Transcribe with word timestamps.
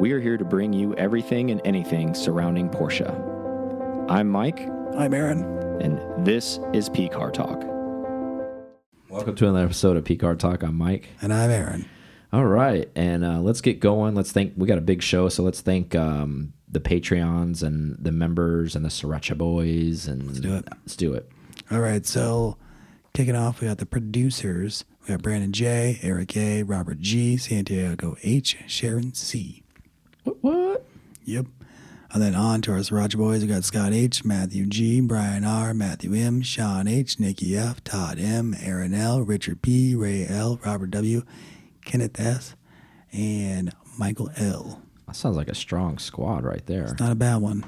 We 0.00 0.12
are 0.12 0.20
here 0.20 0.38
to 0.38 0.46
bring 0.46 0.72
you 0.72 0.94
everything 0.94 1.50
and 1.50 1.60
anything 1.62 2.14
surrounding 2.14 2.70
Porsche. 2.70 3.06
I'm 4.08 4.30
Mike, 4.30 4.60
I'm 4.96 5.12
Aaron. 5.12 5.42
and 5.82 6.24
this 6.24 6.58
is 6.72 6.88
P 6.88 7.06
Car 7.10 7.30
Talk. 7.30 7.62
Welcome 9.10 9.34
to 9.34 9.44
another 9.46 9.66
episode 9.66 9.98
of 9.98 10.04
P 10.06 10.16
Car 10.16 10.36
Talk. 10.36 10.62
I'm 10.62 10.74
Mike. 10.76 11.10
And 11.20 11.34
I'm 11.34 11.50
Aaron. 11.50 11.84
All 12.32 12.46
right, 12.46 12.88
and 12.96 13.22
uh, 13.22 13.40
let's 13.40 13.60
get 13.60 13.78
going. 13.80 14.14
Let's 14.14 14.32
thank. 14.32 14.54
We 14.56 14.66
got 14.66 14.78
a 14.78 14.80
big 14.80 15.02
show, 15.02 15.28
so 15.28 15.42
let's 15.42 15.60
thank 15.60 15.94
um, 15.94 16.54
the 16.66 16.80
Patreons 16.80 17.62
and 17.62 18.02
the 18.02 18.10
members 18.10 18.74
and 18.74 18.82
the 18.82 18.88
Sriracha 18.88 19.36
Boys. 19.36 20.08
And 20.08 20.26
let's 20.28 20.40
do 20.40 20.54
it. 20.56 20.66
Let's 20.70 20.96
do 20.96 21.12
it. 21.12 21.30
All 21.70 21.80
right, 21.80 22.06
so 22.06 22.56
kicking 23.12 23.36
off, 23.36 23.60
we 23.60 23.68
got 23.68 23.76
the 23.76 23.84
producers. 23.84 24.86
We 25.02 25.08
got 25.08 25.20
Brandon 25.20 25.52
J, 25.52 25.98
Eric 26.02 26.34
A, 26.38 26.62
Robert 26.62 27.00
G, 27.00 27.36
Santiago 27.36 28.16
H, 28.22 28.56
Sharon 28.66 29.12
C. 29.12 29.62
What? 30.24 30.36
what? 30.42 30.84
Yep. 31.24 31.46
And 32.12 32.20
then 32.20 32.34
on 32.34 32.60
to 32.62 32.72
our 32.72 32.78
Sriracha 32.78 33.16
Boys, 33.16 33.42
we 33.42 33.46
got 33.46 33.62
Scott 33.62 33.92
H, 33.92 34.24
Matthew 34.24 34.66
G, 34.66 35.00
Brian 35.00 35.44
R, 35.44 35.72
Matthew 35.72 36.12
M, 36.14 36.42
Sean 36.42 36.88
H, 36.88 37.20
Nikki 37.20 37.56
F, 37.56 37.84
Todd 37.84 38.18
M, 38.18 38.56
Aaron 38.60 38.94
L, 38.94 39.20
Richard 39.22 39.62
P, 39.62 39.94
Ray 39.94 40.26
L, 40.28 40.58
Robert 40.64 40.90
W, 40.90 41.22
Kenneth 41.84 42.18
S, 42.18 42.56
and 43.12 43.72
Michael 43.96 44.30
L. 44.36 44.82
That 45.06 45.14
sounds 45.14 45.36
like 45.36 45.48
a 45.48 45.54
strong 45.54 45.98
squad 45.98 46.44
right 46.44 46.64
there. 46.66 46.82
It's 46.84 47.00
not 47.00 47.12
a 47.12 47.16
bad 47.16 47.36
one. 47.36 47.64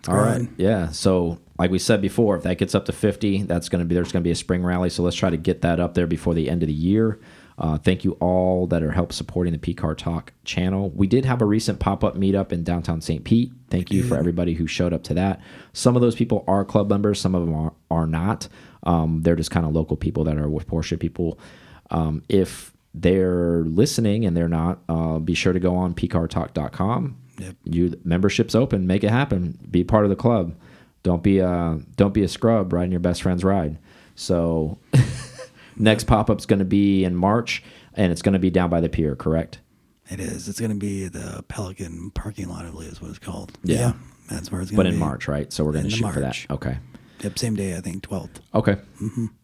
It's 0.00 0.08
All 0.08 0.16
right. 0.16 0.36
growing. 0.36 0.54
Yeah. 0.58 0.90
So, 0.90 1.38
like 1.58 1.70
we 1.70 1.78
said 1.78 2.02
before, 2.02 2.36
if 2.36 2.42
that 2.42 2.58
gets 2.58 2.74
up 2.74 2.84
to 2.86 2.92
50, 2.92 3.44
that's 3.44 3.68
going 3.70 3.80
to 3.80 3.86
be 3.86 3.94
there's 3.94 4.12
going 4.12 4.22
to 4.22 4.26
be 4.26 4.30
a 4.30 4.36
spring 4.36 4.62
rally. 4.62 4.90
So 4.90 5.02
let's 5.02 5.16
try 5.16 5.30
to 5.30 5.36
get 5.36 5.62
that 5.62 5.80
up 5.80 5.94
there 5.94 6.06
before 6.06 6.34
the 6.34 6.50
end 6.50 6.62
of 6.62 6.66
the 6.66 6.74
year. 6.74 7.18
Uh, 7.60 7.76
thank 7.76 8.04
you 8.04 8.12
all 8.20 8.66
that 8.66 8.82
are 8.82 8.92
help 8.92 9.12
supporting 9.12 9.52
the 9.52 9.58
PCAR 9.58 9.94
Talk 9.94 10.32
channel. 10.44 10.90
We 10.90 11.06
did 11.06 11.26
have 11.26 11.42
a 11.42 11.44
recent 11.44 11.78
pop 11.78 12.02
up 12.02 12.16
meetup 12.16 12.52
in 12.52 12.64
downtown 12.64 13.02
St. 13.02 13.22
Pete. 13.22 13.52
Thank 13.68 13.92
you 13.92 14.02
for 14.02 14.16
everybody 14.16 14.54
who 14.54 14.66
showed 14.66 14.94
up 14.94 15.02
to 15.04 15.14
that. 15.14 15.40
Some 15.74 15.94
of 15.94 16.00
those 16.00 16.14
people 16.14 16.42
are 16.48 16.64
club 16.64 16.88
members, 16.88 17.20
some 17.20 17.34
of 17.34 17.44
them 17.44 17.54
are, 17.54 17.72
are 17.90 18.06
not. 18.06 18.48
Um, 18.84 19.20
they're 19.22 19.36
just 19.36 19.50
kind 19.50 19.66
of 19.66 19.72
local 19.72 19.96
people 19.96 20.24
that 20.24 20.38
are 20.38 20.48
with 20.48 20.66
Porsche 20.66 20.98
people. 20.98 21.38
Um, 21.90 22.22
if 22.30 22.72
they're 22.94 23.62
listening 23.64 24.24
and 24.24 24.34
they're 24.34 24.48
not, 24.48 24.78
uh, 24.88 25.18
be 25.18 25.34
sure 25.34 25.52
to 25.52 25.60
go 25.60 25.76
on 25.76 25.94
pcartalk.com. 25.94 27.18
Yep. 27.38 27.56
You 27.64 28.00
membership's 28.04 28.54
open. 28.54 28.86
Make 28.86 29.04
it 29.04 29.10
happen. 29.10 29.58
Be 29.70 29.84
part 29.84 30.04
of 30.04 30.10
the 30.10 30.16
club. 30.16 30.54
Don't 31.02 31.22
be 31.22 31.38
a 31.38 31.78
don't 31.96 32.12
be 32.12 32.22
a 32.22 32.28
scrub 32.28 32.72
riding 32.72 32.90
your 32.90 33.00
best 33.00 33.22
friend's 33.22 33.44
ride. 33.44 33.78
So 34.14 34.78
next 35.80 36.04
pop 36.04 36.30
up's 36.30 36.46
going 36.46 36.58
to 36.60 36.64
be 36.64 37.04
in 37.04 37.14
March, 37.16 37.62
and 37.94 38.12
it's 38.12 38.22
going 38.22 38.32
to 38.34 38.38
be 38.38 38.50
down 38.50 38.70
by 38.70 38.80
the 38.80 38.88
pier. 38.88 39.16
Correct? 39.16 39.60
It 40.10 40.20
is. 40.20 40.48
It's 40.48 40.58
going 40.60 40.72
to 40.72 40.76
be 40.76 41.08
the 41.08 41.44
Pelican 41.48 42.10
parking 42.12 42.48
lot, 42.48 42.64
I 42.64 42.70
believe 42.70 42.92
is 42.92 43.00
what 43.00 43.10
it's 43.10 43.18
called. 43.18 43.56
Yeah. 43.62 43.92
that's 44.28 44.50
where 44.50 44.60
it's 44.60 44.70
going 44.70 44.76
But 44.76 44.82
to 44.84 44.90
be. 44.90 44.92
But 44.92 44.94
in 44.94 44.98
March, 44.98 45.28
right? 45.28 45.52
So 45.52 45.64
we're 45.64 45.72
going 45.72 45.84
to 45.84 45.90
shoot 45.90 46.12
for 46.12 46.20
that. 46.20 46.46
Okay. 46.50 46.78
Yep, 47.22 47.38
same 47.38 47.54
day, 47.54 47.76
I 47.76 47.80
think, 47.80 48.02
12th. 48.08 48.40
Okay. 48.54 48.76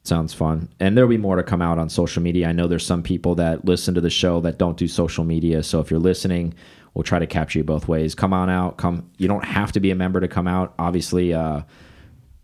Sounds 0.03 0.33
fun. 0.33 0.71
And 0.81 0.97
there'll 0.97 1.11
be 1.11 1.19
more 1.19 1.37
to 1.37 1.43
come 1.43 1.61
out 1.61 1.79
on 1.79 1.89
social 1.91 2.23
media. 2.23 2.49
I 2.49 2.53
know 2.53 2.67
there's 2.67 2.87
some 2.87 3.03
people 3.03 3.35
that 3.35 3.67
listen 3.67 3.95
to 3.95 4.01
the 4.01 4.09
show 4.11 4.41
that 4.41 4.59
don't 4.59 4.79
do 4.79 4.89
social 4.89 5.25
media. 5.25 5.63
So 5.63 5.81
if 5.81 5.91
you're 5.91 6.01
listening, 6.01 6.55
we'll 6.95 7.03
try 7.03 7.19
to 7.19 7.27
capture 7.27 7.59
you 7.59 7.65
both 7.65 7.87
ways. 7.87 8.15
Come 8.15 8.33
on 8.33 8.49
out. 8.49 8.79
Come. 8.79 9.11
You 9.19 9.29
don't 9.29 9.45
have 9.45 9.73
to 9.73 9.81
be 9.81 9.91
a 9.91 9.95
member 9.95 10.21
to 10.21 10.29
come 10.29 10.49
out. 10.49 10.75
Obviously, 10.79 11.35
uh, 11.35 11.63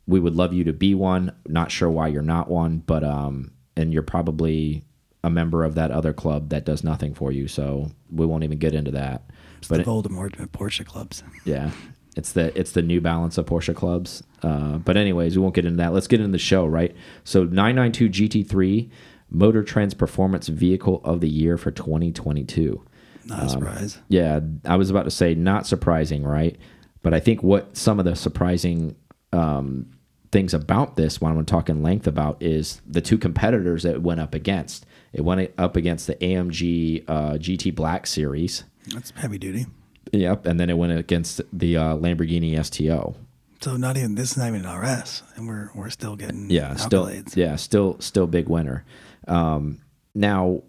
we 0.07 0.21
would 0.21 0.37
love 0.37 0.53
you 0.53 0.65
to 0.65 0.73
be 0.75 0.95
one. 0.95 1.33
Not 1.49 1.71
sure 1.71 1.89
why 1.89 2.09
you're 2.09 2.21
not 2.23 2.49
one, 2.51 2.83
but 2.87 3.03
um, 3.03 3.53
and 3.77 3.93
you're 3.93 4.03
probably 4.03 4.85
a 5.25 5.31
member 5.31 5.65
of 5.65 5.75
that 5.77 5.91
other 5.91 6.13
club 6.13 6.49
that 6.51 6.65
does 6.65 6.83
nothing 6.83 7.15
for 7.15 7.31
you. 7.31 7.47
So 7.49 7.91
we 8.11 8.27
won't 8.27 8.45
even 8.45 8.59
get 8.59 8.75
into 8.75 8.91
that. 8.93 9.23
It's 9.59 9.69
But 9.69 9.77
the 9.77 9.83
it- 9.83 9.87
Voldemort 9.87 10.41
at 10.41 10.53
Porsche 10.53 10.85
clubs. 10.85 11.23
yeah, 11.45 11.71
it's 12.17 12.33
the 12.33 12.57
it's 12.59 12.73
the 12.73 12.83
New 12.83 13.01
Balance 13.01 13.39
of 13.39 13.47
Porsche 13.47 13.75
clubs. 13.75 14.23
Uh, 14.43 14.79
but 14.79 14.97
anyways, 14.97 15.37
we 15.37 15.43
won't 15.43 15.55
get 15.55 15.65
into 15.65 15.77
that. 15.79 15.93
Let's 15.93 16.09
get 16.09 16.21
into 16.21 16.33
the 16.33 16.39
show, 16.39 16.67
right? 16.67 16.95
So 17.25 17.45
992 17.45 18.09
GT3 18.45 18.91
Motor 19.31 19.63
Trends 19.63 19.95
Performance 19.95 20.49
Vehicle 20.49 21.01
of 21.05 21.21
the 21.21 21.29
Year 21.29 21.57
for 21.57 21.71
2022. 21.71 22.85
Not 23.25 23.45
a 23.45 23.49
surprise. 23.49 23.99
Yeah, 24.09 24.41
I 24.65 24.75
was 24.77 24.91
about 24.91 25.05
to 25.05 25.11
say 25.11 25.35
not 25.35 25.67
surprising, 25.67 26.25
right? 26.25 26.59
But 27.03 27.15
I 27.15 27.21
think 27.21 27.43
what 27.43 27.77
some 27.77 27.99
of 28.01 28.05
the 28.05 28.17
surprising 28.17 28.97
um, 29.33 29.93
things 30.33 30.55
about 30.55 30.97
this, 30.97 31.21
what 31.21 31.29
I'm 31.29 31.35
going 31.35 31.47
to 31.47 31.51
talk 31.51 31.69
in 31.69 31.83
length 31.83 32.07
about, 32.07 32.43
is 32.43 32.81
the 32.87 33.03
two 33.03 33.19
competitors 33.19 33.85
that 33.85 33.95
it 33.95 34.03
went 34.03 34.19
up 34.19 34.35
against. 34.35 34.87
It 35.13 35.21
went 35.21 35.53
up 35.59 35.77
against 35.77 36.07
the 36.07 36.17
AMG 36.17 37.05
uh, 37.07 37.33
GT 37.35 37.75
Black 37.75 38.07
Series. 38.07 38.65
That's 38.89 39.13
heavy 39.13 39.39
duty. 39.39 39.67
Yep, 40.11 40.47
and 40.47 40.59
then 40.59 40.71
it 40.71 40.77
went 40.77 40.93
against 40.93 41.41
the 41.53 41.77
uh, 41.77 41.97
Lamborghini 41.97 42.63
STO. 42.65 43.15
So 43.61 43.77
not 43.77 43.97
even 43.97 44.17
this 44.17 44.33
is 44.33 44.39
not 44.39 44.49
even 44.49 44.65
an 44.65 44.77
RS, 44.77 45.23
and 45.37 45.47
we're 45.47 45.71
we're 45.75 45.91
still 45.91 46.17
getting 46.17 46.51
Yeah, 46.51 46.75
still 46.75 47.09
yeah, 47.35 47.55
still 47.55 48.01
still 48.01 48.27
big 48.27 48.49
winner. 48.49 48.85
Um, 49.29 49.81
now, 50.15 50.63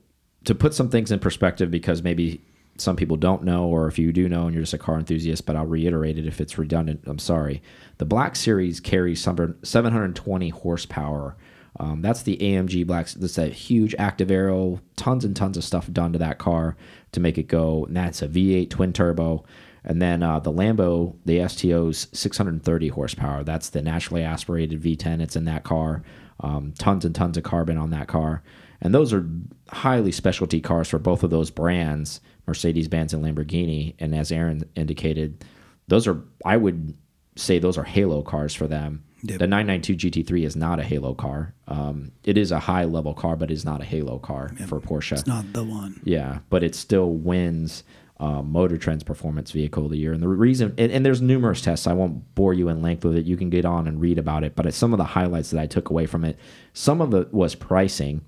to 0.43 0.53
put 0.53 0.75
some 0.75 0.89
things 0.89 1.11
in 1.11 1.17
perspective, 1.19 1.71
because 1.71 2.03
maybe 2.03 2.41
some 2.77 2.95
people 2.95 3.17
don't 3.17 3.43
know, 3.43 3.65
or 3.65 3.87
if 3.87 3.99
you 3.99 4.11
do 4.11 4.27
know 4.27 4.45
and 4.45 4.53
you're 4.53 4.63
just 4.63 4.73
a 4.73 4.77
car 4.77 4.97
enthusiast, 4.97 5.45
but 5.45 5.55
I'll 5.55 5.65
reiterate 5.65 6.17
it 6.17 6.25
if 6.25 6.41
it's 6.41 6.57
redundant. 6.57 7.03
I'm 7.05 7.19
sorry. 7.19 7.61
The 7.97 8.05
Black 8.05 8.35
Series 8.35 8.79
carries 8.79 9.21
some 9.21 9.55
720 9.63 10.49
horsepower. 10.49 11.35
Um, 11.79 12.01
that's 12.01 12.23
the 12.23 12.37
AMG 12.37 12.85
Black. 12.85 13.07
That's 13.09 13.37
a 13.37 13.47
huge 13.47 13.95
active 13.97 14.31
aero. 14.31 14.81
Tons 14.95 15.25
and 15.25 15.35
tons 15.35 15.57
of 15.57 15.63
stuff 15.63 15.91
done 15.91 16.13
to 16.13 16.19
that 16.19 16.39
car 16.39 16.75
to 17.11 17.19
make 17.19 17.37
it 17.37 17.47
go. 17.47 17.85
And 17.85 17.95
that's 17.95 18.21
a 18.21 18.27
V8 18.27 18.69
twin 18.69 18.93
turbo. 18.93 19.43
And 19.83 20.01
then 20.01 20.23
uh, 20.23 20.39
the 20.39 20.51
Lambo, 20.51 21.15
the 21.25 21.47
STO's 21.47 22.07
630 22.13 22.87
horsepower. 22.89 23.43
That's 23.43 23.69
the 23.69 23.81
naturally 23.81 24.23
aspirated 24.23 24.81
V10. 24.81 25.21
It's 25.21 25.35
in 25.35 25.45
that 25.45 25.63
car. 25.63 26.03
Um, 26.39 26.73
tons 26.77 27.05
and 27.05 27.13
tons 27.13 27.37
of 27.37 27.43
carbon 27.43 27.77
on 27.77 27.89
that 27.89 28.07
car. 28.07 28.43
And 28.81 28.93
those 28.93 29.13
are 29.13 29.27
highly 29.69 30.11
specialty 30.11 30.61
cars 30.61 30.89
for 30.89 30.99
both 30.99 31.23
of 31.23 31.29
those 31.29 31.49
brands, 31.49 32.19
Mercedes 32.47 32.87
Benz 32.87 33.13
and 33.13 33.23
Lamborghini. 33.23 33.95
And 33.99 34.13
as 34.15 34.31
Aaron 34.31 34.63
indicated, 34.75 35.43
those 35.87 36.07
are, 36.07 36.21
I 36.45 36.57
would 36.57 36.95
say, 37.35 37.59
those 37.59 37.77
are 37.77 37.83
halo 37.83 38.21
cars 38.21 38.53
for 38.53 38.67
them. 38.67 39.03
Yep. 39.23 39.39
The 39.39 39.47
992 39.47 40.23
GT3 40.23 40.45
is 40.45 40.55
not 40.55 40.79
a 40.79 40.83
halo 40.83 41.13
car. 41.13 41.53
Um, 41.67 42.11
it 42.25 42.37
is 42.37 42.51
a 42.51 42.59
high 42.59 42.83
level 42.83 43.13
car, 43.13 43.37
but 43.37 43.51
it's 43.51 43.63
not 43.63 43.81
a 43.81 43.85
halo 43.85 44.19
car 44.19 44.49
for 44.67 44.81
Porsche. 44.81 45.13
It's 45.13 45.25
not 45.25 45.53
the 45.53 45.63
one. 45.63 46.01
Yeah, 46.03 46.39
but 46.49 46.61
it 46.61 46.75
still 46.75 47.09
wins 47.09 47.83
uh, 48.19 48.41
Motor 48.41 48.77
Trend's 48.77 49.03
Performance 49.03 49.51
Vehicle 49.51 49.85
of 49.85 49.91
the 49.91 49.97
Year. 49.97 50.13
And 50.13 50.21
the 50.21 50.27
reason, 50.27 50.73
and, 50.77 50.91
and 50.91 51.05
there's 51.05 51.21
numerous 51.21 51.61
tests. 51.61 51.87
I 51.87 51.93
won't 51.93 52.35
bore 52.35 52.53
you 52.53 52.69
in 52.69 52.81
length 52.81 53.05
with 53.05 53.15
it. 53.15 53.25
You 53.25 53.37
can 53.37 53.49
get 53.49 53.65
on 53.65 53.87
and 53.87 53.99
read 53.99 54.17
about 54.17 54.43
it. 54.43 54.55
But 54.55 54.71
some 54.73 54.93
of 54.93 54.97
the 54.97 55.03
highlights 55.03 55.51
that 55.51 55.59
I 55.59 55.67
took 55.67 55.89
away 55.89 56.05
from 56.05 56.23
it. 56.23 56.37
Some 56.73 57.01
of 57.01 57.13
it 57.13 57.33
was 57.33 57.55
pricing. 57.55 58.21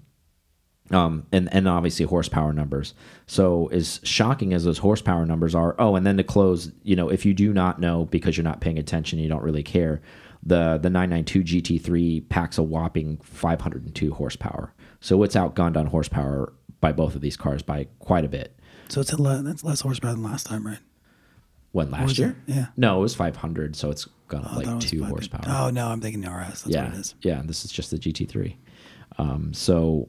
Um, 0.91 1.25
and, 1.31 1.51
and 1.51 1.67
obviously 1.67 2.05
horsepower 2.05 2.53
numbers. 2.53 2.93
So 3.25 3.67
as 3.71 3.99
shocking 4.03 4.53
as 4.53 4.65
those 4.65 4.77
horsepower 4.77 5.25
numbers 5.25 5.55
are, 5.55 5.75
oh, 5.79 5.95
and 5.95 6.05
then 6.05 6.17
to 6.17 6.23
close, 6.23 6.71
you 6.83 6.95
know, 6.95 7.09
if 7.09 7.25
you 7.25 7.33
do 7.33 7.53
not 7.53 7.79
know 7.79 8.05
because 8.05 8.37
you're 8.37 8.43
not 8.43 8.61
paying 8.61 8.77
attention, 8.77 9.17
you 9.17 9.27
don't 9.27 9.41
really 9.41 9.63
care. 9.63 10.01
The 10.43 10.77
the 10.77 10.91
992 10.91 11.79
GT3 11.79 12.29
packs 12.29 12.59
a 12.59 12.63
whopping 12.63 13.17
502 13.23 14.13
horsepower. 14.13 14.75
So 14.99 15.23
it's 15.23 15.35
outgunned 15.35 15.75
on 15.75 15.87
horsepower 15.87 16.53
by 16.81 16.91
both 16.91 17.15
of 17.15 17.21
these 17.21 17.35
cars 17.35 17.63
by 17.63 17.87
quite 17.97 18.25
a 18.25 18.29
bit. 18.29 18.55
So 18.89 19.01
it's 19.01 19.11
a 19.11 19.19
le- 19.19 19.41
that's 19.41 19.63
less 19.63 19.81
horsepower 19.81 20.13
than 20.13 20.21
last 20.21 20.45
time, 20.45 20.67
right? 20.67 20.77
When 21.71 21.89
last 21.89 22.19
year? 22.19 22.37
it? 22.47 22.53
Yeah. 22.53 22.65
No, 22.77 22.99
it 22.99 23.01
was 23.01 23.15
500, 23.15 23.75
so 23.75 23.89
it's 23.89 24.07
gone 24.27 24.45
up 24.45 24.53
I 24.53 24.55
like 24.57 24.79
two 24.79 25.03
horsepower. 25.03 25.41
Oh 25.47 25.69
no, 25.71 25.87
I'm 25.87 25.99
thinking 25.99 26.21
the 26.21 26.29
RS. 26.29 26.47
That's 26.47 26.67
yeah, 26.67 26.85
what 26.85 26.93
it 26.93 26.99
is. 26.99 27.15
yeah. 27.21 27.41
This 27.43 27.65
is 27.65 27.71
just 27.71 27.89
the 27.91 27.97
GT3. 27.97 28.55
Um, 29.17 29.53
so 29.53 30.07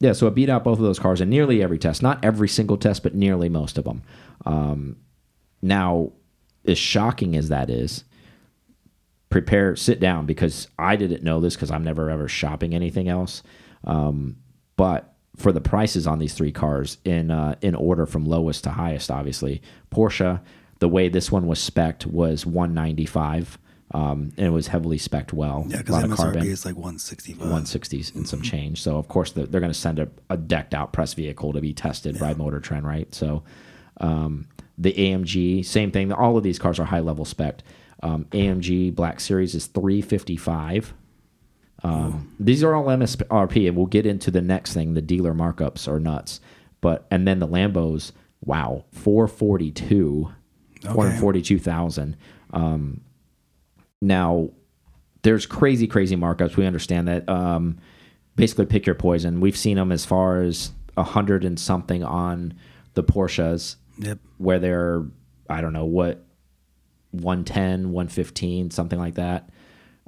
yeah, 0.00 0.12
so 0.12 0.26
it 0.26 0.34
beat 0.34 0.48
out 0.48 0.64
both 0.64 0.78
of 0.78 0.84
those 0.84 0.98
cars 0.98 1.20
in 1.20 1.28
nearly 1.28 1.62
every 1.62 1.78
test. 1.78 2.02
Not 2.02 2.24
every 2.24 2.48
single 2.48 2.76
test, 2.76 3.02
but 3.02 3.14
nearly 3.14 3.48
most 3.48 3.78
of 3.78 3.84
them. 3.84 4.02
Um, 4.46 4.96
now, 5.60 6.12
as 6.64 6.78
shocking 6.78 7.36
as 7.36 7.48
that 7.48 7.68
is, 7.68 8.04
prepare, 9.28 9.74
sit 9.74 9.98
down 9.98 10.26
because 10.26 10.68
I 10.78 10.96
didn't 10.96 11.24
know 11.24 11.40
this 11.40 11.54
because 11.54 11.70
I'm 11.70 11.82
never 11.82 12.10
ever 12.10 12.28
shopping 12.28 12.74
anything 12.74 13.08
else. 13.08 13.42
Um, 13.84 14.36
but 14.76 15.14
for 15.36 15.52
the 15.52 15.60
prices 15.60 16.06
on 16.06 16.18
these 16.18 16.34
three 16.34 16.52
cars 16.52 16.98
in 17.04 17.30
uh, 17.30 17.56
in 17.60 17.74
order 17.74 18.06
from 18.06 18.24
lowest 18.24 18.64
to 18.64 18.70
highest, 18.70 19.10
obviously 19.10 19.62
Porsche, 19.90 20.40
the 20.78 20.88
way 20.88 21.08
this 21.08 21.32
one 21.32 21.46
was 21.46 21.58
spec'd 21.58 22.06
was 22.06 22.46
195. 22.46 23.58
Um, 23.92 24.32
and 24.36 24.46
it 24.46 24.50
was 24.50 24.68
heavily 24.68 24.98
spec'd 24.98 25.32
well. 25.32 25.64
Yeah, 25.66 25.78
because 25.78 26.04
MSRP 26.04 26.16
carbon. 26.16 26.46
is 26.46 26.66
like 26.66 26.74
165. 26.74 27.48
160s 27.48 28.14
and 28.14 28.28
some 28.28 28.42
change. 28.42 28.82
So 28.82 28.98
of 28.98 29.08
course 29.08 29.32
they're, 29.32 29.46
they're 29.46 29.60
going 29.60 29.72
to 29.72 29.78
send 29.78 29.98
a, 29.98 30.08
a 30.28 30.36
decked 30.36 30.74
out 30.74 30.92
press 30.92 31.14
vehicle 31.14 31.54
to 31.54 31.60
be 31.60 31.72
tested 31.72 32.18
by 32.18 32.34
Motor 32.34 32.60
Trend, 32.60 32.86
right? 32.86 33.12
So 33.14 33.44
um, 34.00 34.46
the 34.76 34.92
AMG, 34.92 35.64
same 35.64 35.90
thing. 35.90 36.12
All 36.12 36.36
of 36.36 36.44
these 36.44 36.58
cars 36.58 36.78
are 36.78 36.84
high 36.84 37.00
level 37.00 37.24
spec. 37.24 37.60
Um, 38.02 38.26
AMG 38.26 38.94
Black 38.94 39.20
Series 39.20 39.54
is 39.54 39.66
355. 39.66 40.92
Um, 41.82 42.34
these 42.38 42.62
are 42.62 42.74
all 42.74 42.84
MSRP, 42.84 43.68
and 43.68 43.76
we'll 43.76 43.86
get 43.86 44.04
into 44.04 44.30
the 44.30 44.42
next 44.42 44.74
thing. 44.74 44.94
The 44.94 45.02
dealer 45.02 45.32
markups 45.32 45.88
are 45.88 45.98
nuts, 45.98 46.40
but 46.80 47.06
and 47.10 47.26
then 47.26 47.38
the 47.38 47.48
Lambos 47.48 48.12
Wow, 48.44 48.84
442, 48.92 50.32
442,000. 50.82 52.16
Um, 52.52 53.00
now, 54.00 54.50
there's 55.22 55.46
crazy, 55.46 55.86
crazy 55.86 56.16
markups. 56.16 56.56
We 56.56 56.66
understand 56.66 57.08
that. 57.08 57.28
Um, 57.28 57.78
basically, 58.36 58.66
pick 58.66 58.86
your 58.86 58.94
poison. 58.94 59.40
We've 59.40 59.56
seen 59.56 59.76
them 59.76 59.90
as 59.92 60.04
far 60.04 60.42
as 60.42 60.70
a 60.96 61.02
hundred 61.02 61.44
and 61.44 61.58
something 61.58 62.02
on 62.04 62.54
the 62.94 63.02
Porsches, 63.04 63.76
Yep. 63.98 64.18
where 64.38 64.58
they're 64.58 65.04
I 65.50 65.60
don't 65.60 65.72
know 65.72 65.86
what 65.86 66.24
110, 67.12 67.92
115, 67.92 68.70
something 68.70 68.98
like 68.98 69.14
that. 69.14 69.48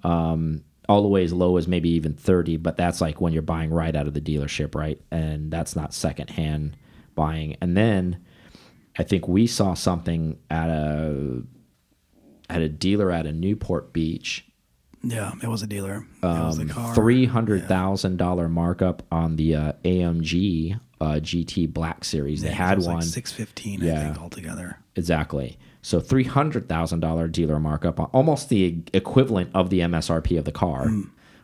Um, 0.05 0.63
all 0.89 1.03
the 1.03 1.09
way 1.09 1.23
as 1.25 1.33
low 1.33 1.57
as 1.57 1.69
maybe 1.69 1.91
even 1.91 2.15
30, 2.15 2.57
but 2.57 2.77
that's 2.77 3.01
like 3.01 3.21
when 3.21 3.33
you're 3.33 3.43
buying 3.43 3.71
right 3.71 3.95
out 3.95 4.07
of 4.09 4.15
the 4.15 4.21
dealership, 4.21 4.75
right? 4.75 5.01
And 5.11 5.51
that's 5.51 5.77
not 5.77 5.95
secondhand 5.95 6.77
buying. 7.15 7.57
And 7.61 7.77
then 7.77 8.19
I 8.99 9.05
think 9.05 9.29
we 9.29 9.47
saw 9.47 9.75
something 9.75 10.39
at 10.51 10.69
a 10.69 11.43
at 12.51 12.61
a 12.63 12.69
dealer 12.69 13.11
at 13.11 13.27
a 13.27 13.33
Newport 13.33 13.93
Beach, 13.93 14.45
Yeah, 15.03 15.33
it 15.43 15.47
was 15.49 15.63
a 15.63 15.67
dealer. 15.67 16.05
it 16.23 16.27
was 16.27 16.59
a 16.59 16.67
car. 16.67 16.89
Um, 16.91 16.95
three 16.95 17.27
hundred 17.27 17.67
thousand 17.69 18.17
dollar 18.19 18.49
markup 18.49 19.03
on 19.11 19.37
the 19.37 19.55
uh, 19.57 19.73
AMG 19.85 20.79
uh, 21.01 21.05
GT 21.15 21.73
Black 21.73 22.05
Series. 22.05 22.43
They 22.43 22.49
Yeah, 22.49 22.55
had 22.55 22.73
it 22.73 22.77
was 22.77 22.87
one 22.87 22.97
like 22.97 23.05
six 23.05 23.33
fifteen. 23.33 23.83
I 23.89 24.05
think 24.05 24.21
altogether. 24.21 24.79
exactly. 24.97 25.59
So 25.83 25.99
three 26.01 26.25
hundred 26.25 26.69
thousand 26.69 27.01
dollar 27.01 27.27
dealer 27.29 27.59
markup, 27.59 27.99
on 27.99 28.07
almost 28.13 28.49
the 28.51 28.83
equivalent 28.93 29.51
of 29.55 29.71
the 29.71 29.81
MSRP 29.81 30.39
of 30.39 30.45
the 30.45 30.53
car, 30.53 30.89
Hmm. 30.89 31.03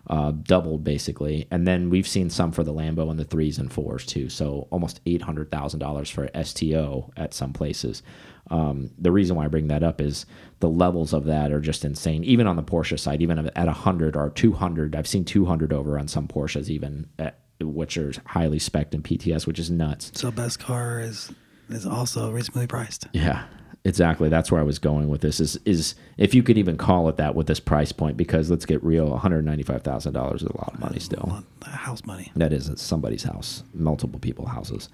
Uh, 0.09 0.31
doubled 0.31 0.85
basically. 0.85 1.47
And 1.51 1.67
then 1.67 1.91
we've 1.91 2.07
seen 2.07 2.31
some 2.31 2.53
for 2.53 2.65
the 2.65 2.73
Lambo 2.73 3.11
and 3.11 3.19
the 3.19 3.25
threes 3.25 3.59
and 3.59 3.73
fours 3.73 4.07
too. 4.07 4.29
So 4.29 4.69
almost 4.71 5.01
eight 5.07 5.23
hundred 5.23 5.51
thousand 5.51 5.81
dollars 5.81 6.11
for 6.11 6.29
STO 6.43 7.13
at 7.17 7.35
some 7.35 7.53
places. 7.53 8.03
Um, 8.51 8.91
the 8.99 9.11
reason 9.11 9.37
why 9.37 9.45
I 9.45 9.49
bring 9.49 9.69
that 9.69 9.83
up 9.83 10.01
is 10.01 10.25
the 10.61 10.69
levels 10.69 11.13
of 11.13 11.25
that 11.25 11.51
are 11.53 11.61
just 11.61 11.85
insane. 11.85 12.23
Even 12.25 12.47
on 12.47 12.57
the 12.57 12.63
Porsche 12.63 12.99
side, 12.99 13.21
even 13.21 13.39
at 13.49 13.69
hundred 13.69 14.17
or 14.17 14.31
two 14.31 14.53
hundred, 14.53 14.95
I've 14.95 15.09
seen 15.09 15.25
two 15.25 15.45
hundred 15.47 15.73
over 15.73 15.99
on 15.99 16.07
some 16.07 16.29
Porsches, 16.29 16.69
even 16.69 17.09
at, 17.19 17.41
which 17.61 17.99
are 17.99 18.13
highly 18.27 18.61
spec 18.61 18.95
in 18.95 19.03
PTS, 19.03 19.47
which 19.47 19.59
is 19.59 19.71
nuts. 19.71 20.13
So 20.15 20.31
best 20.31 20.61
car 20.61 21.01
is 21.01 21.33
is 21.69 21.85
also 21.85 22.31
reasonably 22.31 22.69
priced. 22.69 23.09
Yeah, 23.13 23.45
exactly. 23.87 24.29
That's 24.29 24.51
where 24.51 24.61
I 24.61 24.65
was 24.65 24.79
going 24.79 25.09
with 25.09 25.21
this. 25.21 25.41
Is 25.41 25.57
is 25.65 25.95
if 26.19 26.35
you 26.35 26.43
could 26.43 26.59
even 26.59 26.77
call 26.77 27.09
it 27.09 27.17
that 27.17 27.35
with 27.35 27.47
this 27.47 27.61
price 27.61 27.93
point? 27.93 28.17
Because 28.17 28.51
let's 28.51 28.67
get 28.67 28.83
real, 28.85 29.11
one 29.11 29.21
hundred 29.21 29.45
ninety 29.45 29.63
five 29.63 29.83
thousand 29.83 30.13
dollars 30.13 30.43
is 30.43 30.49
a 30.49 30.57
lot 30.57 30.75
of 30.75 30.81
money 30.81 30.99
still. 30.99 31.45
House 31.65 32.05
money. 32.05 32.33
That 32.37 32.53
is 32.53 32.69
it's 32.69 32.83
somebody's 32.83 33.23
house, 33.23 33.63
multiple 33.73 34.21
people 34.21 34.47
houses. 34.47 34.89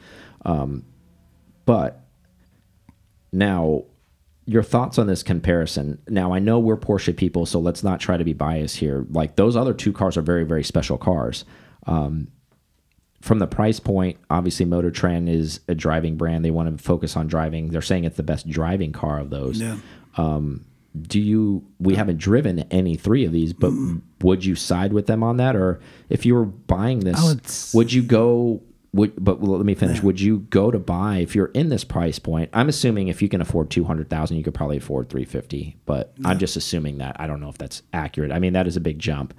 Um, 0.45 0.85
but 1.65 2.05
now, 3.33 3.85
your 4.45 4.63
thoughts 4.63 4.99
on 4.99 5.07
this 5.07 5.23
comparison? 5.23 5.99
Now, 6.09 6.35
I 6.35 6.39
know 6.39 6.59
we're 6.59 6.77
Porsche 6.77 7.17
people, 7.17 7.47
so 7.47 7.59
let's 7.61 7.83
not 7.83 8.01
try 8.01 8.17
to 8.17 8.25
be 8.25 8.33
biased 8.35 8.77
here. 8.77 9.07
Like 9.11 9.37
those 9.37 9.57
other 9.57 9.73
two 9.73 9.93
cars 9.93 10.17
are 10.17 10.23
very, 10.23 10.45
very 10.45 10.65
special 10.65 10.99
cars. 10.99 11.45
Um, 11.87 12.29
from 13.23 13.39
the 13.39 13.47
price 13.47 13.81
point, 13.81 14.19
obviously, 14.29 14.67
Motor 14.67 14.91
Trend 14.91 15.29
is 15.29 15.61
a 15.69 15.75
driving 15.75 16.17
brand. 16.17 16.45
They 16.45 16.51
want 16.51 16.77
to 16.77 16.83
focus 16.83 17.17
on 17.17 17.29
driving. 17.29 17.69
They're 17.69 17.81
saying 17.81 18.05
it's 18.05 18.17
the 18.17 18.23
best 18.23 18.49
driving 18.51 18.93
car 18.93 19.21
of 19.21 19.31
those. 19.31 19.61
Yeah. 19.61 19.79
Um, 20.17 20.67
do 21.01 21.21
you? 21.21 21.65
We 21.79 21.95
haven't 21.95 22.19
driven 22.19 22.61
any 22.71 22.97
three 22.97 23.25
of 23.25 23.33
these, 23.33 23.53
but 23.55 23.73
would 24.21 24.45
you 24.45 24.55
side 24.57 24.93
with 24.93 25.07
them 25.07 25.23
on 25.23 25.39
that, 25.39 25.57
or 25.57 25.81
if 26.11 26.27
you 26.27 26.35
were 26.35 26.45
buying 26.45 27.01
this, 27.01 27.17
would 27.73 27.93
you 27.93 28.03
go? 28.03 28.61
Would 28.93 29.13
but 29.17 29.43
let 29.43 29.65
me 29.65 29.75
finish. 29.75 30.03
Would 30.03 30.21
you 30.21 30.41
go 30.51 30.71
to 30.71 30.79
buy 30.79 31.19
if 31.19 31.35
you're 31.35 31.47
in 31.55 31.71
this 31.71 31.83
price 31.83 32.19
point? 32.19 32.51
I'm 32.53 32.69
assuming 32.69 33.09
if 33.09 33.23
you 33.23 33.29
can 33.31 33.41
afford 33.41 33.71
two 33.71 33.85
hundred 33.85 34.11
thousand, 34.11 34.37
you 34.37 34.45
could 34.45 34.53
probably 34.53 34.77
afford 34.77 35.09
three 35.09 35.25
fifty. 35.25 35.77
But 35.87 36.13
I'm 36.27 36.39
just 36.39 36.57
assuming 36.57 36.99
that. 36.99 37.17
I 37.19 37.27
don't 37.27 37.41
know 37.41 37.49
if 37.49 37.57
that's 37.57 37.83
accurate. 37.95 38.33
I 38.33 38.39
mean, 38.39 38.53
that 38.53 38.67
is 38.67 38.77
a 38.77 38.81
big 38.81 38.99
jump. 38.99 39.33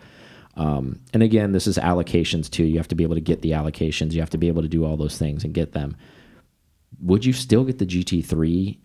Um, 0.55 0.99
and 1.13 1.23
again, 1.23 1.51
this 1.51 1.65
is 1.67 1.77
allocations 1.77 2.49
too. 2.49 2.63
You 2.63 2.77
have 2.77 2.87
to 2.89 2.95
be 2.95 3.03
able 3.03 3.15
to 3.15 3.21
get 3.21 3.41
the 3.41 3.51
allocations. 3.51 4.13
You 4.13 4.19
have 4.19 4.29
to 4.31 4.37
be 4.37 4.47
able 4.47 4.61
to 4.61 4.67
do 4.67 4.85
all 4.85 4.97
those 4.97 5.17
things 5.17 5.43
and 5.43 5.53
get 5.53 5.71
them. 5.71 5.95
Would 7.01 7.25
you 7.25 7.33
still 7.33 7.63
get 7.63 7.79
the 7.79 7.85
GT3 7.85 8.77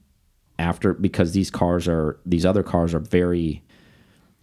after 0.58 0.94
because 0.94 1.32
these 1.32 1.50
cars 1.50 1.86
are 1.86 2.18
these 2.26 2.44
other 2.44 2.62
cars 2.62 2.94
are 2.94 3.00
very 3.00 3.62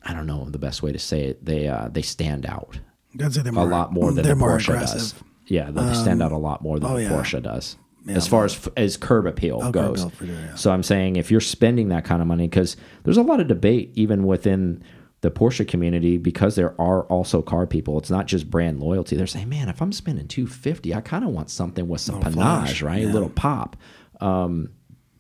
I 0.04 0.13
don't 0.13 0.27
know 0.27 0.45
the 0.50 0.60
best 0.60 0.83
way 0.83 0.92
to 0.92 1.00
say 1.00 1.24
it. 1.24 1.44
They 1.44 1.68
uh, 1.68 1.89
they 1.89 2.04
stand 2.04 2.45
out 2.45 2.80
I'd 3.19 3.48
a 3.48 3.51
more, 3.51 3.66
lot 3.66 3.92
more 3.92 4.12
than 4.12 4.24
they're 4.24 4.36
the 4.36 4.39
more 4.39 4.57
Porsche 4.57 4.69
aggressive. 4.69 5.00
does. 5.00 5.13
Yeah, 5.48 5.72
they 5.72 5.94
stand 5.94 6.22
out 6.24 6.31
a 6.31 6.38
lot 6.38 6.62
more 6.62 6.80
than 6.80 6.92
oh, 6.92 6.95
the 6.95 7.04
yeah. 7.04 7.10
Porsche 7.10 7.42
does. 7.42 7.77
Yeah, 8.06 8.16
as 8.16 8.27
far 8.27 8.45
as 8.45 8.69
as 8.77 8.98
curb 8.98 9.25
appeal 9.25 9.60
curb 9.62 9.74
goes. 9.74 10.04
appeal 10.04 10.27
sure, 10.27 10.36
yeah. 10.36 10.56
So 10.56 10.72
I'm 10.72 10.83
saying 10.83 11.16
if 11.16 11.31
you're 11.31 11.42
spending 11.42 11.89
that 11.89 12.06
kind 12.06 12.22
of 12.22 12.27
money, 12.27 12.48
because 12.48 12.77
there's 13.04 13.18
a 13.18 13.24
lot 13.24 13.39
of 13.39 13.48
debate 13.48 13.92
even 13.95 14.25
within 14.25 14.83
the 15.25 15.31
Porsche 15.31 15.68
community, 15.68 16.18
because 16.18 16.56
there 16.56 16.80
are 16.80 17.01
also 17.06 17.42
car 17.42 17.66
people. 17.66 17.98
It's 17.98 18.12
not 18.12 18.27
just 18.27 18.50
brand 18.50 18.80
loyalty. 18.80 19.16
They're 19.16 19.25
saying, 19.25 19.50
man, 19.50 19.69
if 19.69 19.81
I'm 19.81 19.92
spending 19.92 20.27
250, 20.27 20.94
I 20.94 21.01
kind 21.01 21.25
of 21.25 21.31
want 21.31 21.50
something 21.50 21.88
with 21.88 22.00
some 22.00 22.19
Little 22.19 22.31
panache, 22.31 22.68
flash, 22.68 22.81
right? 22.83 23.04
A 23.04 23.07
little 23.07 23.30
pop. 23.30 23.75
Um, 24.22 24.69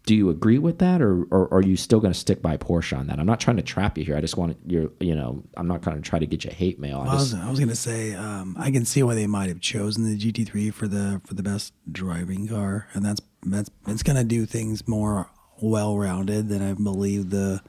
do 0.05 0.15
you 0.15 0.29
agree 0.29 0.59
with 0.59 0.77
that, 0.77 1.01
or, 1.01 1.23
or 1.31 1.51
are 1.51 1.63
you 1.63 1.75
still 1.75 1.99
going 1.99 2.13
to 2.13 2.19
stick 2.19 2.39
by 2.39 2.55
Porsche 2.55 2.95
on 2.95 3.07
that? 3.07 3.19
I'm 3.19 3.25
not 3.25 3.39
trying 3.39 3.57
to 3.57 3.63
trap 3.63 3.97
you 3.97 4.05
here. 4.05 4.15
I 4.15 4.21
just 4.21 4.37
want 4.37 4.55
your, 4.67 4.91
you 4.99 5.15
know, 5.15 5.43
I'm 5.57 5.67
not 5.67 5.81
going 5.81 5.97
to 5.97 6.07
try 6.07 6.19
to 6.19 6.27
get 6.27 6.45
you 6.45 6.51
hate 6.51 6.79
mail. 6.79 6.99
I 6.99 7.07
I 7.07 7.13
just, 7.13 7.33
was, 7.33 7.41
I 7.41 7.49
was 7.49 7.59
gonna 7.59 7.75
say 7.75 8.13
um, 8.13 8.55
I 8.59 8.69
can 8.69 8.85
see 8.85 9.01
why 9.01 9.15
they 9.15 9.25
might 9.25 9.49
have 9.49 9.59
chosen 9.59 10.03
the 10.03 10.15
GT3 10.15 10.71
for 10.71 10.87
the 10.87 11.19
for 11.25 11.33
the 11.33 11.41
best 11.41 11.73
driving 11.91 12.47
car, 12.47 12.87
and 12.93 13.03
that's 13.03 13.21
that's 13.43 13.71
it's 13.87 14.03
gonna 14.03 14.23
do 14.23 14.45
things 14.45 14.87
more 14.87 15.31
well 15.59 15.97
rounded 15.97 16.49
than 16.49 16.61
I 16.61 16.73
believe 16.73 17.31
the 17.31 17.63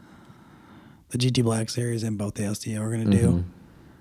the 1.10 1.18
GT 1.18 1.42
Black 1.44 1.70
Series 1.70 2.02
and 2.02 2.16
both 2.18 2.34
the 2.34 2.54
STO 2.54 2.80
are 2.80 2.90
gonna 2.90 3.04
do. 3.10 3.28
Mm-hmm. 3.28 3.50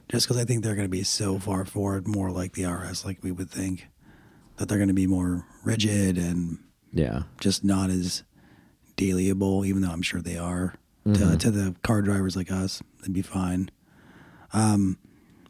Just 0.09 0.27
because 0.27 0.37
I 0.41 0.45
think 0.45 0.63
they're 0.63 0.75
gonna 0.75 0.87
be 0.87 1.03
so 1.03 1.39
far 1.39 1.65
forward, 1.65 2.07
more 2.07 2.29
like 2.31 2.53
the 2.53 2.65
RS, 2.65 3.05
like 3.05 3.23
we 3.23 3.31
would 3.31 3.49
think 3.49 3.87
that 4.57 4.67
they're 4.69 4.79
gonna 4.79 4.93
be 4.93 5.07
more 5.07 5.45
rigid 5.63 6.17
and 6.17 6.59
yeah, 6.93 7.23
just 7.39 7.63
not 7.63 7.89
as 7.89 8.23
dailyable, 8.97 9.65
even 9.65 9.81
though 9.81 9.91
I'm 9.91 10.01
sure 10.01 10.21
they 10.21 10.37
are 10.37 10.75
Mm-hmm. 11.07 11.33
to, 11.33 11.37
to 11.37 11.51
the 11.51 11.75
car 11.83 12.01
drivers 12.01 12.35
like 12.35 12.51
us. 12.51 12.81
They'd 13.03 13.13
be 13.13 13.21
fine. 13.21 13.69
Um, 14.53 14.97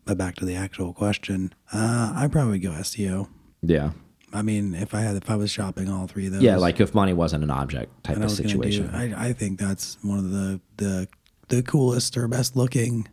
but 0.04 0.18
back 0.18 0.36
to 0.36 0.46
the 0.46 0.54
actual 0.56 0.92
question, 0.92 1.54
uh, 1.72 2.12
I'd 2.14 2.34
probably 2.34 2.60
go 2.60 2.74
STO. 2.82 3.30
yeah. 3.62 3.92
I 4.34 4.42
mean, 4.42 4.76
if 4.76 4.94
I 4.94 5.00
had, 5.00 5.16
if 5.16 5.30
I 5.30 5.38
was 5.38 5.50
shopping 5.50 5.90
all 5.90 6.08
three 6.08 6.26
of 6.26 6.34
those, 6.34 6.42
Yeah, 6.42 6.58
like 6.58 6.82
if 6.82 6.94
money 6.94 7.14
wasn't 7.14 7.46
an 7.46 7.52
object 7.52 8.04
type 8.04 8.18
of 8.18 8.30
situation. 8.32 8.88
do, 8.88 8.94
I, 8.94 9.28
I 9.30 9.32
think 9.34 9.58
that's 9.58 9.98
one 10.02 10.18
of 10.18 10.30
the 10.32 10.60
the 10.76 11.08
the 11.50 11.62
coolest 11.64 12.18
or 12.18 12.28
best 12.28 12.56
looking 12.56 13.08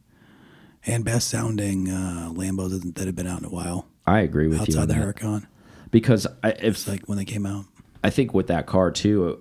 and 0.87 1.05
best 1.05 1.29
sounding 1.29 1.89
uh, 1.89 2.31
Lambos 2.33 2.71
that- 2.83 2.95
that 2.97 3.07
have 3.07 3.15
been 3.17 3.27
out 3.27 3.41
in 3.41 3.45
a 3.45 3.51
while 3.51 3.87
I 4.07 4.21
agree 4.21 4.49
with 4.49 4.59
you 4.59 4.63
outside 4.63 4.89
the 4.89 4.95
that 4.95 5.17
Huracan. 5.17 5.47
because 5.91 6.27
I, 6.43 6.51
if 6.51 6.63
It's 6.75 6.89
like 6.89 7.09
when 7.09 7.19
they 7.19 7.25
came 7.25 7.47
out. 7.47 7.67
I 8.03 8.11
think 8.11 8.35
with 8.35 8.49
that 8.49 8.67
car 8.67 8.91
too, 8.91 9.41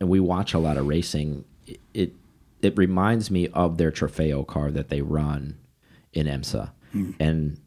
and 0.00 0.08
we 0.08 0.20
watch 0.20 0.54
a 0.54 0.58
lot 0.58 0.78
of 0.78 0.86
racing. 0.86 1.44
It 1.66 1.80
it, 1.92 2.12
it 2.62 2.78
reminds 2.78 3.30
me 3.30 3.48
of 3.48 3.76
their 3.76 3.90
Trofeo 3.92 4.46
car 4.46 4.70
that 4.70 4.88
they 4.88 5.02
run 5.02 5.58
in 6.14 6.26
IMSA, 6.26 6.70
and 7.20 7.60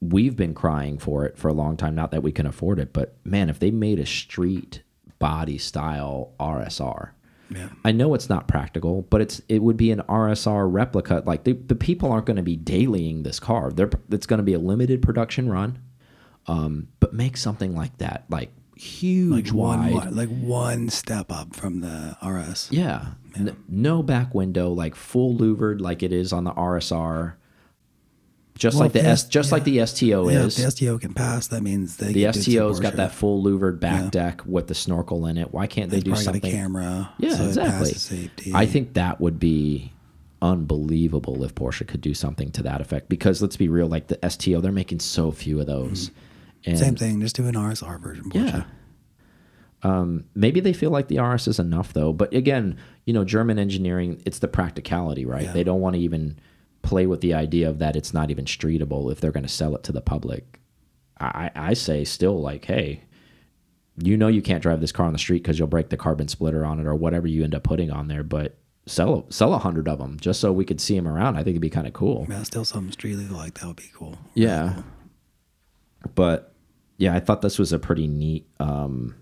we've 0.00 0.36
been 0.36 0.54
crying 0.54 0.96
for 0.98 1.26
it 1.26 1.36
for 1.36 1.48
a 1.48 1.52
long 1.52 1.76
time. 1.76 1.94
Not 1.94 2.10
that 2.12 2.22
we 2.22 2.32
can 2.32 2.46
afford 2.46 2.78
it, 2.78 2.92
but 2.94 3.14
man, 3.24 3.50
if 3.50 3.58
they 3.58 3.70
made 3.70 3.98
a 3.98 4.06
street 4.06 4.82
body 5.18 5.58
style 5.58 6.32
RSR. 6.40 7.10
Yeah. 7.54 7.68
I 7.84 7.92
know 7.92 8.14
it's 8.14 8.28
not 8.28 8.48
practical, 8.48 9.02
but 9.10 9.20
it's 9.20 9.40
it 9.48 9.62
would 9.62 9.76
be 9.76 9.90
an 9.90 10.00
RSR 10.08 10.70
replica. 10.72 11.22
Like 11.26 11.44
the, 11.44 11.52
the 11.52 11.74
people 11.74 12.10
aren't 12.12 12.26
going 12.26 12.36
to 12.36 12.42
be 12.42 12.56
dailying 12.56 13.24
this 13.24 13.38
car. 13.40 13.70
They're, 13.70 13.90
it's 14.10 14.26
going 14.26 14.38
to 14.38 14.44
be 14.44 14.54
a 14.54 14.58
limited 14.58 15.02
production 15.02 15.48
run. 15.50 15.78
Um, 16.46 16.88
but 17.00 17.12
make 17.14 17.36
something 17.36 17.74
like 17.76 17.98
that, 17.98 18.24
like 18.28 18.50
huge 18.76 19.52
Like 19.52 19.54
one, 19.54 19.80
wide. 19.80 19.92
one- 19.94 20.16
like 20.16 20.28
one 20.28 20.88
step 20.88 21.30
up 21.30 21.54
from 21.54 21.80
the 21.80 22.16
RS. 22.26 22.68
Yeah. 22.72 23.12
N- 23.36 23.56
no 23.68 24.02
back 24.02 24.34
window, 24.34 24.72
like 24.72 24.94
full 24.94 25.36
louvered, 25.36 25.80
like 25.80 26.02
it 26.02 26.12
is 26.12 26.32
on 26.32 26.44
the 26.44 26.52
RSR. 26.52 27.34
Just 28.54 28.76
Well, 28.76 28.84
like 28.84 28.92
the 28.92 29.04
S, 29.04 29.24
just 29.24 29.50
like 29.50 29.64
the 29.64 29.84
STO 29.86 30.28
Yeah, 30.28 30.44
is. 30.44 30.56
the 30.56 30.70
STO 30.70 30.98
can 30.98 31.14
pass, 31.14 31.46
that 31.48 31.62
means 31.62 31.96
they 31.96 32.12
the 32.12 32.24
can 32.24 32.32
do 32.32 32.40
some 32.42 32.52
STO's 32.52 32.80
got 32.80 32.96
that 32.96 33.12
full 33.12 33.42
louvered 33.42 33.80
back 33.80 34.02
Yeah. 34.04 34.10
deck 34.10 34.42
with 34.46 34.66
the 34.68 34.74
snorkel 34.74 35.26
in 35.26 35.38
it. 35.38 35.52
Why 35.52 35.66
can't 35.66 35.90
they 35.90 36.00
do 36.00 36.10
probably 36.10 36.24
got 36.26 36.32
something? 36.34 36.50
a 36.52 36.54
camera. 36.54 37.10
Yeah, 37.18 37.36
so 37.36 37.44
exactly. 37.46 38.30
I 38.54 38.66
think 38.66 38.92
that 38.94 39.20
would 39.20 39.40
be 39.40 39.92
unbelievable 40.42 41.42
if 41.44 41.54
Porsche 41.54 41.86
could 41.86 42.00
do 42.02 42.14
something 42.14 42.50
to 42.52 42.62
that 42.64 42.80
effect. 42.80 43.08
Because 43.08 43.40
let's 43.40 43.56
be 43.56 43.68
real, 43.68 43.86
like 43.86 44.08
the 44.08 44.18
STO, 44.28 44.60
they're 44.60 44.70
making 44.72 45.00
so 45.00 45.30
few 45.30 45.58
of 45.58 45.66
those. 45.66 46.10
And 46.66 46.78
same 46.78 46.94
thing. 46.96 47.20
Just 47.20 47.36
do 47.36 47.46
an 47.46 47.54
RSR 47.56 48.00
version. 48.00 48.24
Porsche. 48.30 48.34
Yeah. 48.52 48.64
Um, 49.84 50.24
maybe 50.34 50.60
they 50.60 50.72
feel 50.72 50.90
like 50.90 51.08
the 51.08 51.18
RS 51.18 51.48
is 51.48 51.58
enough 51.58 51.92
though. 51.92 52.12
But 52.12 52.32
again, 52.34 52.76
you 53.04 53.12
know, 53.12 53.24
German 53.24 53.58
engineering, 53.58 54.22
it's 54.24 54.38
the 54.38 54.46
practicality, 54.48 55.24
right? 55.24 55.42
Yeah. 55.44 55.52
They 55.52 55.64
don't 55.64 55.80
want 55.80 55.96
to 55.96 56.00
even 56.02 56.38
play 56.82 57.06
with 57.06 57.20
the 57.20 57.34
idea 57.34 57.68
of 57.68 57.78
that 57.78 57.96
it's 57.96 58.12
not 58.12 58.30
even 58.30 58.44
streetable 58.44 59.10
if 59.10 59.20
they're 59.20 59.32
going 59.32 59.42
to 59.44 59.48
sell 59.48 59.74
it 59.74 59.82
to 59.84 59.92
the 59.92 60.00
public. 60.00 60.60
I, 61.20 61.50
I 61.54 61.74
say 61.74 62.04
still 62.04 62.40
like, 62.40 62.64
hey, 62.64 63.04
you 63.96 64.16
know 64.16 64.28
you 64.28 64.42
can't 64.42 64.62
drive 64.62 64.80
this 64.80 64.92
car 64.92 65.06
on 65.06 65.12
the 65.12 65.18
street 65.18 65.42
because 65.42 65.58
you'll 65.58 65.68
break 65.68 65.90
the 65.90 65.96
carbon 65.96 66.28
splitter 66.28 66.64
on 66.64 66.80
it 66.80 66.86
or 66.86 66.94
whatever 66.94 67.26
you 67.26 67.44
end 67.44 67.54
up 67.54 67.62
putting 67.62 67.90
on 67.90 68.08
there. 68.08 68.22
But 68.22 68.56
sell 68.86 69.26
sell 69.30 69.54
a 69.54 69.58
hundred 69.58 69.88
of 69.88 69.98
them 69.98 70.18
just 70.20 70.40
so 70.40 70.52
we 70.52 70.64
could 70.64 70.80
see 70.80 70.96
them 70.96 71.06
around. 71.06 71.36
I 71.36 71.38
think 71.38 71.54
it'd 71.54 71.62
be 71.62 71.70
kind 71.70 71.86
of 71.86 71.92
cool. 71.92 72.26
Yeah, 72.28 72.42
still 72.42 72.64
something 72.64 72.92
street 72.92 73.16
legal 73.16 73.36
like 73.36 73.54
that 73.54 73.66
would 73.66 73.76
be 73.76 73.90
cool. 73.94 74.18
Yeah. 74.34 74.82
But 76.14 76.52
yeah, 76.98 77.14
I 77.14 77.20
thought 77.20 77.42
this 77.42 77.58
was 77.58 77.72
a 77.72 77.78
pretty 77.78 78.08
neat 78.08 78.48
um, 78.58 79.14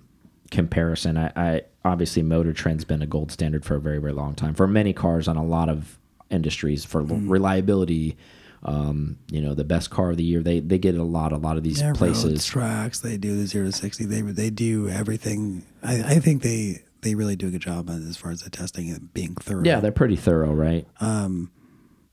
comparison. 0.50 1.18
I, 1.18 1.32
I 1.36 1.62
obviously 1.84 2.22
Motor 2.22 2.52
Trend's 2.52 2.84
been 2.84 3.02
a 3.02 3.06
gold 3.06 3.32
standard 3.32 3.64
for 3.64 3.76
a 3.76 3.80
very 3.80 3.98
very 3.98 4.12
long 4.12 4.34
time 4.34 4.54
for 4.54 4.66
many 4.66 4.92
cars 4.92 5.28
on 5.28 5.36
a 5.36 5.44
lot 5.44 5.68
of 5.68 5.98
industries 6.30 6.84
for 6.84 7.02
reliability. 7.02 8.16
Um, 8.62 9.16
you 9.30 9.40
know, 9.40 9.54
the 9.54 9.64
best 9.64 9.88
car 9.90 10.10
of 10.10 10.18
the 10.18 10.22
year. 10.22 10.42
They 10.42 10.60
they 10.60 10.78
get 10.78 10.94
a 10.94 11.02
lot 11.02 11.32
a 11.32 11.38
lot 11.38 11.56
of 11.56 11.62
these 11.62 11.82
road 11.82 11.96
places. 11.96 12.44
tracks. 12.44 13.00
They 13.00 13.16
do 13.16 13.34
the 13.36 13.46
zero 13.46 13.66
to 13.66 13.72
sixty. 13.72 14.04
They 14.04 14.20
they 14.20 14.50
do 14.50 14.88
everything. 14.88 15.64
I, 15.82 16.02
I 16.02 16.18
think 16.18 16.42
they 16.42 16.82
they 17.00 17.14
really 17.14 17.36
do 17.36 17.48
a 17.48 17.50
good 17.50 17.62
job 17.62 17.88
as 17.88 18.18
far 18.18 18.30
as 18.30 18.42
the 18.42 18.50
testing 18.50 18.90
and 18.90 19.12
being 19.14 19.34
thorough. 19.36 19.62
Yeah, 19.64 19.80
they're 19.80 19.92
pretty 19.92 20.16
thorough, 20.16 20.52
right? 20.52 20.86
Um, 21.00 21.50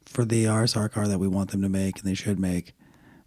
for 0.06 0.24
the 0.24 0.46
RSR 0.46 0.90
car 0.90 1.06
that 1.10 1.20
we 1.20 1.28
want 1.28 1.52
them 1.52 1.62
to 1.64 1.70
make 1.70 2.00
and 2.00 2.06
they 2.08 2.14
should 2.14 2.40
make. 2.40 2.74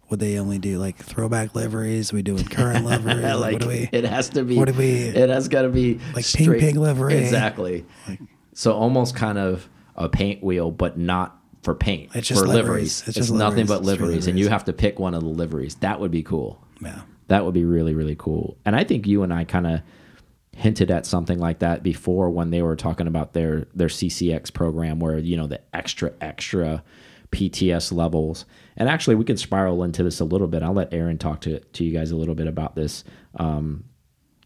Would 0.09 0.19
they 0.19 0.37
only 0.39 0.57
do 0.57 0.77
like 0.79 0.97
throwback 0.97 1.53
liveries? 1.55 2.11
we 2.11 2.21
doing 2.23 2.43
current 2.43 2.83
liveries? 2.87 3.21
Like, 3.23 3.35
like 3.39 3.53
what 3.53 3.61
do 3.61 3.67
we? 3.69 3.87
it 3.93 4.03
has 4.03 4.29
to 4.29 4.43
be. 4.43 4.57
what 4.57 4.67
do 4.67 4.73
we- 4.73 5.03
It 5.03 5.29
has 5.29 5.47
got 5.47 5.61
to 5.61 5.69
be 5.69 5.99
Like 6.15 6.25
pink 6.25 6.59
pig 6.59 6.75
livery. 6.75 7.13
Exactly. 7.15 7.85
so 8.53 8.73
almost 8.73 9.15
kind 9.15 9.37
of 9.37 9.69
a 10.03 10.09
paint 10.09 10.43
wheel, 10.43 10.71
but 10.71 10.97
not 10.97 11.37
for 11.63 11.75
paint. 11.75 12.09
It's 12.15 12.27
just 12.27 12.41
for 12.41 12.47
liveries. 12.47 13.01
liveries. 13.01 13.07
It's 13.07 13.17
It's, 13.17 13.29
nothing 13.31 13.65
liveries. 13.65 13.67
but 13.67 13.77
straight 13.83 13.99
liveries, 14.01 14.27
and 14.27 14.39
you 14.39 14.49
have 14.49 14.65
to 14.65 14.73
pick 14.73 14.99
one 14.99 15.13
of 15.13 15.21
the 15.21 15.29
liveries. 15.29 15.75
That 15.75 15.99
would 15.99 16.11
be 16.11 16.23
cool. 16.23 16.63
Yeah. 16.81 17.01
That 17.27 17.45
would 17.45 17.53
be 17.53 17.63
really 17.65 17.93
really 17.93 18.15
cool. 18.17 18.57
And 18.65 18.75
I 18.75 18.83
think 18.83 19.07
you 19.07 19.23
and 19.23 19.33
I 19.33 19.43
kind 19.45 19.67
of 19.67 19.81
hinted 20.53 20.91
at 20.91 21.05
something 21.05 21.39
like 21.39 21.59
that 21.59 21.81
before 21.81 22.29
when 22.29 22.49
they 22.49 22.61
were 22.61 22.75
talking 22.75 23.07
about 23.07 23.33
their 23.33 23.67
their 23.73 23.87
CCX 23.87 24.53
program 24.53 24.99
where 24.99 25.17
you 25.17 25.37
know 25.37 25.47
the 25.47 25.61
extra 25.73 26.11
extra 26.19 26.83
PTS 27.31 27.93
levels. 27.93 28.45
And 28.75 28.89
actually 28.89 29.15
we 29.15 29.23
can 29.23 29.37
spiral 29.37 29.83
into 29.83 30.03
this 30.03 30.19
a 30.19 30.25
little 30.25 30.47
bit. 30.47 30.63
I'll 30.63 30.73
let 30.73 30.93
Aaron 30.93 31.17
talk 31.17 31.41
to 31.41 31.59
to 31.59 31.83
you 31.85 31.93
guys 31.93 32.11
a 32.11 32.15
little 32.17 32.35
bit 32.35 32.47
about 32.47 32.75
this. 32.75 33.03
Um 33.35 33.85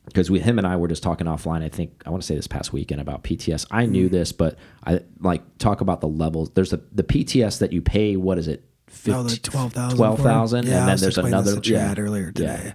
because 0.06 0.30
we 0.32 0.40
him 0.40 0.58
and 0.58 0.66
I 0.68 0.76
were 0.76 0.88
just 0.88 1.04
talking 1.04 1.28
offline. 1.28 1.64
I 1.64 1.70
think 1.70 2.02
I 2.06 2.10
want 2.10 2.22
to 2.24 2.28
say 2.28 2.36
this 2.36 2.48
past 2.48 2.72
weekend 2.74 3.02
about 3.02 3.24
PTS. 3.24 3.66
I 3.72 3.86
knew 3.86 4.10
this, 4.10 4.32
but 4.32 4.58
I 4.86 5.02
like 5.20 5.42
talk 5.58 5.82
about 5.82 6.02
the 6.02 6.08
levels. 6.08 6.52
There's 6.52 6.74
a 6.74 6.82
the 6.92 7.04
PTS 7.04 7.60
that 7.60 7.74
you 7.74 7.82
pay. 7.82 8.16
What 8.16 8.38
is 8.38 8.48
it? 8.48 8.64
Oh, 9.08 9.24
the 9.24 9.38
twelve 9.38 9.74
thousand. 9.74 9.98
Twelve 9.98 10.20
thousand, 10.22 10.68
Yeah, 10.68 10.80
and 10.80 10.88
then 10.90 10.98
there's 11.00 11.16
this 11.16 11.18
another. 11.26 11.56
to 11.56 11.62
Chad 11.62 12.00
earlier 12.00 12.26
Yeah. 12.28 12.32
today. 12.58 12.74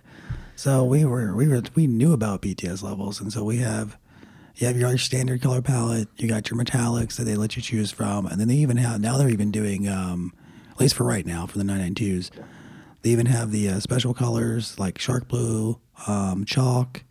So 0.57 0.85
we 0.85 1.05
were 1.05 1.35
we 1.35 1.49
were 1.49 1.63
we 1.75 1.87
knew 1.87 2.13
about 2.13 2.43
PTS 2.43 2.83
levels, 2.83 3.21
and 3.21 3.33
so 3.33 3.45
we 3.45 3.59
have 3.59 3.97
you 4.57 4.67
have 4.67 4.77
your 4.77 4.99
standard 4.99 5.41
color 5.41 5.63
palette. 5.63 6.09
You 6.19 6.29
got 6.29 6.51
your 6.51 6.59
metallics 6.63 7.17
that 7.17 7.25
they 7.25 7.37
let 7.37 7.57
you 7.57 7.63
choose 7.63 7.91
from, 7.91 8.27
and 8.27 8.39
then 8.41 8.49
they 8.49 8.57
even 8.57 8.77
have 8.77 9.01
now 9.01 9.17
they're 9.17 9.31
even 9.31 9.51
doing 9.51 9.89
um, 9.89 10.35
at 10.71 10.79
least 10.81 10.95
for 10.95 11.05
right 11.05 11.25
now 11.25 11.47
for 11.47 11.57
the 11.57 11.65
992s. 11.65 12.31
They 13.03 13.11
even 13.11 13.25
have 13.27 13.51
the 13.53 13.69
uh, 13.71 13.81
special 13.81 14.13
colors 14.13 14.79
like 14.79 14.99
shark 14.99 15.27
blue, 15.29 15.81
um, 16.07 16.45
chalk, 16.45 17.03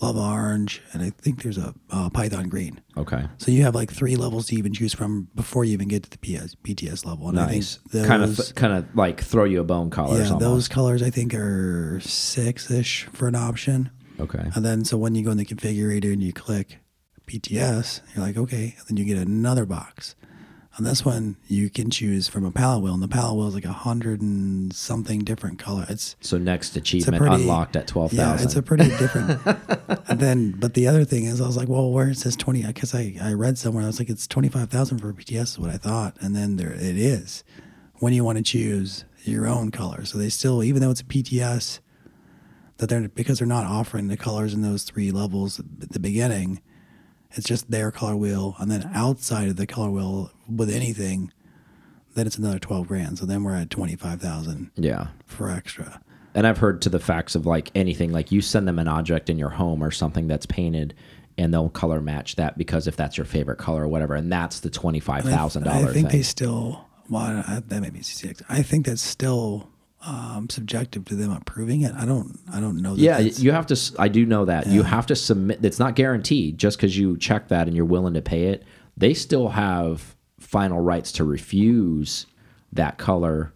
love 0.00 0.16
orange, 0.16 0.80
and 0.92 1.02
I 1.02 1.10
think 1.10 1.42
there's 1.42 1.58
a 1.58 1.74
uh, 1.90 2.08
python 2.10 2.48
green. 2.48 2.80
Okay. 2.96 3.24
So 3.38 3.50
you 3.50 3.62
have 3.62 3.74
like 3.74 3.90
three 3.92 4.14
levels 4.16 4.46
to 4.48 4.56
even 4.56 4.72
choose 4.72 4.94
from 4.94 5.28
before 5.34 5.64
you 5.64 5.72
even 5.72 5.88
get 5.88 6.04
to 6.04 6.10
the 6.10 6.18
PS, 6.18 6.54
BTS 6.54 7.04
level. 7.04 7.26
And 7.28 7.36
Nice. 7.36 7.78
I 7.86 7.88
think 7.90 8.06
Kind 8.06 8.22
those- 8.22 8.50
of, 8.50 8.54
kind 8.54 8.72
of 8.72 8.86
like 8.94 9.20
throw 9.20 9.44
you 9.44 9.60
a 9.60 9.64
bone 9.64 9.90
colors. 9.90 10.18
yeah, 10.28 10.34
almost. 10.34 10.40
those 10.40 10.68
colors 10.68 11.02
I 11.02 11.10
think 11.10 11.34
are 11.34 11.98
six 12.00 12.70
ish 12.70 13.04
for 13.12 13.26
an 13.28 13.34
option. 13.34 13.90
Okay. 14.20 14.50
And 14.54 14.64
then 14.64 14.84
so 14.84 14.96
when 14.96 15.14
you 15.14 15.24
go 15.24 15.30
in 15.32 15.36
the 15.36 15.44
configurator 15.44 16.12
and 16.12 16.22
you 16.22 16.32
click 16.32 16.78
PTS, 17.26 18.00
you're 18.14 18.24
like, 18.24 18.36
okay, 18.36 18.74
and 18.78 18.86
then 18.88 18.96
you 18.96 19.04
get 19.04 19.18
another 19.18 19.66
box. 19.66 20.14
On 20.78 20.84
this 20.84 21.04
one, 21.04 21.36
you 21.48 21.70
can 21.70 21.90
choose 21.90 22.28
from 22.28 22.44
a 22.44 22.52
palette 22.52 22.84
wheel, 22.84 22.94
and 22.94 23.02
the 23.02 23.08
palette 23.08 23.34
wheel 23.36 23.48
is 23.48 23.54
like 23.54 23.64
a 23.64 23.72
hundred 23.72 24.20
and 24.20 24.72
something 24.72 25.24
different 25.24 25.58
color. 25.58 25.84
It's 25.88 26.14
So 26.20 26.38
next 26.38 26.76
achievement 26.76 27.18
pretty 27.18 27.34
unlocked 27.34 27.74
at 27.74 27.88
twelve 27.88 28.12
thousand. 28.12 28.38
Yeah, 28.38 28.44
it's 28.44 28.54
a 28.54 28.62
pretty 28.62 28.88
different. 28.90 29.40
and 30.08 30.20
then, 30.20 30.52
but 30.52 30.74
the 30.74 30.86
other 30.86 31.04
thing 31.04 31.24
is, 31.24 31.40
I 31.40 31.46
was 31.46 31.56
like, 31.56 31.68
well, 31.68 31.90
where 31.90 32.10
it 32.10 32.16
says 32.16 32.36
twenty? 32.36 32.64
Because 32.64 32.94
I 32.94 33.16
I 33.20 33.32
read 33.32 33.58
somewhere, 33.58 33.82
I 33.82 33.88
was 33.88 33.98
like, 33.98 34.08
it's 34.08 34.28
twenty 34.28 34.48
five 34.48 34.70
thousand 34.70 34.98
for 34.98 35.12
PTS 35.12 35.42
is 35.42 35.58
what 35.58 35.70
I 35.70 35.78
thought, 35.78 36.16
and 36.20 36.36
then 36.36 36.54
there 36.56 36.72
it 36.72 36.80
is. 36.80 37.42
When 37.94 38.12
you 38.12 38.22
want 38.22 38.38
to 38.38 38.44
choose 38.44 39.04
your 39.24 39.48
own 39.48 39.72
color, 39.72 40.04
so 40.04 40.16
they 40.16 40.28
still, 40.28 40.62
even 40.62 40.80
though 40.80 40.92
it's 40.92 41.00
a 41.00 41.04
PTS, 41.04 41.80
that 42.76 42.88
they're 42.88 43.08
because 43.08 43.38
they're 43.40 43.48
not 43.48 43.66
offering 43.66 44.06
the 44.06 44.16
colors 44.16 44.54
in 44.54 44.62
those 44.62 44.84
three 44.84 45.10
levels 45.10 45.58
at 45.58 45.90
the 45.90 45.98
beginning. 45.98 46.60
It's 47.32 47.48
just 47.48 47.68
their 47.68 47.90
color 47.90 48.14
wheel, 48.14 48.54
and 48.60 48.70
then 48.70 48.88
outside 48.94 49.48
of 49.48 49.56
the 49.56 49.66
color 49.66 49.90
wheel 49.90 50.30
with 50.48 50.70
anything, 50.70 51.32
then 52.14 52.26
it's 52.26 52.38
another 52.38 52.58
twelve 52.58 52.88
grand. 52.88 53.18
So 53.18 53.26
then 53.26 53.44
we're 53.44 53.54
at 53.54 53.70
twenty 53.70 53.96
five 53.96 54.20
thousand 54.20 54.70
yeah. 54.76 55.08
for 55.26 55.50
extra. 55.50 56.00
And 56.34 56.46
I've 56.46 56.58
heard 56.58 56.82
to 56.82 56.88
the 56.88 57.00
facts 57.00 57.34
of 57.34 57.46
like 57.46 57.70
anything, 57.74 58.12
like 58.12 58.30
you 58.30 58.40
send 58.40 58.68
them 58.68 58.78
an 58.78 58.86
object 58.86 59.30
in 59.30 59.38
your 59.38 59.48
home 59.48 59.82
or 59.82 59.90
something 59.90 60.28
that's 60.28 60.46
painted, 60.46 60.94
and 61.36 61.52
they'll 61.52 61.70
color 61.70 62.00
match 62.00 62.36
that 62.36 62.58
because 62.58 62.86
if 62.86 62.96
that's 62.96 63.16
your 63.16 63.24
favorite 63.24 63.58
color 63.58 63.84
or 63.84 63.88
whatever, 63.88 64.14
and 64.14 64.30
that's 64.30 64.60
the 64.60 64.70
$25,000 64.70 65.62
I 65.62 65.64
dollar 65.64 65.92
think 65.92 66.10
thing. 66.10 66.18
they 66.18 66.22
still. 66.22 66.84
Well, 67.08 67.22
I, 67.22 67.62
that 67.66 67.80
may 67.80 67.90
be 67.90 68.00
CCX. 68.00 68.42
I 68.50 68.62
think 68.62 68.84
that's 68.84 69.00
still 69.00 69.70
um, 70.06 70.48
subjective 70.50 71.04
to 71.06 71.14
them 71.14 71.32
approving 71.32 71.82
it. 71.82 71.94
I 71.94 72.04
don't. 72.04 72.38
I 72.52 72.60
don't 72.60 72.82
know. 72.82 72.94
That 72.94 73.00
yeah, 73.00 73.18
you 73.18 73.52
have 73.52 73.66
to. 73.66 73.80
I 73.98 74.08
do 74.08 74.26
know 74.26 74.44
that 74.44 74.66
you 74.66 74.82
have 74.82 75.06
to 75.06 75.16
submit. 75.16 75.64
It's 75.64 75.78
not 75.78 75.96
guaranteed 75.96 76.58
just 76.58 76.76
because 76.76 76.96
you 76.96 77.16
check 77.16 77.48
that 77.48 77.66
and 77.66 77.74
you're 77.74 77.86
willing 77.86 78.14
to 78.14 78.22
pay 78.22 78.44
it. 78.48 78.64
They 78.96 79.14
still 79.14 79.48
have 79.48 80.14
final 80.48 80.80
rights 80.80 81.12
to 81.12 81.24
refuse 81.24 82.24
that 82.72 82.96
color 82.96 83.52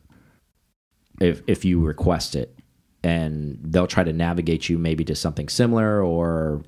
if 1.20 1.40
if 1.46 1.64
you 1.64 1.80
request 1.80 2.34
it, 2.34 2.58
and 3.02 3.58
they'll 3.62 3.86
try 3.86 4.04
to 4.04 4.12
navigate 4.12 4.68
you 4.68 4.78
maybe 4.78 5.04
to 5.04 5.14
something 5.14 5.48
similar 5.48 6.02
or 6.02 6.62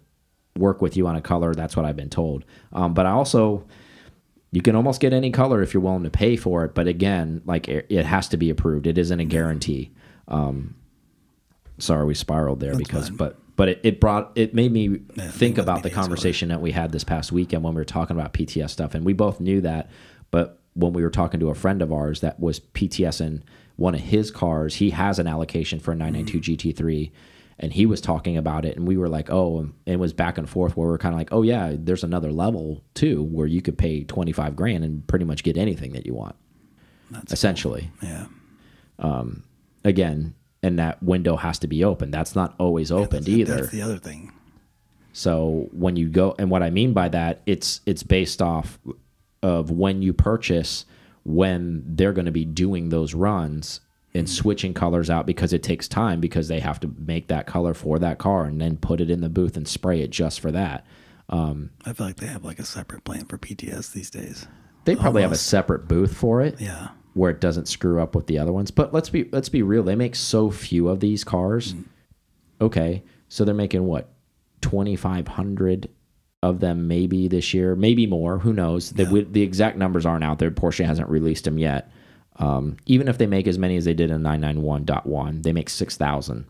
work 0.57 0.81
with 0.81 0.97
you 0.97 1.07
on 1.07 1.15
a 1.15 1.21
color. 1.21 1.55
That's 1.55 1.77
what 1.77 1.85
I've 1.85 1.97
been 1.97 2.11
told. 2.11 2.45
Um, 2.73 2.95
but 2.95 3.05
I 3.05 3.11
also 3.11 3.67
you 4.51 4.63
can 4.63 4.77
almost 4.77 5.01
get 5.01 5.13
any 5.13 5.31
color 5.31 5.63
if 5.63 5.75
you're 5.75 5.83
willing 5.83 6.05
to 6.05 6.11
pay 6.11 6.37
for 6.37 6.65
it. 6.65 6.75
But 6.75 6.89
again, 6.89 7.43
like 7.45 7.69
it, 7.69 7.87
it 7.91 8.07
has 8.07 8.29
to 8.29 8.39
be 8.39 8.49
approved. 8.49 8.87
It 8.87 8.97
isn't 8.97 9.21
a 9.21 9.25
guarantee. 9.25 9.93
Um, 10.29 10.77
sorry, 11.79 12.07
we 12.07 12.15
spiraled 12.15 12.61
there 12.61 12.77
because, 12.77 13.09
fine. 13.09 13.17
but 13.19 13.39
but 13.57 13.69
it, 13.69 13.81
it 13.83 14.01
brought 14.01 14.33
it 14.35 14.55
made 14.55 14.73
me 14.73 14.99
think 14.99 15.33
think 15.33 15.59
about 15.59 15.83
the 15.83 15.91
conversation 15.91 16.49
that 16.49 16.61
we 16.61 16.73
had 16.73 16.93
this 16.93 17.05
past 17.05 17.31
weekend 17.31 17.63
when 17.63 17.75
we 17.75 17.81
were 17.81 17.85
talking 17.85 18.17
about 18.17 18.33
PTS 18.33 18.71
stuff, 18.71 18.95
and 18.95 19.05
we 19.05 19.13
both 19.13 19.41
knew 19.41 19.61
that. 19.61 19.91
But 20.35 20.59
when 20.75 20.93
we 20.93 21.05
were 21.05 21.11
talking 21.11 21.39
to 21.39 21.51
a 21.51 21.55
friend 21.55 21.81
of 21.81 21.93
ours 21.93 22.23
that 22.23 22.41
was 22.41 22.59
PTS 22.59 23.21
in 23.21 23.45
one 23.77 23.95
of 23.95 24.01
his 24.01 24.33
cars, 24.33 24.75
he 24.75 24.91
has 24.91 25.21
an 25.21 25.29
allocation 25.29 25.79
for 25.79 25.93
a 25.93 25.95
992 25.95 26.67
mm-hmm. 26.67 26.87
GT3 26.87 27.13
and 27.61 27.73
he 27.73 27.87
was 27.87 28.01
talking 28.01 28.37
about 28.37 28.65
it 28.65 28.77
and 28.77 28.89
we 28.89 28.97
were 28.97 29.09
like 29.09 29.31
oh 29.31 29.61
and 29.61 29.75
it 29.87 30.01
was 30.01 30.13
back 30.13 30.39
and 30.39 30.51
forth 30.51 30.77
where 30.77 30.89
we 30.89 30.95
are 30.97 30.99
kind 30.99 31.15
of 31.15 31.21
like 31.21 31.29
oh 31.31 31.43
yeah 31.43 31.73
there's 31.79 32.03
another 32.03 32.33
level 32.33 32.83
too 32.95 33.23
where 33.23 33.47
you 33.47 33.63
could 33.63 33.79
pay 33.79 34.03
25 34.03 34.57
grand 34.57 34.83
and 34.83 35.07
pretty 35.07 35.25
much 35.25 35.45
get 35.45 35.57
anything 35.57 35.93
that 35.93 36.05
you 36.05 36.15
want. 36.15 36.35
That's 37.13 37.33
essentially. 37.33 37.93
Yeah. 38.03 38.27
Um, 38.99 39.45
again 39.85 40.35
and 40.65 40.81
that 40.81 41.01
window 41.01 41.37
has 41.37 41.61
to 41.61 41.69
be 41.69 41.85
open. 41.85 42.11
That's 42.11 42.35
not 42.35 42.57
always 42.59 42.91
opened 42.91 43.27
That's- 43.27 43.39
either. 43.39 43.57
That's 43.59 43.71
the 43.71 43.83
other 43.83 43.99
thing. 43.99 44.33
so 45.13 45.69
when 45.71 45.95
you 45.95 46.09
go, 46.09 46.35
and 46.41 46.51
what 46.51 46.65
I 46.65 46.71
mean 46.71 46.93
by 46.93 47.09
that, 47.11 47.41
it's 47.47 47.83
it's 47.87 48.03
based 48.03 48.43
off 48.43 48.81
of 49.45 49.71
when 49.71 50.01
you 50.01 50.15
purchase, 50.15 50.87
when 51.23 51.83
they're 51.87 52.15
going 52.15 52.25
to 52.25 52.33
be 52.33 52.47
doing 52.47 52.89
those 52.89 53.13
runs 53.13 53.81
and 54.15 54.27
mm-hmm. 54.27 54.35
switching 54.35 54.73
colors 54.73 55.11
out 55.11 55.27
because 55.27 55.53
it 55.53 55.63
takes 55.63 55.87
time 55.87 56.19
because 56.19 56.49
they 56.49 56.61
have 56.61 56.81
to 56.81 56.91
make 56.99 57.29
that 57.29 57.47
color 57.47 57.75
for 57.75 57.99
that 57.99 58.17
car 58.19 58.47
and 58.47 58.59
then 58.59 58.79
put 58.79 59.03
it 59.03 59.11
in 59.11 59.21
the 59.21 59.29
booth 59.29 59.57
and 59.57 59.69
spray 59.69 60.01
it 60.01 60.09
just 60.09 60.41
for 60.41 60.51
that. 60.51 60.87
Um, 61.29 61.71
I 61.85 61.93
feel 61.93 62.07
like 62.07 62.17
they 62.17 62.27
have 62.27 62.43
like 62.43 62.59
a 62.59 62.65
separate 62.65 63.05
plan 63.05 63.27
for 63.27 63.37
PTS 63.37 63.93
these 63.93 64.09
days. 64.09 64.47
They 64.87 64.97
probably 64.97 65.21
have 65.23 65.33
a 65.33 65.37
separate 65.37 65.89
booth 65.89 66.15
for 66.17 66.41
it. 66.41 66.61
Yeah. 66.61 66.89
where 67.13 67.31
it 67.31 67.41
doesn't 67.41 67.69
screw 67.69 68.01
up 68.01 68.15
with 68.15 68.27
the 68.27 68.39
other 68.39 68.53
ones. 68.53 68.71
But 68.71 68.95
let's 68.95 69.11
be 69.11 69.29
let's 69.31 69.49
be 69.51 69.63
real. 69.63 69.83
They 69.83 69.95
make 69.95 70.17
so 70.17 70.51
few 70.51 70.89
of 70.89 71.01
these 71.01 71.23
cars. 71.23 71.75
Mm. 71.75 71.85
Okay, 72.61 73.03
so 73.29 73.45
they're 73.45 73.55
making 73.55 73.85
what 73.85 74.11
twenty 74.61 74.97
five 74.97 75.29
hundred 75.29 75.89
of 76.45 76.61
them 76.61 76.87
maybe 76.87 77.27
this 77.27 77.55
year, 77.55 77.75
maybe 77.75 78.07
more. 78.07 78.39
Who 78.39 78.53
knows? 78.53 78.91
The 78.91 79.27
the 79.31 79.41
exact 79.41 79.79
numbers 79.79 80.05
aren't 80.05 80.25
out 80.25 80.39
there. 80.39 80.51
Porsche 80.51 80.85
hasn't 80.85 81.09
released 81.09 81.45
them 81.45 81.57
yet. 81.57 81.91
Um, 82.37 82.77
even 82.85 83.09
if 83.09 83.17
they 83.17 83.27
make 83.27 83.47
as 83.47 83.59
many 83.59 83.77
as 83.77 83.87
they 83.87 83.95
did 83.95 84.11
in 84.11 84.21
991.1, 84.23 85.43
they 85.43 85.53
make 85.53 85.71
6,000. 85.71 86.45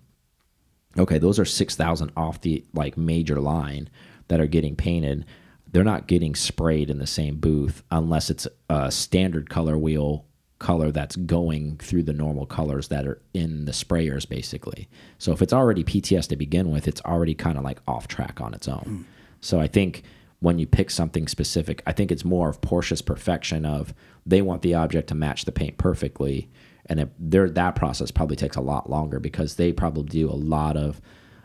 Okay, 0.98 1.18
those 1.18 1.38
are 1.38 1.44
6,000 1.44 2.10
off 2.16 2.40
the 2.40 2.64
like 2.72 2.96
major 2.96 3.38
line 3.40 3.88
that 4.28 4.40
are 4.40 4.46
getting 4.46 4.74
painted. 4.74 5.26
They're 5.70 5.84
not 5.84 6.08
getting 6.08 6.34
sprayed 6.34 6.90
in 6.90 6.98
the 6.98 7.06
same 7.06 7.36
booth 7.36 7.84
unless 7.90 8.30
it's 8.30 8.48
a 8.68 8.90
standard 8.90 9.48
color 9.48 9.78
wheel 9.78 10.24
color 10.58 10.90
that's 10.90 11.16
going 11.16 11.76
through 11.76 12.02
the 12.04 12.12
normal 12.12 12.46
colors 12.46 12.88
that 12.88 13.06
are 13.06 13.20
in 13.34 13.66
the 13.66 13.72
sprayers, 13.72 14.28
basically. 14.28 14.88
So 15.18 15.32
if 15.32 15.42
it's 15.42 15.52
already 15.52 15.84
PTS 15.84 16.28
to 16.28 16.36
begin 16.36 16.70
with, 16.70 16.88
it's 16.88 17.02
already 17.02 17.34
kind 17.34 17.58
of 17.58 17.64
like 17.64 17.80
off 17.86 18.08
track 18.08 18.40
on 18.40 18.54
its 18.54 18.66
own. 18.66 19.04
So 19.44 19.60
I 19.60 19.66
think 19.66 20.04
when 20.40 20.58
you 20.58 20.66
pick 20.66 20.90
something 20.90 21.28
specific, 21.28 21.82
I 21.86 21.92
think 21.92 22.10
it's 22.10 22.24
more 22.24 22.48
of 22.48 22.62
Porsche's 22.62 23.02
perfection 23.02 23.66
of 23.66 23.92
they 24.24 24.40
want 24.40 24.62
the 24.62 24.74
object 24.74 25.08
to 25.08 25.14
match 25.14 25.44
the 25.44 25.52
paint 25.52 25.76
perfectly, 25.76 26.50
and 26.86 27.00
it, 27.00 27.10
that 27.18 27.76
process 27.76 28.10
probably 28.10 28.36
takes 28.36 28.56
a 28.56 28.62
lot 28.62 28.88
longer 28.88 29.20
because 29.20 29.56
they 29.56 29.72
probably 29.72 30.04
do 30.04 30.30
a 30.30 30.32
lot 30.32 30.78
of 30.78 31.00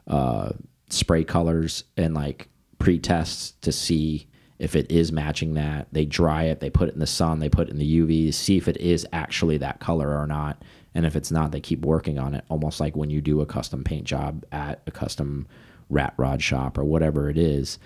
uh, 0.08 0.52
spray 0.90 1.26
colors 1.26 1.84
and 1.98 2.14
like 2.14 2.48
pre-tests 2.78 3.52
to 3.62 3.72
see 3.72 4.28
if 4.60 4.76
it 4.76 4.90
is 4.90 5.12
matching 5.12 5.56
that. 5.56 5.88
They 5.92 6.06
dry 6.06 6.44
it, 6.44 6.62
they 6.62 6.70
put 6.70 6.88
it 6.88 6.94
in 6.94 7.00
the 7.00 7.08
sun, 7.08 7.40
they 7.40 7.50
put 7.50 7.68
it 7.68 7.72
in 7.72 7.80
the 7.80 8.00
UV 8.00 8.28
to 8.28 8.34
see 8.34 8.58
if 8.58 8.70
it 8.70 8.78
is 8.78 9.06
actually 9.12 9.58
that 9.58 9.82
color 9.82 10.18
or 10.18 10.26
not. 10.26 10.64
And 10.96 11.06
if 11.06 11.18
it's 11.18 11.32
not, 11.32 11.52
they 11.52 11.62
keep 11.62 11.86
working 11.86 12.18
on 12.18 12.34
it, 12.34 12.46
almost 12.50 12.80
like 12.80 12.96
when 12.96 13.10
you 13.10 13.22
do 13.22 13.42
a 13.42 13.46
custom 13.46 13.84
paint 13.84 14.06
job 14.06 14.46
at 14.52 14.82
a 14.88 14.92
custom 14.92 15.48
rat 15.90 16.14
rod 16.18 16.42
shop 16.42 16.78
or 16.78 16.84
whatever 16.84 17.30
it 17.30 17.38
is, 17.38 17.80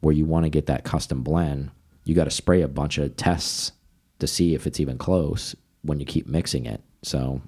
where 0.00 0.14
you 0.14 0.24
want 0.24 0.44
to 0.44 0.50
get 0.50 0.66
that 0.66 0.84
custom 0.84 1.22
blend. 1.22 1.70
You 2.04 2.14
got 2.14 2.24
to 2.24 2.30
spray 2.30 2.62
a 2.62 2.68
bunch 2.68 2.98
of 2.98 3.16
tests 3.16 3.72
to 4.18 4.26
see 4.26 4.54
if 4.54 4.66
it's 4.66 4.80
even 4.80 4.98
close 4.98 5.54
when 5.82 6.00
you 6.00 6.06
keep 6.06 6.26
mixing 6.26 6.66
it. 6.66 6.82
So, 7.02 7.42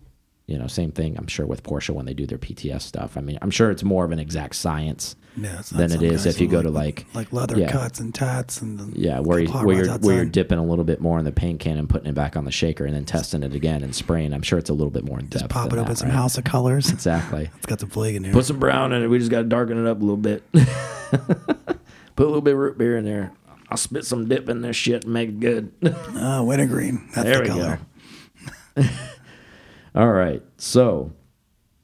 you 0.48 0.58
know, 0.58 0.66
same 0.66 0.90
thing. 0.90 1.16
I'm 1.18 1.26
sure 1.26 1.46
with 1.46 1.62
Porsche 1.62 1.90
when 1.90 2.06
they 2.06 2.14
do 2.14 2.26
their 2.26 2.38
PTS 2.38 2.80
stuff. 2.80 3.18
I 3.18 3.20
mean, 3.20 3.38
I'm 3.42 3.50
sure 3.50 3.70
it's 3.70 3.84
more 3.84 4.06
of 4.06 4.12
an 4.12 4.18
exact 4.18 4.56
science 4.56 5.14
than 5.36 5.92
it 5.92 6.02
is 6.02 6.24
if 6.24 6.40
you 6.40 6.48
go 6.48 6.62
to 6.62 6.70
like 6.70 7.06
like 7.14 7.32
leather 7.32 7.56
yeah. 7.56 7.70
cuts 7.70 8.00
and 8.00 8.12
tats 8.14 8.60
and 8.62 8.78
the 8.78 8.98
yeah, 8.98 9.20
where, 9.20 9.38
you, 9.38 9.48
where 9.48 9.76
you're 9.76 9.98
where 9.98 10.16
you're 10.16 10.24
dipping 10.24 10.58
a 10.58 10.64
little 10.64 10.86
bit 10.86 11.00
more 11.00 11.18
in 11.18 11.26
the 11.26 11.30
paint 11.30 11.60
can 11.60 11.76
and 11.76 11.88
putting 11.88 12.08
it 12.08 12.14
back 12.14 12.34
on 12.34 12.46
the 12.46 12.50
shaker 12.50 12.86
and 12.86 12.94
then 12.94 13.04
testing 13.04 13.42
it 13.42 13.54
again 13.54 13.84
and 13.84 13.94
spraying. 13.94 14.32
I'm 14.32 14.42
sure 14.42 14.58
it's 14.58 14.70
a 14.70 14.74
little 14.74 14.90
bit 14.90 15.04
more 15.04 15.20
in 15.20 15.26
depth. 15.26 15.42
Just 15.42 15.50
pop 15.50 15.72
it 15.72 15.78
up 15.78 15.84
that, 15.84 15.90
in 15.90 15.96
some 15.96 16.08
right? 16.08 16.16
House 16.16 16.38
of 16.38 16.44
Colors. 16.44 16.90
Exactly. 16.98 17.48
It's 17.56 17.66
got 17.66 17.78
some 17.78 17.90
flag 17.90 18.16
in 18.16 18.24
here. 18.24 18.32
Put 18.32 18.46
some 18.46 18.58
brown 18.58 18.92
in 18.92 19.02
it. 19.02 19.06
We 19.06 19.18
just 19.18 19.30
got 19.30 19.38
to 19.38 19.44
darken 19.44 19.78
it 19.78 19.88
up 19.88 19.98
a 19.98 20.00
little 20.00 20.16
bit. 20.16 20.42
Put 20.52 22.24
a 22.24 22.26
little 22.26 22.40
bit 22.40 22.54
of 22.54 22.58
root 22.58 22.76
beer 22.76 22.96
in 22.96 23.04
there. 23.04 23.32
I'll 23.70 23.76
spit 23.76 24.04
some 24.04 24.28
dip 24.28 24.48
in 24.48 24.62
this 24.62 24.74
shit 24.74 25.04
and 25.04 25.12
make 25.12 25.28
it 25.28 25.40
good. 25.40 25.72
Oh, 25.84 26.42
wintergreen. 26.44 27.08
That's 27.14 27.24
there 27.24 27.36
the 27.36 27.42
we 27.42 27.48
color. 27.48 27.80
go. 28.76 28.84
All 29.98 30.12
right. 30.12 30.42
So 30.58 31.12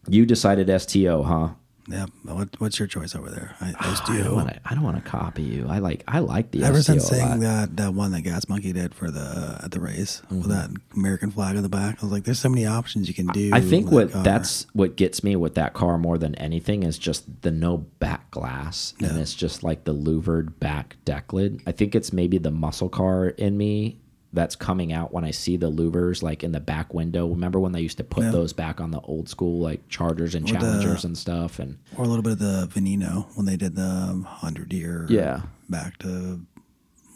you 0.09 0.25
decided 0.25 0.69
STO, 0.81 1.23
huh? 1.25 1.49
Yeah. 1.87 2.07
What, 2.23 2.49
what's 2.61 2.79
your 2.79 2.89
choice 2.89 3.15
over 3.15 3.29
there? 3.29 3.57
I, 3.61 3.75
I 3.79 3.91
I 3.91 4.07
do. 4.07 4.25
don't 4.25 4.35
wanna- 4.37 4.61
I 4.65 4.75
don't 4.75 4.85
want 4.85 5.05
to 5.05 5.11
copy 5.11 5.43
you. 5.43 5.67
I 5.69 5.81
like 5.81 6.03
I 6.09 6.21
like 6.21 6.51
the 6.51 6.65
Ever 6.65 6.81
STO 6.81 6.93
since 6.95 7.09
seeing 7.09 7.41
that 7.41 7.77
that 7.77 7.93
one 7.93 8.13
that 8.13 8.23
Gas 8.23 8.49
Monkey 8.49 8.73
did 8.73 8.95
for 8.95 9.11
the 9.11 9.61
at 9.63 9.71
the 9.73 9.81
race 9.81 10.23
Mm-hmm. 10.27 10.37
with 10.39 10.49
that 10.49 10.71
American 10.97 11.31
flag 11.31 11.57
on 11.57 11.63
the 11.63 11.69
back, 11.69 11.99
I 12.01 12.07
was 12.07 12.11
like, 12.13 12.25
"There's 12.25 12.39
so 12.39 12.49
many 12.49 12.65
options 12.65 13.07
you 13.09 13.13
can 13.13 13.27
do." 13.27 13.51
I 13.53 13.61
think 13.61 13.91
what 13.91 14.13
that 14.13 14.25
that's 14.25 14.67
what 14.73 14.97
gets 14.97 15.23
me 15.23 15.37
with 15.37 15.57
that 15.57 15.75
car 15.75 15.99
more 15.99 16.17
than 16.17 16.35
anything 16.37 16.85
is 16.85 16.97
just 16.97 17.43
the 17.43 17.51
no 17.51 17.79
back 17.99 18.31
glass, 18.31 18.95
and 19.01 19.19
it's 19.19 19.35
just 19.35 19.63
like 19.63 19.85
the 19.85 19.93
louvered 19.93 20.59
back 20.61 20.97
deck 21.05 21.35
lid. 21.35 21.61
I 21.67 21.73
think 21.73 21.95
it's 21.95 22.15
maybe 22.15 22.39
the 22.39 22.51
muscle 22.53 22.89
car 22.89 23.29
in 23.29 23.59
me 23.59 23.99
that's 24.35 24.57
coming 24.57 24.93
out 24.93 25.13
when 25.13 25.25
I 25.25 25.31
see 25.31 25.57
the 25.57 25.71
louvers 25.71 26.23
like 26.23 26.43
in 26.45 26.53
the 26.53 26.61
back 26.61 26.93
window. 26.93 27.29
Remember 27.29 27.59
when 27.61 27.73
they 27.73 27.81
used 27.81 27.99
to 27.99 28.05
put 28.05 28.25
Yeah. 28.25 28.31
those 28.33 28.53
back 28.53 28.81
on 28.81 28.91
the 28.91 29.01
old 29.01 29.29
school 29.29 29.61
like 29.61 29.89
Chargers 29.89 30.35
and 30.35 30.45
Or 30.49 30.53
the- 30.55 30.59
Challengers 30.59 31.05
and 31.05 31.17
stuff, 31.17 31.59
and 31.59 31.79
or 31.97 32.05
a 32.05 32.09
little 32.09 32.23
bit 32.23 32.33
of 32.33 32.39
the 32.41 32.67
Veneno 32.73 33.27
when 33.37 33.47
they 33.47 33.57
did 33.57 33.77
the 33.77 33.83
um, 33.87 34.25
hundred 34.25 34.73
year 34.73 35.07
Yeah. 35.09 35.43
back 35.71 35.99
to 35.99 36.41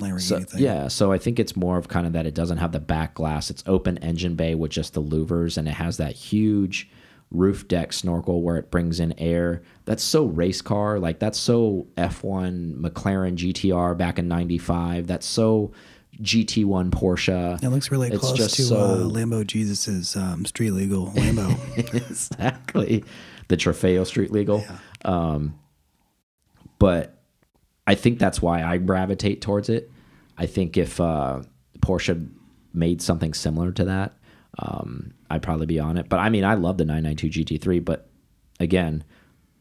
Lamborghini 0.01 0.21
So, 0.21 0.41
thing. 0.41 0.63
yeah, 0.63 0.87
so 0.89 1.11
I 1.11 1.19
think 1.19 1.41
it's 1.41 1.57
more 1.57 1.77
of 1.77 1.89
kind 1.89 2.07
of 2.07 2.13
that 2.13 2.25
it 2.25 2.35
doesn't 2.35 2.59
have 2.59 2.71
the 2.73 2.79
back 2.81 3.15
glass. 3.15 3.51
It's 3.51 3.65
open 3.67 3.99
engine 3.99 4.37
bay 4.37 4.55
with 4.55 4.71
just 4.71 4.95
the 4.95 5.03
louvers, 5.03 5.59
and 5.59 5.67
it 5.67 5.73
has 5.75 5.97
that 5.97 6.13
huge 6.13 6.89
roof 7.33 7.67
deck 7.69 7.93
snorkel 7.93 8.41
where 8.41 8.57
it 8.57 8.71
brings 8.71 9.01
in 9.01 9.13
air. 9.19 9.61
That's 9.87 10.03
so 10.05 10.25
race 10.27 10.63
car, 10.63 10.99
like 11.01 11.19
that's 11.19 11.39
so 11.39 11.89
F1 11.97 12.77
McLaren 12.81 13.35
GTR 13.35 13.95
back 13.99 14.19
in 14.21 14.29
'95. 14.29 15.07
That's 15.09 15.27
so 15.27 15.73
GT1 16.23 16.91
Porsche. 16.91 17.63
It 17.63 17.69
looks 17.69 17.91
really 17.91 18.09
It's 18.09 18.19
close 18.19 18.37
just 18.37 18.57
to 18.57 18.63
so- 18.63 18.77
uh, 18.77 18.97
Lambo 19.05 19.47
Jesus's 19.47 20.17
um, 20.17 20.45
street 20.45 20.71
legal 20.73 21.07
Lambo. 21.13 21.57
exactly. 21.95 23.05
The 23.49 23.57
Trofeo 23.57 24.07
Street 24.07 24.31
Legal. 24.31 24.63
Um, 25.05 25.59
but 26.79 27.19
I 27.87 27.95
think 27.95 28.19
that's 28.19 28.43
why 28.43 28.63
I 28.63 28.77
gravitate 28.79 29.41
towards 29.41 29.69
it. 29.69 29.91
I 30.37 30.47
think 30.47 30.77
if 30.77 31.01
uh, 31.01 31.43
Porsche 31.81 32.29
made 32.75 33.01
something 33.03 33.33
similar 33.35 33.73
to 33.73 33.85
that, 33.87 34.17
um, 34.59 35.13
I'd 35.31 35.43
probably 35.43 35.67
be 35.67 35.79
on 35.81 35.97
it. 35.97 36.09
But 36.09 36.19
I 36.19 36.29
mean, 36.29 36.45
I 36.45 36.55
love 36.55 36.77
the 36.79 36.85
992 36.85 37.59
GT3, 37.59 37.85
but 37.85 38.09
again, 38.61 39.03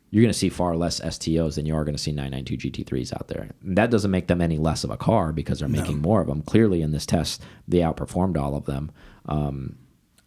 you're 0.09 0.21
going 0.21 0.31
to 0.31 0.37
see 0.37 0.49
far 0.49 0.75
less 0.75 1.01
STOs 1.01 1.55
than 1.55 1.65
you 1.65 1.75
are 1.75 1.83
going 1.83 1.95
to 1.95 2.01
see 2.01 2.11
992 2.11 2.71
GT3s 2.71 3.13
out 3.13 3.27
there. 3.27 3.49
That 3.61 3.91
doesn't 3.91 4.11
make 4.11 4.27
them 4.27 4.41
any 4.41 4.57
less 4.57 4.83
of 4.83 4.89
a 4.89 4.97
car 4.97 5.33
because 5.33 5.59
they're 5.59 5.67
making 5.67 6.01
more 6.01 6.21
of 6.21 6.27
them. 6.27 6.41
Clearly, 6.41 6.81
in 6.81 6.91
this 6.91 7.05
test, 7.05 7.43
they 7.67 7.79
outperformed 7.79 8.37
all 8.37 8.55
of 8.55 8.65
them. 8.65 8.91
Um, 9.25 9.77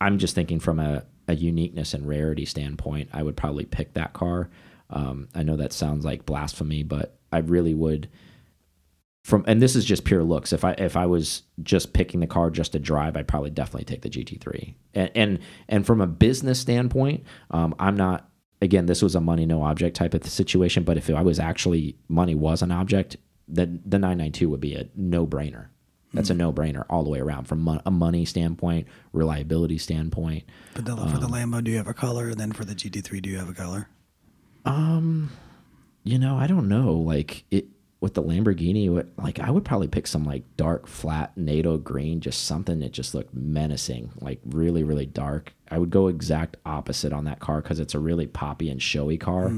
I'm 0.00 0.18
just 0.18 0.34
thinking 0.34 0.60
from 0.60 0.80
a, 0.80 1.04
a 1.28 1.34
uniqueness 1.34 1.94
and 1.94 2.06
rarity 2.06 2.44
standpoint, 2.44 3.10
I 3.12 3.22
would 3.22 3.36
probably 3.36 3.64
pick 3.64 3.94
that 3.94 4.12
car. 4.12 4.50
Um, 4.90 5.28
I 5.34 5.42
know 5.42 5.56
that 5.56 5.72
sounds 5.72 6.04
like 6.04 6.26
blasphemy, 6.26 6.82
but 6.82 7.18
I 7.32 7.38
really 7.38 7.74
would. 7.74 8.08
From 9.24 9.44
and 9.46 9.60
this 9.60 9.76
is 9.76 9.84
just 9.84 10.04
pure 10.04 10.22
looks. 10.22 10.52
If 10.52 10.64
I 10.64 10.72
if 10.72 10.96
I 10.96 11.06
was 11.06 11.42
just 11.62 11.92
picking 11.92 12.20
the 12.20 12.26
car 12.26 12.50
just 12.50 12.72
to 12.72 12.78
drive, 12.78 13.16
I'd 13.16 13.28
probably 13.28 13.50
definitely 13.50 13.84
take 13.84 14.02
the 14.02 14.10
GT3. 14.10 14.74
And 14.94 15.10
and 15.14 15.38
and 15.68 15.86
from 15.86 16.00
a 16.00 16.06
business 16.06 16.58
standpoint, 16.58 17.24
um, 17.50 17.74
I'm 17.78 17.96
not. 17.96 18.29
Again, 18.62 18.86
this 18.86 19.02
was 19.02 19.14
a 19.14 19.20
money 19.20 19.46
no 19.46 19.62
object 19.62 19.96
type 19.96 20.12
of 20.14 20.26
situation. 20.26 20.84
But 20.84 20.96
if 20.98 21.08
I 21.10 21.22
was 21.22 21.38
actually 21.38 21.96
money 22.08 22.34
was 22.34 22.60
an 22.62 22.70
object, 22.70 23.16
then 23.48 23.80
the 23.86 23.98
992 23.98 24.48
would 24.50 24.60
be 24.60 24.74
a 24.74 24.86
no 24.94 25.26
brainer. 25.26 25.66
That's 26.12 26.28
a 26.28 26.34
no 26.34 26.52
brainer 26.52 26.84
all 26.90 27.04
the 27.04 27.10
way 27.10 27.20
around 27.20 27.44
from 27.44 27.60
mon- 27.60 27.82
a 27.86 27.90
money 27.92 28.24
standpoint, 28.24 28.88
reliability 29.12 29.78
standpoint. 29.78 30.42
but 30.74 30.84
the, 30.84 30.96
for 30.96 31.18
the 31.18 31.26
Um, 31.26 31.32
Lambo, 31.32 31.62
do 31.62 31.70
you 31.70 31.76
have 31.76 31.86
a 31.86 31.94
color? 31.94 32.28
And 32.28 32.36
then 32.40 32.50
for 32.50 32.64
the 32.64 32.74
GT3, 32.74 33.22
do 33.22 33.30
you 33.30 33.38
have 33.38 33.48
a 33.48 33.52
color? 33.54 33.88
Um, 34.64 35.30
you 36.04 36.18
know, 36.18 36.36
I 36.36 36.46
don't 36.46 36.68
know. 36.68 36.94
Like 36.94 37.44
it 37.50 37.66
with 38.00 38.14
the 38.14 38.22
Lamborghini, 38.22 38.90
what- 38.90 39.08
like 39.18 39.38
I 39.38 39.50
would 39.50 39.64
probably 39.64 39.86
pick 39.88 40.06
some 40.06 40.24
like 40.24 40.42
dark, 40.56 40.86
flat 40.86 41.36
NATO 41.36 41.76
green, 41.78 42.20
just 42.20 42.44
something 42.44 42.80
that 42.80 42.92
just 42.92 43.14
looked 43.14 43.34
menacing, 43.34 44.10
like 44.20 44.40
really, 44.44 44.82
really 44.82 45.06
dark. 45.06 45.54
I 45.70 45.78
would 45.78 45.90
go 45.90 46.08
exact 46.08 46.56
opposite 46.66 47.12
on 47.12 47.24
that 47.24 47.40
car 47.40 47.60
because 47.62 47.78
it's 47.80 47.94
a 47.94 47.98
really 47.98 48.26
poppy 48.26 48.70
and 48.70 48.82
showy 48.82 49.16
car. 49.16 49.52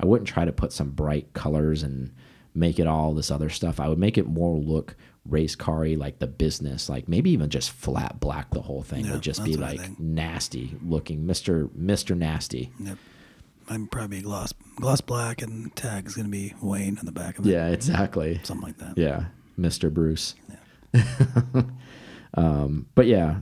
I 0.00 0.06
wouldn't 0.06 0.28
try 0.28 0.44
to 0.44 0.52
put 0.52 0.72
some 0.72 0.90
bright 0.90 1.32
colors 1.32 1.82
and 1.82 2.12
make 2.54 2.78
it 2.78 2.86
all 2.86 3.14
this 3.14 3.30
other 3.30 3.48
stuff. 3.48 3.78
I 3.80 3.88
would 3.88 3.98
make 3.98 4.18
it 4.18 4.26
more 4.26 4.56
look 4.56 4.96
race 5.24 5.54
car 5.54 5.86
like 5.86 6.18
the 6.18 6.26
business, 6.26 6.88
like 6.88 7.08
maybe 7.08 7.30
even 7.30 7.48
just 7.48 7.70
flat 7.70 8.18
black. 8.20 8.50
The 8.50 8.62
whole 8.62 8.82
thing 8.82 9.04
Yeah, 9.04 9.12
would 9.12 9.22
just 9.22 9.44
be 9.44 9.54
that's 9.54 9.78
what 9.78 9.80
I 9.80 9.88
like 9.88 10.00
nasty 10.00 10.76
looking, 10.84 11.26
Mister 11.26 11.68
Mister 11.74 12.14
Nasty. 12.14 12.72
Yep. 12.80 12.98
Might 13.70 13.90
probably 13.90 14.22
gloss 14.22 14.52
gloss 14.76 15.00
black, 15.00 15.40
and 15.40 15.74
tag 15.76 16.06
is 16.06 16.14
going 16.14 16.26
to 16.26 16.30
be 16.30 16.54
Wayne 16.60 16.98
on 16.98 17.06
the 17.06 17.12
back 17.12 17.38
of 17.38 17.46
it. 17.46 17.50
Yeah, 17.50 17.68
exactly. 17.68 18.40
Something 18.42 18.66
like 18.66 18.78
that. 18.78 18.98
Yeah, 18.98 19.26
Mr. 19.58 19.92
Bruce. 19.92 20.34
um, 22.34 22.86
but 22.94 23.06
yeah, 23.06 23.40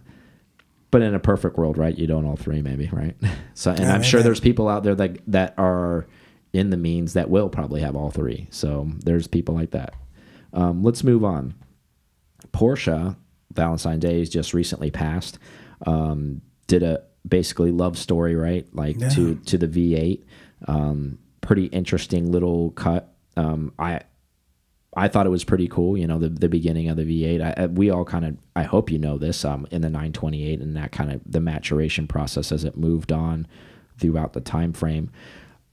but 0.91 1.03
in 1.03 1.15
a 1.15 1.21
perfect 1.21 1.57
world, 1.57 1.79
right? 1.79 1.97
You 1.97 2.07
don't 2.07 2.25
all 2.27 2.37
three, 2.37 2.63
maybe, 2.63 2.89
right? 2.93 3.17
So, 3.55 3.71
and 3.71 3.81
Yeah, 3.81 3.95
I'm 3.95 4.03
sure 4.03 4.23
there's 4.23 4.41
people 4.41 4.69
out 4.69 4.83
there 4.85 4.95
that 4.95 5.19
that 5.29 5.55
are 5.59 6.07
in 6.53 6.71
the 6.71 6.77
means 6.77 7.13
that 7.13 7.29
will 7.31 7.49
probably 7.49 7.81
have 7.83 7.95
all 7.95 8.11
three. 8.11 8.49
So 8.51 8.91
there's 9.05 9.27
people 9.27 9.55
like 9.55 9.71
that. 9.73 9.95
Um, 10.53 10.83
let's 10.83 11.05
move 11.05 11.25
on. 11.25 11.55
Porsche 12.53 13.17
Valentine's 13.53 14.01
Day 14.01 14.21
is 14.21 14.29
just 14.31 14.55
recently 14.55 14.91
passed. 14.91 15.39
Um, 15.87 16.41
did 16.67 16.83
a 16.83 17.03
basically 17.29 17.71
love 17.71 17.99
story, 17.99 18.35
right? 18.35 18.67
Like 18.75 18.99
Yeah. 18.99 19.09
to 19.11 19.35
to 19.37 19.59
the 19.59 19.69
V8. 19.69 20.25
Um, 20.69 21.19
pretty 21.41 21.67
interesting 21.67 22.31
little 22.31 22.71
cut. 22.73 23.13
Um, 23.37 23.73
I 23.79 24.01
I 24.97 25.07
thought 25.09 25.27
it 25.27 25.31
was 25.31 25.45
pretty 25.45 25.69
cool. 25.69 25.97
You 25.97 26.07
know, 26.07 26.19
the 26.19 26.29
the 26.29 26.49
beginning 26.49 26.89
of 26.89 26.97
the 26.97 27.05
V8. 27.05 27.41
I, 27.59 27.63
I- 27.63 27.67
we 27.67 27.91
all 27.91 28.05
kind 28.05 28.25
of. 28.25 28.37
I 28.57 28.65
hope 28.65 28.91
you 28.91 28.99
know 28.99 29.19
this. 29.19 29.45
Um, 29.45 29.67
in 29.71 29.83
the 29.83 29.89
928 29.91 30.61
and 30.61 30.77
that 30.77 30.93
kind 30.93 31.13
of 31.13 31.21
the 31.25 31.41
maturation 31.41 32.07
process 32.09 32.51
as 32.53 32.65
it 32.65 32.77
moved 32.77 33.13
on 33.13 33.47
throughout 33.99 34.33
the 34.33 34.41
time 34.41 34.73
frame. 34.73 35.11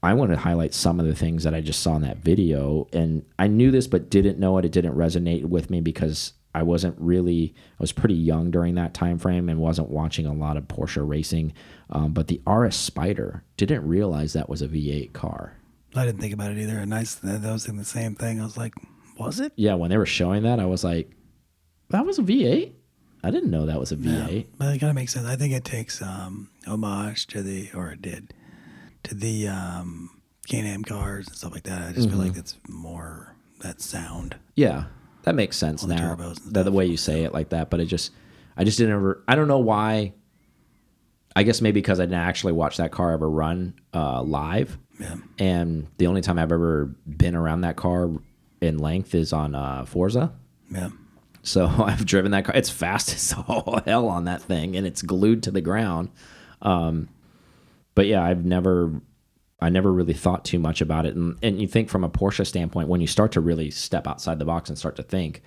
I 0.00 0.14
want 0.14 0.30
to 0.30 0.36
highlight 0.36 0.74
some 0.74 1.00
of 1.00 1.06
the 1.06 1.14
things 1.16 1.42
that 1.42 1.54
I 1.54 1.60
just 1.60 1.80
saw 1.82 1.96
in 1.96 2.02
that 2.02 2.18
video, 2.18 2.86
and 2.92 3.24
I 3.38 3.48
knew 3.48 3.72
this 3.72 3.88
but 3.88 4.08
didn't 4.08 4.38
know 4.38 4.56
it. 4.58 4.64
It 4.64 4.70
didn't 4.70 4.94
resonate 4.94 5.44
with 5.46 5.70
me 5.70 5.80
because 5.80 6.34
I 6.54 6.62
wasn't 6.62 6.94
really. 7.00 7.52
I 7.72 7.76
was 7.82 7.90
pretty 7.90 8.14
young 8.14 8.52
during 8.52 8.76
that 8.76 8.94
time 8.94 9.18
frame 9.18 9.48
and 9.48 9.58
wasn't 9.58 9.90
watching 9.90 10.24
a 10.26 10.32
lot 10.32 10.56
of 10.56 10.68
Porsche 10.68 11.06
racing. 11.06 11.52
Um, 11.90 12.12
but 12.12 12.28
the 12.28 12.40
RS 12.46 12.76
Spider 12.76 13.42
didn't 13.56 13.88
realize 13.88 14.32
that 14.34 14.48
was 14.48 14.62
a 14.62 14.68
V8 14.68 15.12
car. 15.12 15.54
I 15.96 16.04
didn't 16.06 16.20
think 16.20 16.34
about 16.34 16.52
it 16.52 16.58
either. 16.58 16.78
And 16.78 16.94
I, 16.94 17.02
that 17.24 17.50
was 17.52 17.66
in 17.66 17.76
the 17.76 17.84
same 17.84 18.14
thing. 18.14 18.40
I 18.40 18.44
was 18.44 18.56
like, 18.56 18.74
was 19.18 19.40
it? 19.40 19.52
yeah, 19.56 19.74
when 19.74 19.90
they 19.90 19.96
were 19.98 20.06
showing 20.06 20.42
that, 20.44 20.60
I 20.60 20.66
was 20.66 20.84
like, 20.84 21.10
that 21.90 22.04
was 22.06 22.18
a 22.18 22.22
V8. 22.22 22.72
I 23.24 23.30
didn't 23.30 23.50
know 23.50 23.66
that 23.66 23.80
was 23.80 23.90
a 23.92 23.96
V8. 23.96 24.46
But 24.58 24.74
it 24.74 24.78
kind 24.78 24.90
of 24.90 24.94
makes 24.94 25.12
sense. 25.12 25.26
I 25.26 25.36
think 25.36 25.52
it 25.52 25.64
takes 25.64 26.00
um, 26.00 26.50
homage 26.66 27.26
to 27.28 27.42
the, 27.42 27.68
or 27.74 27.90
it 27.90 28.00
did, 28.02 28.32
to 29.04 29.14
the 29.14 29.48
um, 29.48 30.10
Can-Am 30.48 30.84
cars 30.84 31.26
and 31.26 31.36
stuff 31.36 31.52
like 31.52 31.64
that. 31.64 31.82
I 31.88 31.92
just 31.92 32.08
feel 32.08 32.18
Mm-hmm. 32.18 32.28
like 32.28 32.36
it's 32.36 32.56
more 32.68 33.34
that 33.60 33.80
sound. 33.80 34.36
Yeah, 34.54 34.84
that 35.24 35.34
makes 35.34 35.56
sense 35.56 35.82
All 35.82 35.88
now. 35.88 36.14
The, 36.46 36.62
the 36.62 36.70
way 36.72 36.86
you 36.86 36.96
say 36.96 37.24
it 37.24 37.32
like 37.34 37.48
that, 37.48 37.70
but 37.70 37.80
it 37.80 37.86
just, 37.86 38.12
I 38.56 38.62
just 38.64 38.78
didn't 38.78 38.94
ever. 38.94 39.22
I 39.26 39.34
don't 39.34 39.48
know 39.48 39.58
why. 39.58 40.12
I 41.36 41.42
guess 41.44 41.60
maybe 41.60 41.80
because 41.80 42.00
I 42.00 42.04
didn't 42.04 42.18
actually 42.20 42.52
watch 42.52 42.78
that 42.78 42.90
car 42.90 43.12
ever 43.12 43.28
run 43.28 43.74
uh, 43.94 44.22
live, 44.22 44.76
Yeah. 44.98 45.16
and 45.38 45.86
the 45.98 46.06
only 46.08 46.20
time 46.20 46.38
I've 46.38 46.50
ever 46.52 46.86
been 47.06 47.34
around 47.36 47.60
that 47.62 47.76
car 47.76 48.10
in 48.60 48.78
length 48.78 49.14
is 49.14 49.32
on 49.32 49.54
uh, 49.54 49.84
Forza. 49.84 50.32
Yeah. 50.70 50.90
So 51.42 51.66
I've 51.78 52.04
driven 52.04 52.32
that 52.32 52.44
car. 52.44 52.54
It's 52.54 52.70
fast 52.70 53.12
as 53.12 53.34
all 53.48 53.80
hell 53.84 54.08
on 54.08 54.24
that 54.24 54.42
thing, 54.42 54.76
and 54.76 54.86
it's 54.86 55.02
glued 55.02 55.42
to 55.44 55.50
the 55.50 55.60
ground. 55.60 56.10
Um, 56.62 57.08
but 57.94 58.06
yeah, 58.06 58.22
I've 58.22 58.44
never, 58.44 59.00
I 59.60 59.70
never 59.70 59.92
really 59.92 60.14
thought 60.14 60.44
too 60.44 60.58
much 60.58 60.80
about 60.80 61.06
it. 61.06 61.14
And 61.14 61.36
and 61.42 61.60
you 61.60 61.66
think 61.66 61.88
from 61.88 62.04
a 62.04 62.10
Porsche 62.10 62.46
standpoint, 62.46 62.88
when 62.88 63.00
you 63.00 63.06
start 63.06 63.32
to 63.32 63.40
really 63.40 63.70
step 63.70 64.06
outside 64.06 64.38
the 64.38 64.44
box 64.44 64.68
and 64.68 64.78
start 64.78 64.96
to 64.96 65.02
think, 65.02 65.42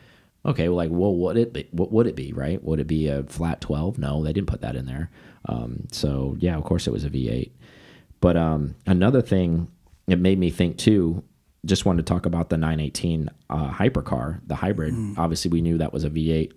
okay, 0.46 0.68
well, 0.70 0.78
like, 0.78 0.90
well, 0.92 1.16
what 1.16 1.38
it 1.38 1.54
be? 1.54 1.68
What 1.72 1.92
would 1.92 2.08
it 2.08 2.16
be? 2.16 2.34
Right? 2.34 2.62
Would 2.64 2.80
it 2.80 2.88
be 2.88 3.08
a 3.08 3.24
flat 3.24 3.62
twelve? 3.62 3.98
No, 3.98 4.24
they 4.24 4.34
didn't 4.34 4.50
put 4.50 4.62
that 4.62 4.76
in 4.76 4.86
there. 4.86 5.10
Um, 5.48 5.88
so 5.92 6.36
yeah, 6.40 6.58
of 6.58 6.64
course 6.64 6.88
it 6.88 6.92
was 6.92 7.04
a 7.04 7.10
V8. 7.10 7.52
But 8.20 8.38
um, 8.38 8.76
another 8.86 9.22
thing 9.22 9.68
it 10.08 10.20
made 10.20 10.40
me 10.40 10.50
think 10.50 10.78
too. 10.78 11.24
Just 11.66 11.86
wanted 11.86 12.06
to 12.06 12.12
talk 12.12 12.26
about 12.26 12.50
the 12.50 12.58
918 12.58 13.30
uh, 13.50 13.72
hypercar, 13.72 14.42
the 14.48 14.56
hybrid. 14.56 14.96
Obviously, 15.18 15.52
we 15.52 15.62
knew 15.62 15.78
that 15.78 15.94
was 15.94 16.04
a 16.04 16.10
V8. 16.10 16.54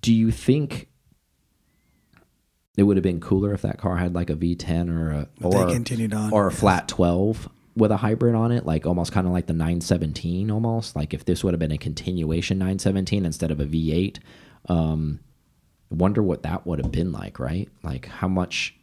Do 0.00 0.14
you 0.14 0.30
think 0.30 0.88
it 2.76 2.82
would 2.82 2.96
have 2.96 3.02
been 3.02 3.20
cooler 3.20 3.52
if 3.52 3.62
that 3.62 3.78
car 3.78 3.96
had 3.96 4.14
like 4.14 4.30
a 4.30 4.34
V10 4.34 4.90
or 4.90 5.10
a 5.10 5.28
or, 5.42 5.70
continued 5.70 6.12
on, 6.12 6.32
or 6.32 6.48
a 6.48 6.50
yes. 6.50 6.60
flat 6.60 6.88
12 6.88 7.48
with 7.76 7.90
a 7.90 7.96
hybrid 7.96 8.34
on 8.34 8.52
it, 8.52 8.64
like 8.64 8.86
almost 8.86 9.12
kind 9.12 9.26
of 9.26 9.32
like 9.32 9.46
the 9.46 9.52
917 9.52 10.50
almost. 10.50 10.94
Like 10.94 11.14
if 11.14 11.24
this 11.24 11.42
would 11.42 11.54
have 11.54 11.58
been 11.60 11.72
a 11.72 11.78
continuation 11.78 12.58
917 12.58 13.24
instead 13.26 13.50
of 13.50 13.60
a 13.60 13.66
V8. 13.66 14.18
Um, 14.68 15.20
wonder 15.90 16.22
what 16.22 16.42
that 16.44 16.66
would 16.66 16.78
have 16.80 16.92
been 16.92 17.12
like, 17.12 17.38
right? 17.38 17.68
Like 17.82 18.06
how 18.06 18.28
much 18.28 18.76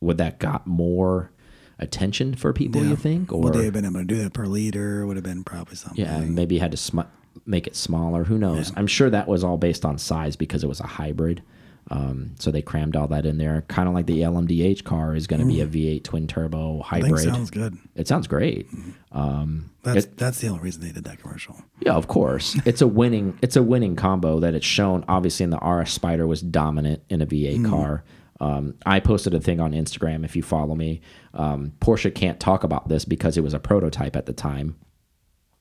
would 0.00 0.18
that 0.18 0.38
got 0.38 0.66
more 0.66 1.32
attention 1.78 2.34
for 2.34 2.52
people? 2.52 2.82
Yeah. 2.82 2.90
You 2.90 2.96
think, 2.96 3.32
or 3.32 3.40
Would 3.42 3.54
they 3.54 3.64
have 3.64 3.72
been 3.74 3.84
able 3.84 4.00
to 4.00 4.04
do 4.04 4.16
that 4.22 4.32
per 4.32 4.46
liter? 4.46 5.06
Would 5.06 5.16
have 5.16 5.24
been 5.24 5.44
probably 5.44 5.76
something. 5.76 6.04
yeah, 6.04 6.20
maybe 6.20 6.58
had 6.58 6.70
to 6.72 6.76
sm 6.76 7.00
make 7.44 7.66
it 7.66 7.76
smaller. 7.76 8.24
Who 8.24 8.38
knows? 8.38 8.72
I'm 8.76 8.86
sure 8.86 9.10
that 9.10 9.28
was 9.28 9.44
all 9.44 9.58
based 9.58 9.84
on 9.84 9.98
size 9.98 10.36
because 10.36 10.64
it 10.64 10.68
was 10.68 10.80
a 10.80 10.86
hybrid. 10.86 11.42
Um, 11.88 12.32
so 12.40 12.50
they 12.50 12.62
crammed 12.62 12.96
all 12.96 13.06
that 13.08 13.24
in 13.26 13.38
there, 13.38 13.62
kind 13.68 13.86
of 13.88 13.94
like 13.94 14.06
the 14.06 14.22
LMDH 14.22 14.82
car 14.82 15.14
is 15.14 15.28
going 15.28 15.38
to 15.38 15.46
be 15.46 15.60
a 15.60 15.66
V8 15.68 16.02
twin 16.02 16.26
turbo 16.26 16.80
hybrid. 16.82 17.22
sounds 17.22 17.48
good. 17.50 17.76
it 17.94 18.08
sounds 18.08 18.26
great. 18.26 18.68
Um, 19.12 19.70
That's 19.84 20.06
that's 20.16 20.40
the 20.40 20.48
only 20.48 20.62
reason 20.62 20.82
they 20.82 20.90
did 20.90 21.04
that 21.04 21.20
commercial. 21.20 21.54
yeah, 21.80 21.92
of 21.94 22.08
course. 22.08 22.58
It's 22.66 22.80
a 22.82 22.88
winning. 22.88 23.38
It's 23.40 23.54
a 23.54 23.62
winning 23.62 23.94
combo 23.94 24.40
that 24.40 24.54
it's 24.54 24.66
shown. 24.66 25.04
Obviously, 25.06 25.44
in 25.44 25.50
the 25.50 25.58
RS 25.58 25.92
Spider 25.92 26.26
was 26.26 26.40
dominant 26.42 27.02
in 27.08 27.22
a 27.22 27.26
V8 27.26 27.68
car. 27.70 28.02
Um, 28.40 28.74
I 28.84 29.00
posted 29.00 29.34
a 29.34 29.40
thing 29.40 29.60
on 29.60 29.72
Instagram. 29.72 30.24
If 30.24 30.36
you 30.36 30.42
follow 30.42 30.74
me, 30.74 31.00
um, 31.34 31.72
Porsche 31.80 32.14
can't 32.14 32.40
talk 32.40 32.64
about 32.64 32.88
this 32.88 33.04
because 33.04 33.36
it 33.36 33.42
was 33.42 33.54
a 33.54 33.58
prototype 33.58 34.16
at 34.16 34.26
the 34.26 34.32
time. 34.32 34.76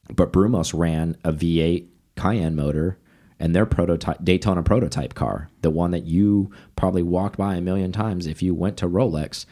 But 0.09 0.33
Brumos 0.33 0.77
ran 0.77 1.17
a 1.23 1.31
V8 1.31 1.87
Cayenne 2.15 2.55
motor 2.55 2.99
and 3.39 3.55
their 3.55 3.65
prototype 3.65 4.23
Daytona 4.23 4.63
prototype 4.63 5.13
car, 5.13 5.49
the 5.61 5.69
one 5.69 5.91
that 5.91 6.05
you 6.05 6.51
probably 6.75 7.03
walked 7.03 7.37
by 7.37 7.55
a 7.55 7.61
million 7.61 7.91
times 7.91 8.27
if 8.27 8.41
you 8.41 8.53
went 8.53 8.77
to 8.77 8.87
Rolex. 8.87 9.45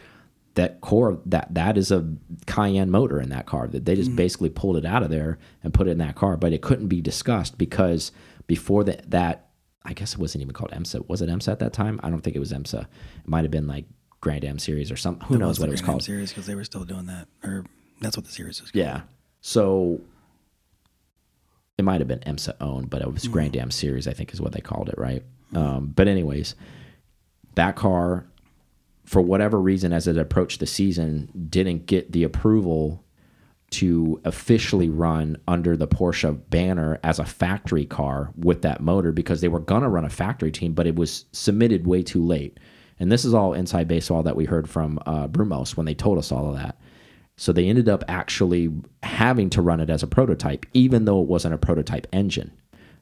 That 0.55 0.81
core 0.81 1.19
that 1.25 1.55
that 1.55 1.79
is 1.79 1.91
a 1.91 2.13
Cayenne 2.45 2.91
motor 2.91 3.19
in 3.19 3.29
that 3.29 3.47
car. 3.47 3.67
That 3.67 3.85
they 3.85 3.95
just 3.95 4.15
basically 4.15 4.49
pulled 4.49 4.77
it 4.77 4.85
out 4.85 5.01
of 5.01 5.09
there 5.09 5.39
and 5.63 5.73
put 5.73 5.87
it 5.87 5.91
in 5.91 5.97
that 5.97 6.13
car, 6.13 6.37
but 6.37 6.53
it 6.53 6.61
couldn't 6.61 6.89
be 6.89 7.01
discussed 7.01 7.57
because 7.57 8.11
before 8.45 8.83
that 8.83 9.09
that 9.09 9.47
I 9.85 9.93
guess 9.93 10.13
it 10.13 10.19
wasn't 10.19 10.41
even 10.41 10.53
called 10.53 10.71
IMSA. 10.71 11.07
Was 11.09 11.21
it 11.21 11.29
IMSA 11.29 11.51
at 11.51 11.59
that 11.59 11.73
time? 11.73 11.99
I 12.03 12.09
don't 12.09 12.21
think 12.21 12.35
it 12.35 12.39
was 12.39 12.53
IMSA. 12.53 12.83
It 12.83 12.87
might 13.27 13.43
have 13.43 13.51
been 13.51 13.67
like 13.67 13.85
Grand 14.21 14.45
Am 14.45 14.57
series 14.57 14.91
or 14.91 14.95
something. 14.95 15.27
Who 15.27 15.37
knows 15.37 15.59
what 15.59 15.67
it 15.67 15.73
was 15.73 15.81
called? 15.81 16.03
Series 16.03 16.29
because 16.31 16.45
they 16.45 16.55
were 16.55 16.63
still 16.63 16.85
doing 16.85 17.07
that, 17.07 17.27
or 17.43 17.65
that's 17.99 18.15
what 18.15 18.25
the 18.25 18.31
series 18.31 18.61
was. 18.61 18.71
Yeah. 18.73 19.01
So 19.41 19.99
it 21.77 21.83
might 21.83 21.99
have 21.99 22.07
been 22.07 22.19
IMSA 22.19 22.55
owned, 22.61 22.89
but 22.89 23.01
it 23.01 23.11
was 23.11 23.27
Grand 23.27 23.57
Am 23.57 23.71
Series, 23.71 24.07
I 24.07 24.13
think 24.13 24.33
is 24.33 24.39
what 24.39 24.53
they 24.53 24.61
called 24.61 24.89
it, 24.89 24.95
right? 24.97 25.23
Um, 25.53 25.87
but 25.95 26.07
anyways, 26.07 26.55
that 27.55 27.75
car, 27.75 28.25
for 29.03 29.21
whatever 29.21 29.59
reason, 29.59 29.91
as 29.91 30.07
it 30.07 30.17
approached 30.17 30.59
the 30.59 30.65
season, 30.65 31.29
didn't 31.49 31.85
get 31.85 32.11
the 32.11 32.23
approval 32.23 33.03
to 33.73 34.21
officially 34.23 34.89
run 34.89 35.37
under 35.47 35.75
the 35.75 35.87
Porsche 35.87 36.39
banner 36.49 36.99
as 37.03 37.19
a 37.19 37.25
factory 37.25 37.85
car 37.85 38.31
with 38.37 38.61
that 38.61 38.81
motor 38.81 39.11
because 39.11 39.41
they 39.41 39.47
were 39.47 39.59
gonna 39.59 39.89
run 39.89 40.05
a 40.05 40.09
factory 40.09 40.51
team, 40.51 40.73
but 40.73 40.87
it 40.87 40.95
was 40.95 41.25
submitted 41.31 41.87
way 41.87 42.01
too 42.01 42.23
late. 42.23 42.59
And 42.99 43.11
this 43.11 43.25
is 43.25 43.33
all 43.33 43.53
inside 43.53 43.87
baseball 43.87 44.23
that 44.23 44.35
we 44.35 44.45
heard 44.45 44.69
from 44.69 44.99
uh, 45.05 45.27
Brumos 45.27 45.75
when 45.75 45.85
they 45.85 45.95
told 45.95 46.17
us 46.17 46.31
all 46.31 46.49
of 46.49 46.55
that. 46.55 46.79
So 47.35 47.51
they 47.51 47.67
ended 47.67 47.89
up 47.89 48.03
actually 48.07 48.71
having 49.01 49.49
to 49.51 49.61
run 49.61 49.79
it 49.79 49.89
as 49.89 50.03
a 50.03 50.07
prototype, 50.07 50.65
even 50.73 51.05
though 51.05 51.21
it 51.21 51.27
wasn't 51.27 51.55
a 51.55 51.57
prototype 51.57 52.07
engine. 52.13 52.51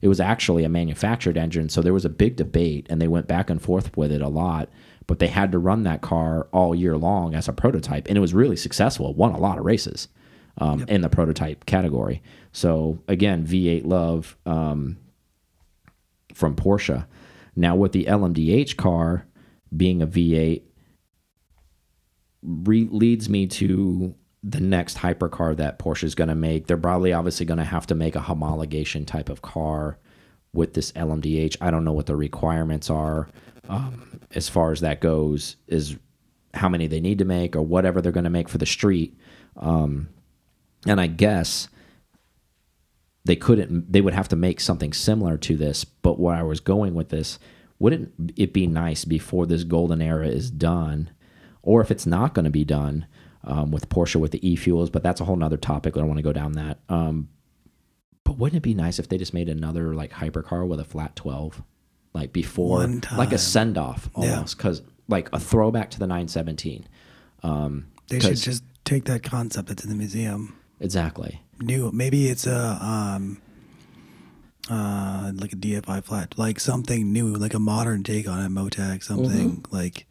It 0.01 0.07
was 0.07 0.19
actually 0.19 0.63
a 0.63 0.69
manufactured 0.69 1.37
engine. 1.37 1.69
So 1.69 1.81
there 1.81 1.93
was 1.93 2.05
a 2.05 2.09
big 2.09 2.37
debate, 2.37 2.87
and 2.89 3.01
they 3.01 3.07
went 3.07 3.27
back 3.27 3.49
and 3.49 3.61
forth 3.61 3.95
with 3.95 4.11
it 4.11 4.21
a 4.21 4.29
lot. 4.29 4.69
But 5.05 5.19
they 5.19 5.27
had 5.27 5.51
to 5.51 5.59
run 5.59 5.83
that 5.83 6.01
car 6.01 6.47
all 6.53 6.73
year 6.73 6.97
long 6.97 7.35
as 7.35 7.47
a 7.47 7.53
prototype, 7.53 8.07
and 8.07 8.17
it 8.17 8.21
was 8.21 8.33
really 8.33 8.55
successful. 8.55 9.09
It 9.09 9.17
won 9.17 9.33
a 9.33 9.39
lot 9.39 9.59
of 9.59 9.65
races 9.65 10.07
um, 10.61 10.85
in 10.87 11.01
the 11.01 11.09
prototype 11.09 11.65
category. 11.65 12.21
So 12.53 12.99
again, 13.07 13.45
V8 13.45 13.85
love 13.85 14.37
um, 14.45 14.97
from 16.33 16.55
Porsche. 16.55 17.05
Now 17.55 17.75
with 17.75 17.91
the 17.91 18.05
LMDH 18.05 18.77
car 18.77 19.25
being 19.75 20.01
a 20.01 20.07
V8, 20.07 20.61
re- 22.43 22.89
leads 22.91 23.27
me 23.27 23.47
to 23.47 24.15
the 24.43 24.59
next 24.59 24.97
hypercar 24.97 25.57
that 25.57 25.79
Porsche 25.79 26.03
is 26.03 26.15
going 26.15 26.27
to 26.27 26.35
make. 26.35 26.67
They're 26.67 26.77
probably 26.77 27.11
obviously 27.11 27.45
going 27.45 27.57
to 27.57 27.63
have 27.63 27.87
to 27.87 27.95
make 27.95 28.15
a 28.15 28.19
homologation 28.19 29.05
type 29.05 29.29
of 29.29 29.41
car 29.41 29.97
with 30.53 30.73
this 30.75 30.91
LMDH. 30.91 31.57
I 31.59 31.71
don't 31.71 31.83
know 31.83 31.93
what 31.93 32.05
the 32.05 32.15
requirements 32.15 32.89
are 32.89 33.29
um, 33.67 34.21
as 34.35 34.47
far 34.47 34.71
as 34.71 34.81
that 34.81 35.01
goes. 35.01 35.55
Is 35.67 35.97
how 36.53 36.69
many 36.69 36.85
they 36.85 36.99
need 36.99 37.17
to 37.19 37.25
make 37.25 37.55
or 37.55 37.61
whatever 37.61 38.01
they're 38.01 38.11
going 38.11 38.25
to 38.25 38.29
make 38.29 38.49
for 38.49 38.57
the 38.57 38.65
street. 38.65 39.17
Um, 39.55 40.09
and 40.87 40.99
I 40.99 41.07
guess 41.07 41.67
they 43.25 43.35
couldn't. 43.35 43.91
They 43.91 44.01
would 44.01 44.13
have 44.13 44.29
to 44.29 44.35
make 44.35 44.59
something 44.59 44.93
similar 44.93 45.37
to 45.37 45.55
this. 45.55 45.85
But 45.85 46.19
where 46.19 46.35
I 46.35 46.43
was 46.43 46.59
going 46.59 46.93
with 46.93 47.09
this, 47.09 47.39
wouldn't 47.79 48.33
it 48.35 48.53
be 48.53 48.67
nice 48.67 49.05
before 49.05 49.45
this 49.45 49.63
golden 49.63 50.01
era 50.01 50.27
is 50.27 50.49
done? 50.51 51.11
or 51.63 51.81
if 51.81 51.91
it's 51.91 52.05
not 52.05 52.33
going 52.33 52.45
to 52.45 52.49
be 52.51 52.63
done 52.65 53.05
um, 53.43 53.71
with 53.71 53.87
Porsche 53.89 54.15
with 54.15 54.31
the 54.31 54.47
e-fuels, 54.47 54.89
but 54.89 55.03
that's 55.03 55.21
a 55.21 55.25
whole 55.25 55.35
nother 55.35 55.57
topic. 55.57 55.95
I 55.95 55.99
don't 55.99 56.07
want 56.09 56.17
to 56.17 56.23
go 56.23 56.33
down 56.33 56.53
that. 56.53 56.79
Um, 56.89 57.29
but 58.23 58.37
wouldn't 58.37 58.57
it 58.57 58.63
be 58.63 58.73
nice 58.73 58.99
if 58.99 59.09
they 59.09 59.17
just 59.17 59.33
made 59.33 59.49
another 59.49 59.93
like 59.93 60.11
hypercar 60.11 60.67
with 60.67 60.79
a 60.79 60.83
flat 60.83 61.15
12, 61.15 61.61
like 62.13 62.33
before, 62.33 62.79
like 63.17 63.31
a 63.31 63.37
send 63.37 63.77
off 63.77 64.09
almost, 64.15 64.57
because 64.57 64.81
like 65.07 65.29
a 65.33 65.39
throwback 65.39 65.91
to 65.91 65.99
the 65.99 66.07
917. 66.07 66.87
Um, 67.43 67.87
They 68.07 68.19
should 68.19 68.37
just 68.37 68.63
take 68.85 69.05
that 69.05 69.23
concept 69.23 69.67
that's 69.69 69.83
in 69.83 69.89
the 69.89 69.95
museum. 69.95 70.55
Exactly. 70.81 71.41
New, 71.61 71.91
maybe 71.93 72.27
it's 72.27 72.45
a 72.47 72.77
um, 72.81 73.41
uh, 74.69 75.31
like 75.35 75.53
a 75.53 75.55
DFI 75.55 76.03
flat, 76.03 76.37
like 76.37 76.59
something 76.59 77.11
new, 77.11 77.33
like 77.35 77.53
a 77.53 77.59
modern 77.59 78.03
take 78.03 78.27
on 78.27 78.43
a 78.45 78.49
Motec, 78.49 79.03
something 79.03 79.63
like 79.71 80.05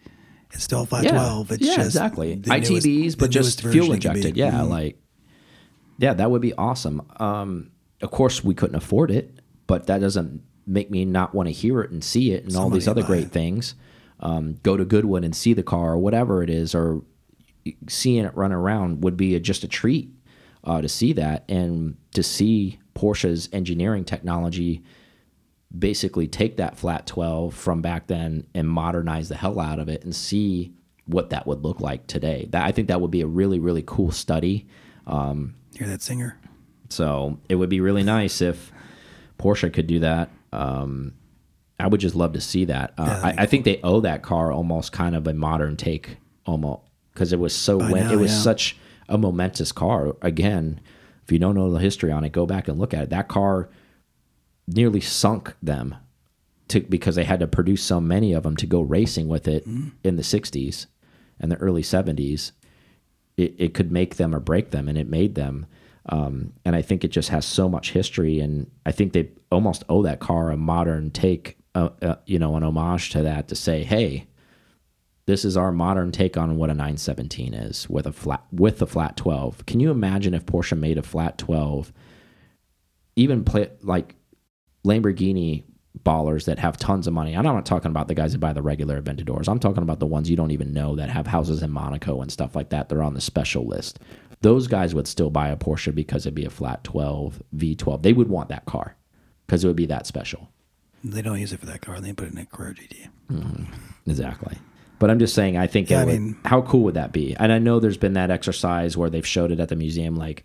it's 0.53 0.65
still 0.65 0.85
flat 0.87 1.05
Mm-hmm. 1.05 1.15
yeah, 1.15 1.21
twelve. 1.23 1.51
It's 1.53 1.67
yeah, 1.67 1.75
just 1.77 1.87
exactly. 1.89 2.37
newest- 2.37 2.49
ITBs, 2.71 3.19
but 3.19 3.31
just 3.31 3.61
fuel 3.63 3.93
it 3.93 4.01
can 4.01 4.13
be. 4.15 4.19
injected. 4.21 4.37
Yeah, 4.37 4.53
Mhm. 4.53 4.69
like 4.69 4.99
yeah, 5.99 6.15
that 6.15 6.31
would 6.31 6.41
be 6.43 6.55
awesome. 6.55 7.03
Um, 7.19 7.71
of 8.01 8.11
course, 8.11 8.43
we 8.43 8.55
couldn't 8.55 8.77
afford 8.77 9.11
it, 9.11 9.39
but 9.67 9.87
that 9.87 10.01
doesn't 10.01 10.43
make 10.67 10.91
me 10.91 11.05
not 11.05 11.35
want 11.35 11.49
to 11.49 11.53
hear 11.53 11.81
it 11.83 11.91
and 11.91 12.03
see 12.03 12.33
it 12.33 12.45
and 12.45 12.57
all 12.57 12.71
these 12.71 12.89
other 12.89 13.03
great 13.03 13.25
it. 13.27 13.33
things. 13.33 13.75
Um, 14.21 14.57
go 14.63 14.77
to 14.77 14.85
Goodwood 14.85 15.25
and 15.25 15.35
see 15.35 15.53
the 15.53 15.63
car 15.63 15.93
or 15.93 15.99
whatever 15.99 16.43
it 16.43 16.51
is, 16.51 16.75
or 16.75 17.03
seeing 17.89 18.25
it 18.25 18.35
run 18.37 18.53
around 18.53 19.03
would 19.03 19.17
be 19.17 19.35
a, 19.35 19.41
just 19.41 19.65
a 19.65 19.69
treat 19.69 20.11
uh, 20.65 20.81
to 20.81 20.89
see 20.89 21.13
that 21.15 21.45
and 21.49 21.97
to 22.15 22.23
see 22.23 22.79
Porsche's 22.95 23.49
engineering 23.53 24.05
technology 24.05 24.83
basically 25.77 26.27
take 26.27 26.57
that 26.57 26.77
flat 26.77 27.07
12 27.07 27.55
from 27.55 27.81
back 27.81 28.09
then 28.09 28.47
and 28.55 28.69
modernize 28.69 29.29
the 29.29 29.37
hell 29.37 29.61
out 29.61 29.79
of 29.79 29.89
it 29.89 30.03
and 30.05 30.15
see 30.15 30.73
what 31.07 31.31
that 31.31 31.47
would 31.47 31.63
look 31.63 31.81
like 31.81 32.07
today. 32.07 32.49
That 32.51 32.65
I 32.65 32.73
think 32.73 32.89
that 32.89 33.01
would 33.01 33.11
be 33.11 33.21
a 33.21 33.27
really 33.27 33.59
really 33.59 33.83
cool 33.87 34.11
study. 34.11 34.67
Hear 35.75 35.89
that 35.89 36.03
singer? 36.03 36.39
So 36.89 37.39
it 37.49 37.55
would 37.55 37.69
be 37.69 37.81
really 37.81 38.03
nice 38.03 38.41
if 38.41 38.73
Porsche 39.39 39.73
could 39.73 39.87
do 39.87 40.01
that. 40.01 40.31
Um, 40.53 41.15
I 41.79 41.87
would 41.87 42.01
just 42.01 42.15
love 42.15 42.35
to 42.35 42.41
see 42.41 42.67
that. 42.67 42.93
Uh, 42.99 43.05
be 43.05 43.39
I, 43.39 43.43
I 43.43 43.47
think 43.47 43.65
they 43.65 43.81
owe 43.83 44.01
that 44.01 44.23
car 44.23 44.53
almost 44.53 44.93
kind 44.93 45.15
of 45.15 45.27
a 45.27 45.33
modern 45.33 45.77
take, 45.77 46.19
almost 46.45 46.83
because 47.15 47.33
it 47.33 47.39
was 47.39 47.55
so 47.55 47.79
when 47.79 48.07
now, 48.07 48.13
it 48.13 48.17
was 48.17 48.33
yeah. 48.33 48.39
such 48.39 48.77
a 49.11 49.19
momentous 49.19 49.73
car. 49.73 50.17
Again, 50.23 50.81
if 51.25 51.33
you 51.33 51.39
don't 51.39 51.55
know 51.55 51.71
the 51.71 51.79
history 51.79 52.11
on 52.11 52.25
it, 52.25 52.33
go 52.33 52.47
back 52.47 52.69
and 52.69 52.79
look 52.79 52.95
at 52.95 53.03
it. 53.03 53.11
That 53.11 53.29
car 53.29 53.69
nearly 54.67 55.01
sunk 55.01 55.55
them 55.63 55.97
to 56.69 56.81
because 56.81 57.17
they 57.17 57.25
had 57.25 57.41
to 57.41 57.47
produce 57.47 57.83
so 57.83 58.01
many 58.01 58.33
of 58.33 58.45
them 58.45 58.57
to 58.57 58.67
go 58.67 58.81
racing 58.81 59.29
with 59.29 59.47
it 59.49 59.67
in 60.05 60.17
the 60.17 60.23
60s 60.23 60.87
and 61.39 61.51
the 61.51 61.57
early 61.57 61.83
70s 61.83 62.53
it, 63.37 63.55
it 63.59 63.75
could 63.75 63.91
make 63.91 64.17
them 64.17 64.35
or 64.35 64.41
break 64.41 64.71
them 64.71 64.89
and 64.89 64.97
it 64.97 65.09
made 65.09 65.35
them 65.35 65.67
um, 66.07 66.53
and 66.65 66.77
i 66.77 66.83
think 66.83 67.03
it 67.05 67.09
just 67.09 67.31
has 67.31 67.45
so 67.45 67.69
much 67.69 67.91
history 67.91 68.39
and 68.39 68.71
i 68.87 68.93
think 68.93 69.13
they 69.13 69.31
almost 69.51 69.85
owe 69.89 70.03
that 70.03 70.21
car 70.21 70.51
a 70.51 70.57
modern 70.57 71.11
take 71.11 71.59
uh, 71.75 71.91
uh, 72.03 72.17
you 72.27 72.39
know 72.39 72.57
an 72.57 72.63
homage 72.63 73.11
to 73.11 73.23
that 73.23 73.49
to 73.49 73.57
say 73.57 73.83
hey 73.83 74.27
this 75.31 75.45
is 75.45 75.57
our 75.57 75.71
modern 75.71 76.11
take 76.11 76.37
on 76.37 76.57
what 76.57 76.71
a 76.71 76.75
917 76.75 77.55
is 77.55 77.89
with 77.89 78.07
a 78.07 78.13
flat 78.13 78.45
with 78.51 78.83
a 78.83 78.87
flat 78.87 79.17
12 79.17 79.65
can 79.67 79.79
you 79.81 79.91
imagine 79.91 80.35
if 80.35 80.45
porsche 80.45 80.77
made 80.77 80.99
a 80.99 81.03
flat 81.03 81.39
12 81.39 81.93
even 83.17 83.45
play 83.45 83.71
like 83.83 84.17
lamborghini 84.85 85.65
ballers 86.05 86.45
that 86.45 86.59
have 86.59 86.77
tons 86.77 87.07
of 87.07 87.13
money. 87.13 87.35
I'm 87.35 87.45
not 87.45 87.67
talking 87.67 87.91
about 87.91 88.09
the 88.09 88.15
guys 88.15 88.33
that 88.33 88.39
buy 88.39 88.53
the 88.53 88.63
regular 88.63 89.01
Aventadors. 89.01 89.49
I'm 89.49 89.59
talking 89.59 89.83
about 89.83 89.99
the 89.99 90.07
ones 90.07 90.31
you 90.31 90.37
don't 90.37 90.53
even 90.53 90.73
know 90.73 90.97
that 90.97 91.11
have 91.11 91.27
houses 91.27 91.63
in 91.63 91.71
Monaco 91.71 92.23
and 92.23 92.31
stuff 92.31 92.55
like 92.55 92.71
that. 92.71 92.89
They're 92.89 93.03
on 93.03 93.15
the 93.15 93.21
special 93.21 93.67
list. 93.67 93.99
Those 94.41 94.67
guys 94.69 94.95
would 94.95 95.09
still 95.09 95.31
buy 95.31 95.49
a 95.49 95.57
Porsche 95.57 95.95
because 95.95 96.25
it'd 96.25 96.35
be 96.35 96.45
a 96.45 96.51
flat 96.51 96.85
12 96.85 97.43
V12. 97.57 98.03
They 98.03 98.13
would 98.13 98.29
want 98.29 98.49
that 98.49 98.65
car 98.65 98.97
because 99.47 99.65
it 99.65 99.67
would 99.67 99.77
be 99.77 99.87
that 99.87 100.07
special. 100.07 100.49
They 101.03 101.23
don't 101.23 101.41
use 101.41 101.53
it 101.53 101.61
for 101.61 101.67
that 101.67 101.83
car. 101.83 102.01
They 102.01 102.13
put 102.13 102.29
it 102.29 102.33
in 102.33 102.39
a 102.39 102.47
Carrera 102.47 102.75
GT. 102.75 103.09
Mm-hmm. 103.31 104.11
Exactly. 104.11 104.57
But 105.01 105.11
I'm 105.11 105.19
just 105.19 105.35
saying, 105.35 105.57
I 105.57 105.67
think 105.67 105.91
Yeah, 105.91 106.03
I 106.03 106.05
would- 106.05 106.13
mean- 106.21 106.37
how 106.45 106.63
cool 106.63 106.83
would 106.85 106.95
that 106.95 107.11
be? 107.13 107.35
And 107.37 107.51
I 107.51 107.59
know 107.59 107.81
there's 107.81 107.97
been 107.97 108.13
that 108.13 108.31
exercise 108.31 108.97
where 108.97 109.11
they've 109.11 109.27
showed 109.27 109.51
it 109.51 109.59
at 109.59 109.69
the 109.71 109.75
museum, 109.77 110.15
like 110.15 110.45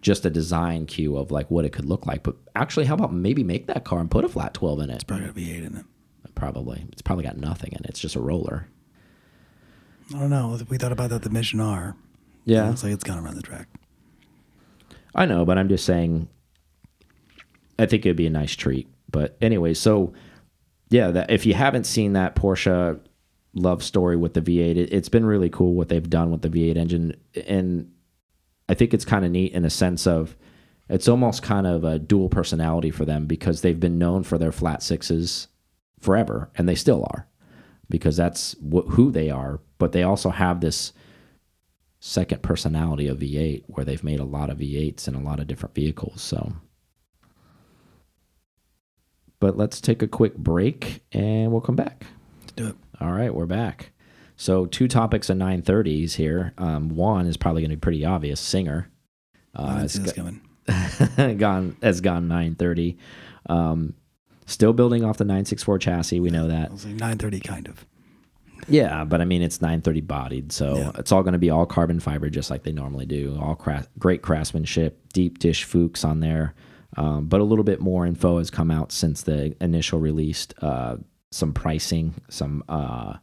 just 0.00 0.24
a 0.24 0.30
design 0.30 0.86
cue 0.86 1.16
of 1.16 1.30
like 1.30 1.50
what 1.50 1.64
it 1.66 1.72
could 1.72 1.84
look 1.84 2.06
like. 2.06 2.22
But 2.22 2.36
actually, 2.56 2.86
how 2.86 2.94
about 2.94 3.12
maybe 3.12 3.42
make 3.44 3.66
that 3.66 3.84
car 3.84 3.98
and 3.98 4.10
put 4.10 4.24
a 4.24 4.28
flat 4.28 4.54
12 4.54 4.80
in 4.80 4.90
it? 4.90 4.94
It's 4.94 5.04
probably 5.04 5.26
got 5.26 5.36
a 5.36 5.40
V8 5.40 5.64
in 5.66 5.76
it. 5.76 5.84
Probably. 6.36 6.86
It's 6.92 7.02
probably 7.02 7.24
got 7.24 7.36
nothing 7.36 7.72
in 7.72 7.80
it. 7.80 7.90
It's 7.90 7.98
just 8.00 8.14
a 8.14 8.20
roller. 8.20 8.68
I 10.14 10.20
don't 10.20 10.30
know. 10.30 10.56
We 10.70 10.78
thought 10.78 10.92
about 10.92 11.10
that 11.10 11.22
the 11.22 11.30
Mission 11.30 11.58
R. 11.60 11.96
Yeah. 12.44 12.68
Looks 12.68 12.84
like 12.84 12.92
it's 12.92 13.04
gonna 13.04 13.20
run 13.22 13.34
the 13.34 13.42
track. 13.42 13.66
I 15.14 15.26
know, 15.26 15.44
but 15.44 15.58
I'm 15.58 15.68
just 15.68 15.84
saying. 15.84 16.28
I 17.80 17.86
think 17.86 18.06
it'd 18.06 18.16
be 18.16 18.26
a 18.26 18.30
nice 18.30 18.54
treat. 18.54 18.88
But 19.10 19.36
anyway, 19.40 19.74
so 19.74 20.12
yeah, 20.90 21.10
that 21.10 21.30
if 21.30 21.44
you 21.46 21.54
haven't 21.54 21.84
seen 21.84 22.12
that 22.14 22.36
Porsche 22.36 23.00
love 23.58 23.82
story 23.82 24.16
with 24.16 24.34
the 24.34 24.40
V8, 24.40 24.76
it, 24.76 24.92
it's 24.92 25.08
been 25.08 25.26
really 25.26 25.50
cool 25.50 25.74
what 25.74 25.88
they've 25.88 26.08
done 26.08 26.30
with 26.30 26.42
the 26.42 26.48
V8 26.48 26.76
engine, 26.76 27.14
and 27.46 27.90
I 28.68 28.74
think 28.74 28.94
it's 28.94 29.04
kind 29.04 29.24
of 29.24 29.30
neat 29.30 29.52
in 29.52 29.64
a 29.64 29.70
sense 29.70 30.06
of 30.06 30.36
it's 30.88 31.08
almost 31.08 31.42
kind 31.42 31.66
of 31.66 31.84
a 31.84 31.98
dual 31.98 32.28
personality 32.28 32.90
for 32.90 33.04
them 33.04 33.26
because 33.26 33.60
they've 33.60 33.78
been 33.78 33.98
known 33.98 34.22
for 34.22 34.38
their 34.38 34.52
flat 34.52 34.82
sixes 34.82 35.48
forever, 36.00 36.50
and 36.56 36.68
they 36.68 36.74
still 36.74 37.04
are 37.12 37.26
because 37.90 38.16
that's 38.16 38.54
wh 38.62 38.88
who 38.90 39.10
they 39.10 39.30
are. 39.30 39.60
But 39.78 39.92
they 39.92 40.02
also 40.02 40.30
have 40.30 40.60
this 40.60 40.92
second 42.00 42.42
personality 42.42 43.08
of 43.08 43.18
V8 43.18 43.64
where 43.66 43.84
they've 43.84 44.04
made 44.04 44.20
a 44.20 44.24
lot 44.24 44.50
of 44.50 44.58
V8s 44.58 45.08
in 45.08 45.14
a 45.14 45.22
lot 45.22 45.40
of 45.40 45.46
different 45.46 45.74
vehicles. 45.74 46.22
So, 46.22 46.52
but 49.40 49.56
let's 49.56 49.80
take 49.80 50.02
a 50.02 50.08
quick 50.08 50.36
break 50.36 51.02
and 51.12 51.52
we'll 51.52 51.60
come 51.60 51.76
back. 51.76 52.06
Let's 52.40 52.52
do 52.52 52.66
it. 52.68 52.76
All 53.00 53.12
right, 53.12 53.32
we're 53.34 53.46
back. 53.46 53.92
So 54.36 54.66
two 54.66 54.88
topics 54.88 55.30
of 55.30 55.36
930s 55.36 56.14
here. 56.14 56.52
Um, 56.58 56.90
one 56.90 57.26
is 57.26 57.36
probably 57.36 57.62
going 57.62 57.70
to 57.70 57.76
be 57.76 57.80
pretty 57.80 58.04
obvious. 58.04 58.40
Singer 58.40 58.90
uh, 59.54 59.76
has 59.78 59.92
see 59.92 60.12
coming. 60.12 60.40
gone 61.38 61.76
has 61.82 62.00
gone 62.00 62.28
930. 62.28 62.96
Um, 63.46 63.94
still 64.46 64.72
building 64.72 65.04
off 65.04 65.16
the 65.18 65.24
964 65.24 65.78
chassis. 65.78 66.20
We 66.20 66.30
know 66.30 66.48
that. 66.48 66.70
I 66.70 66.72
was 66.72 66.84
like 66.84 66.94
930, 66.94 67.40
kind 67.40 67.68
of. 67.68 67.84
Yeah, 68.68 69.04
but 69.04 69.20
I 69.20 69.24
mean 69.24 69.40
it's 69.42 69.60
930 69.62 70.00
bodied, 70.02 70.52
so 70.52 70.76
Yeah. 70.76 70.90
it's 70.96 71.12
all 71.12 71.22
going 71.22 71.32
to 71.32 71.38
be 71.38 71.48
all 71.50 71.64
carbon 71.64 72.00
fiber, 72.00 72.28
just 72.28 72.50
like 72.50 72.64
they 72.64 72.72
normally 72.72 73.06
do. 73.06 73.38
All 73.40 73.54
cra 73.54 73.86
great 73.98 74.20
craftsmanship, 74.22 75.00
deep 75.12 75.38
dish 75.38 75.64
Fuchs 75.64 76.04
on 76.04 76.20
there, 76.20 76.54
um, 76.96 77.26
but 77.28 77.40
a 77.40 77.44
little 77.44 77.64
bit 77.64 77.80
more 77.80 78.04
info 78.04 78.38
has 78.38 78.50
come 78.50 78.70
out 78.70 78.90
since 78.92 79.22
the 79.22 79.54
initial 79.60 80.00
released. 80.00 80.54
Uh, 80.60 80.96
some 81.30 81.52
pricing, 81.52 82.14
some 82.28 82.62
uh, 82.68 83.14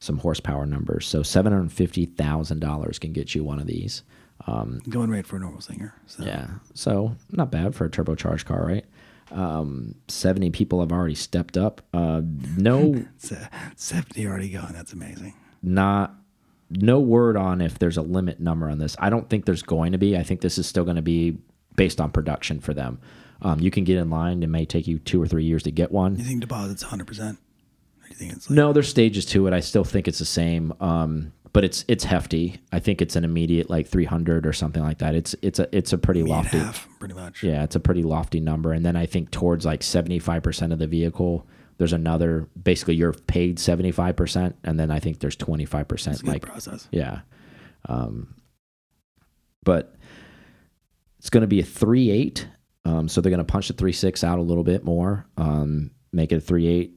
some 0.00 0.18
horsepower 0.18 0.66
numbers. 0.66 1.06
So 1.06 1.22
seven 1.22 1.52
hundred 1.52 1.72
fifty 1.72 2.04
thousand 2.06 2.60
dollars 2.60 2.98
can 2.98 3.12
get 3.12 3.34
you 3.34 3.44
one 3.44 3.58
of 3.58 3.66
these. 3.66 4.02
Um, 4.46 4.80
Going 4.88 5.10
right 5.10 5.26
for 5.26 5.36
a 5.36 5.40
normal 5.40 5.60
singer. 5.60 5.94
So. 6.06 6.24
yeah, 6.24 6.46
so 6.74 7.16
not 7.32 7.50
bad 7.50 7.74
for 7.74 7.86
a 7.86 7.90
turbocharged 7.90 8.44
car, 8.44 8.64
right? 8.66 8.84
Um, 9.32 9.96
70 10.06 10.50
people 10.50 10.78
have 10.80 10.92
already 10.92 11.16
stepped 11.16 11.56
up. 11.56 11.80
Uh, 11.92 12.20
no 12.56 13.04
70 13.76 14.24
already 14.26 14.50
gone. 14.50 14.72
That's 14.72 14.92
amazing. 14.92 15.34
not 15.62 16.14
no 16.70 17.00
word 17.00 17.36
on 17.36 17.60
if 17.60 17.78
there's 17.78 17.96
a 17.96 18.02
limit 18.02 18.38
number 18.40 18.68
on 18.68 18.78
this. 18.78 18.94
I 18.98 19.08
don't 19.10 19.28
think 19.30 19.44
there's 19.46 19.62
going 19.62 19.92
to 19.92 19.98
be. 19.98 20.16
I 20.16 20.22
think 20.22 20.40
this 20.42 20.58
is 20.58 20.66
still 20.66 20.84
going 20.84 20.96
to 20.96 21.02
be 21.02 21.38
based 21.76 22.00
on 22.00 22.10
production 22.10 22.60
for 22.60 22.74
them. 22.74 22.98
Um, 23.42 23.60
you 23.60 23.70
can 23.70 23.84
get 23.84 23.98
in 23.98 24.08
line. 24.10 24.42
It 24.42 24.48
may 24.48 24.64
take 24.64 24.86
you 24.86 24.98
two 24.98 25.22
or 25.22 25.26
three 25.28 25.44
years 25.44 25.62
to 25.64 25.70
get 25.70 25.92
one. 25.92 26.16
You 26.16 26.24
think 26.24 26.40
deposit's 26.40 26.82
100%? 26.84 27.36
You 28.08 28.14
think 28.16 28.32
it's 28.32 28.48
like, 28.50 28.56
No, 28.56 28.72
there's 28.72 28.88
stages 28.88 29.26
to 29.26 29.46
it. 29.46 29.52
I 29.52 29.60
still 29.60 29.84
think 29.84 30.08
it's 30.08 30.18
the 30.18 30.24
same, 30.24 30.72
um, 30.80 31.32
but 31.52 31.64
it's 31.64 31.84
it's 31.88 32.04
hefty. 32.04 32.60
I 32.70 32.78
think 32.78 33.00
it's 33.02 33.16
an 33.16 33.24
immediate 33.24 33.68
like 33.70 33.88
300 33.88 34.46
or 34.46 34.52
something 34.52 34.82
like 34.82 34.98
that. 34.98 35.14
It's 35.14 35.34
it's 35.42 35.58
a 35.58 35.68
it's 35.76 35.92
a 35.92 35.98
pretty 35.98 36.22
lofty. 36.22 36.58
half, 36.58 36.88
pretty 36.98 37.14
much? 37.14 37.42
Yeah, 37.42 37.62
it's 37.64 37.74
a 37.76 37.80
pretty 37.80 38.02
lofty 38.02 38.40
number. 38.40 38.72
And 38.72 38.84
then 38.86 38.94
I 38.94 39.06
think 39.06 39.30
towards 39.30 39.64
like 39.66 39.80
75% 39.80 40.72
of 40.72 40.78
the 40.78 40.86
vehicle, 40.86 41.46
there's 41.78 41.92
another 41.92 42.48
basically 42.62 42.94
you're 42.94 43.12
paid 43.14 43.56
75%, 43.58 44.54
and 44.64 44.78
then 44.78 44.90
I 44.90 44.98
think 45.00 45.18
there's 45.20 45.36
25% 45.36 45.92
It's 45.92 46.06
a 46.06 46.10
good 46.24 46.26
like 46.32 46.42
process. 46.42 46.88
yeah. 46.92 47.20
Um, 47.86 48.34
but 49.64 49.95
it's 51.26 51.30
going 51.30 51.40
to 51.40 51.48
be 51.48 51.58
a 51.58 51.64
three 51.64 52.08
eight. 52.12 52.46
Um, 52.84 53.08
so 53.08 53.20
they're 53.20 53.30
going 53.30 53.38
to 53.38 53.52
punch 53.52 53.66
the 53.66 53.74
three 53.74 53.92
six 53.92 54.22
out 54.22 54.38
a 54.38 54.42
little 54.42 54.62
bit 54.62 54.84
more, 54.84 55.26
um, 55.36 55.90
make 56.12 56.30
it 56.30 56.36
a 56.36 56.40
three 56.40 56.68
eight. 56.68 56.92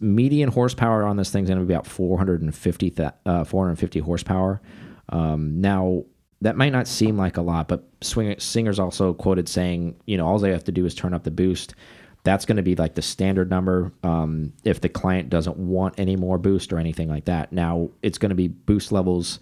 Median 0.00 0.50
horsepower 0.50 1.02
on 1.02 1.16
this 1.16 1.32
thing's 1.32 1.48
going 1.48 1.58
to 1.58 1.66
be 1.66 1.74
about 1.74 1.84
450, 1.84 2.90
th- 2.90 3.10
uh, 3.26 3.42
450 3.42 3.98
horsepower. 3.98 4.62
Um, 5.08 5.60
now, 5.60 6.04
that 6.42 6.56
might 6.56 6.70
not 6.70 6.86
seem 6.86 7.16
like 7.16 7.38
a 7.38 7.42
lot, 7.42 7.66
but 7.66 7.88
Swing- 8.02 8.38
Singer's 8.38 8.78
also 8.78 9.12
quoted 9.12 9.48
saying, 9.48 9.96
you 10.06 10.16
know, 10.16 10.28
all 10.28 10.38
they 10.38 10.52
have 10.52 10.64
to 10.64 10.72
do 10.72 10.86
is 10.86 10.94
turn 10.94 11.12
up 11.12 11.24
the 11.24 11.32
boost. 11.32 11.74
That's 12.22 12.46
going 12.46 12.56
to 12.58 12.62
be 12.62 12.76
like 12.76 12.94
the 12.94 13.02
standard 13.02 13.50
number 13.50 13.92
um, 14.04 14.52
if 14.62 14.80
the 14.80 14.88
client 14.88 15.28
doesn't 15.28 15.56
want 15.56 15.98
any 15.98 16.14
more 16.14 16.38
boost 16.38 16.72
or 16.72 16.78
anything 16.78 17.08
like 17.08 17.24
that. 17.24 17.50
Now, 17.52 17.90
it's 18.00 18.18
going 18.18 18.30
to 18.30 18.36
be 18.36 18.46
boost 18.46 18.92
levels 18.92 19.40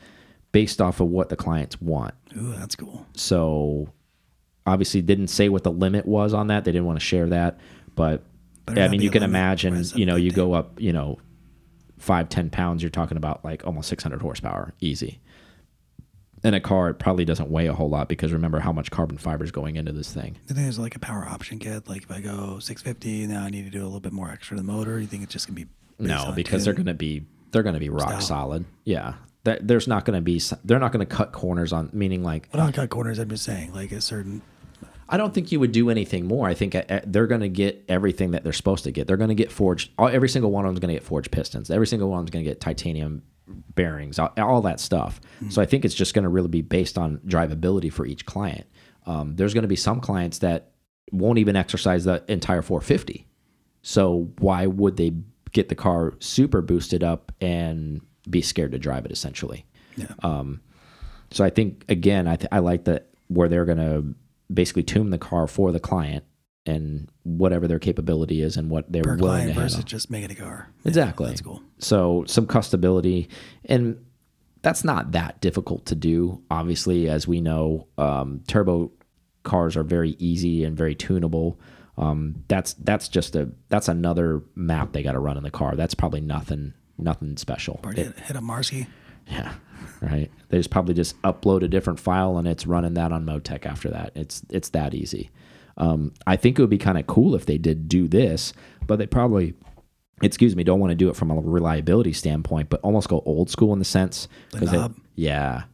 based 0.51 0.81
off 0.81 1.01
of 1.01 1.09
what 1.09 1.29
the 1.29 1.37
clients 1.37 1.79
want. 1.83 2.15
Ooh, 2.37 2.55
that's 2.55 2.75
cool. 2.75 3.07
So, 3.15 3.93
obviously, 4.67 5.03
didn't 5.03 5.29
say 5.29 5.49
what 5.49 5.63
the 5.65 5.71
limit 5.73 6.07
was 6.07 6.33
on 6.35 6.47
that. 6.49 6.65
They 6.65 6.73
didn't 6.73 6.87
want 6.87 6.99
to 6.99 7.05
share 7.05 7.29
that, 7.29 7.59
but 7.95 8.23
Better 8.67 8.83
I 8.83 8.89
mean, 8.89 9.03
you 9.03 9.11
can 9.11 9.23
imagine, 9.23 9.75
you 9.95 10.07
know, 10.07 10.17
you 10.17 10.31
750. 10.31 10.35
go 10.35 10.53
up, 10.55 10.81
you 10.81 10.93
know, 10.93 11.19
five, 11.99 12.29
ten 12.29 12.49
pounds, 12.51 12.83
you're 12.83 12.91
talking 12.91 13.17
about 13.17 13.45
like 13.45 13.67
almost 13.67 13.89
600 13.89 14.23
horsepower, 14.23 14.73
easy. 14.81 15.21
In 16.43 16.53
a 16.53 16.61
car, 16.61 16.91
it 16.91 16.99
probably 16.99 17.25
doesn't 17.25 17.51
weigh 17.51 17.67
a 17.69 17.73
whole 17.73 17.89
lot 17.89 18.07
because 18.09 18.31
remember 18.33 18.61
how 18.61 18.71
much 18.73 18.91
carbon 18.91 19.17
fiber 19.17 19.45
is 19.45 19.51
going 19.51 19.77
into 19.77 19.93
this 19.93 20.13
thing. 20.13 20.37
You 20.47 20.55
think 20.55 20.59
there's 20.67 20.79
like 20.79 20.95
a 20.95 20.99
power 20.99 21.25
option 21.27 21.59
kit? 21.59 21.89
Like 21.89 22.03
if 22.03 22.11
I 22.11 22.21
go 22.21 22.59
650, 22.59 23.27
now 23.29 23.45
I 23.45 23.49
need 23.51 23.65
to 23.65 23.71
do 23.71 23.83
a 23.83 23.85
little 23.87 24.01
bit 24.01 24.13
more 24.13 24.31
extra 24.31 24.55
to 24.57 24.63
the 24.63 24.67
motor. 24.67 25.01
You 25.01 25.07
think 25.07 25.23
it's 25.23 25.33
just 25.33 25.47
gonna 25.47 25.57
be 25.57 25.67
No, 25.99 26.33
because 26.37 26.65
they're 26.67 26.75
going 26.75 26.85
to 26.87 26.93
be 26.95 27.25
they're 27.51 27.63
going 27.63 27.75
to 27.75 27.81
be 27.81 27.89
rock 27.89 28.09
Style. 28.09 28.21
solid. 28.21 28.65
Yeah, 28.85 29.15
There- 29.45 29.59
there's 29.63 29.89
not 29.89 30.05
going 30.05 30.17
to 30.19 30.21
be 30.23 30.39
they're 30.65 30.79
not 30.81 30.93
going 30.93 31.07
to 31.07 31.15
cut 31.17 31.33
corners 31.33 31.73
on 31.73 31.89
meaning 31.95 32.23
like 32.23 32.49
Well, 32.53 32.65
not 32.65 32.75
uh, 32.75 32.83
cut 32.83 32.91
corners. 32.91 33.19
I'm 33.19 33.31
just 33.31 33.45
saying, 33.45 33.73
like 33.73 33.93
a 33.93 34.01
certain. 34.03 34.43
I 35.09 35.17
don't 35.17 35.35
think 35.35 35.53
you 35.53 35.61
would 35.61 35.73
do 35.73 35.91
anything 35.91 36.27
more. 36.27 36.49
I 36.49 36.55
think 36.55 36.75
uh, 36.75 36.83
uh, 36.89 37.01
they're 37.05 37.27
going 37.27 37.43
to 37.43 37.49
get 37.49 37.85
everything 37.89 38.31
that 38.33 38.45
they're 38.45 38.53
supposed 38.53 38.85
to 38.85 38.91
get. 38.91 39.07
They're 39.07 39.17
going 39.17 39.29
to 39.29 39.35
get 39.35 39.53
forged. 39.53 39.91
All, 39.99 40.09
every 40.09 40.29
single 40.29 40.51
one 40.51 40.65
of 40.65 40.71
them 40.71 40.77
is 40.77 40.81
going 40.81 40.89
to 40.89 40.95
get 40.95 41.05
forged 41.05 41.31
pistons. 41.31 41.71
Every 41.71 41.87
single 41.87 42.09
one 42.09 42.21
of 42.21 42.25
them 42.25 42.29
is 42.29 42.33
going 42.33 42.45
to 42.45 42.51
get 42.51 42.61
titanium 42.61 43.23
bearings. 43.75 44.19
All, 44.19 44.33
all 44.39 44.63
that 44.63 44.81
stuff. 44.81 45.21
So 45.51 45.61
I 45.61 45.67
think 45.67 45.85
it's 45.85 45.95
just 45.95 46.15
going 46.15 46.23
to 46.23 46.29
really 46.29 46.49
be 46.49 46.63
based 46.63 46.97
on 46.97 47.19
drivability 47.27 47.93
for 47.93 48.07
each 48.07 48.25
client. 48.25 48.67
Um, 49.07 49.37
there's 49.37 49.53
going 49.53 49.63
to 49.63 49.69
be 49.69 49.77
some 49.77 50.01
clients 50.01 50.39
that 50.39 50.71
won't 51.13 51.39
even 51.39 51.57
exercise 51.57 52.05
the 52.05 52.25
entire 52.29 52.63
450. 52.63 53.27
So 53.83 54.31
why 54.39 54.67
would 54.67 54.97
they 54.97 55.13
get 55.53 55.69
the 55.69 55.75
car 55.75 56.15
super 56.19 56.63
boosted 56.63 57.05
up 57.05 57.33
and 57.41 58.01
be 58.31 58.41
scared 58.41 58.73
to 58.73 58.79
drive 58.79 59.05
it? 59.05 59.13
Essentially. 59.13 59.67
Yeah. 59.97 60.13
So 61.31 61.45
I 61.45 61.51
think 61.51 61.85
again, 61.89 62.27
I, 62.27 62.37
th 62.37 62.49
I 62.51 62.61
like 62.61 62.85
that 62.85 63.09
where 63.29 63.49
they're 63.49 63.65
going 63.65 63.79
to 63.79 64.15
basically 64.53 64.83
tune 64.83 65.11
the 65.11 65.19
car 65.19 65.47
for 65.47 65.73
the 65.73 65.81
client 65.81 66.25
and 66.67 67.09
whatever 67.25 67.69
their 67.69 67.79
capability 67.79 68.41
is 68.41 68.57
and 68.57 68.71
what 68.71 68.91
they're 68.91 69.03
Per 69.03 69.17
willing 69.17 69.21
client 69.43 69.49
to 69.55 69.61
versus 69.61 69.75
handle. 69.77 69.89
just 69.89 70.11
making 70.11 70.31
a 70.31 70.35
car. 70.35 70.69
Yeah, 70.83 70.89
Exactly. 70.89 71.27
that's 71.29 71.41
cool. 71.41 71.63
So 71.79 72.25
some 72.27 72.47
custability, 72.47 73.29
and 73.67 74.03
that's 74.63 74.83
not 74.85 75.13
that 75.13 75.41
difficult 75.43 75.85
to 75.87 75.95
do. 75.95 76.43
Obviously, 76.51 77.09
as 77.09 77.29
we 77.29 77.41
know, 77.41 77.87
um, 77.99 78.41
turbo 78.47 78.91
cars 79.43 79.77
are 79.77 79.83
very 79.83 80.17
easy 80.19 80.65
and 80.65 80.75
very 80.77 80.95
tunable. 80.95 81.61
Um, 81.99 82.43
that's 82.49 82.73
that's 82.75 83.09
just 83.09 83.37
a 83.37 83.51
that's 83.69 83.89
another 83.89 84.43
map 84.55 84.93
they 84.93 85.03
got 85.03 85.13
to 85.13 85.19
run 85.21 85.37
in 85.37 85.43
the 85.43 85.51
car. 85.51 85.77
That's 85.77 85.95
probably 85.95 86.23
nothing 86.23 86.73
nothing 86.97 87.37
special. 87.37 87.79
Or 87.85 87.93
hit, 87.93 88.15
a 88.31 88.41
Marsky. 88.41 88.87
Yeah, 89.31 89.53
right. 90.01 90.31
They 90.49 90.59
just 90.59 90.71
probably 90.71 90.95
just 90.95 91.21
upload 91.23 91.63
a 91.63 91.69
different 91.69 91.99
file 92.01 92.37
and 92.39 92.47
it's 92.49 92.67
running 92.67 92.95
that 92.95 93.13
on 93.13 93.25
Motec 93.27 93.67
after 93.67 93.91
that. 93.91 94.13
It's 94.15 94.43
it's 94.51 94.69
that 94.71 94.95
easy. 94.95 95.31
Um, 95.77 96.13
I 96.27 96.37
think 96.37 96.59
it 96.59 96.63
would 96.63 96.71
be 96.71 96.79
kind 96.79 96.99
of 96.99 97.07
cool 97.07 97.35
if 97.35 97.47
they 97.47 97.59
did 97.59 97.89
do 97.89 98.07
this, 98.07 98.53
but 98.87 98.99
they 99.01 99.07
probably, 99.07 99.55
excuse 100.23 100.55
me, 100.55 100.63
don't 100.63 100.79
want 100.79 100.93
to 100.93 100.95
do 100.95 101.09
it 101.09 101.17
from 101.17 101.31
a 101.33 101.35
reliability 101.41 102.13
standpoint, 102.13 102.69
but 102.71 102.81
almost 102.83 103.09
go 103.09 103.23
old 103.27 103.51
school 103.51 103.73
in 103.73 103.81
the 103.81 103.85
sense 103.85 104.29
The 104.53 104.59
'cause 104.61 104.71
they- 104.71 104.77
knob? 104.77 104.95
yeah, 105.17 105.65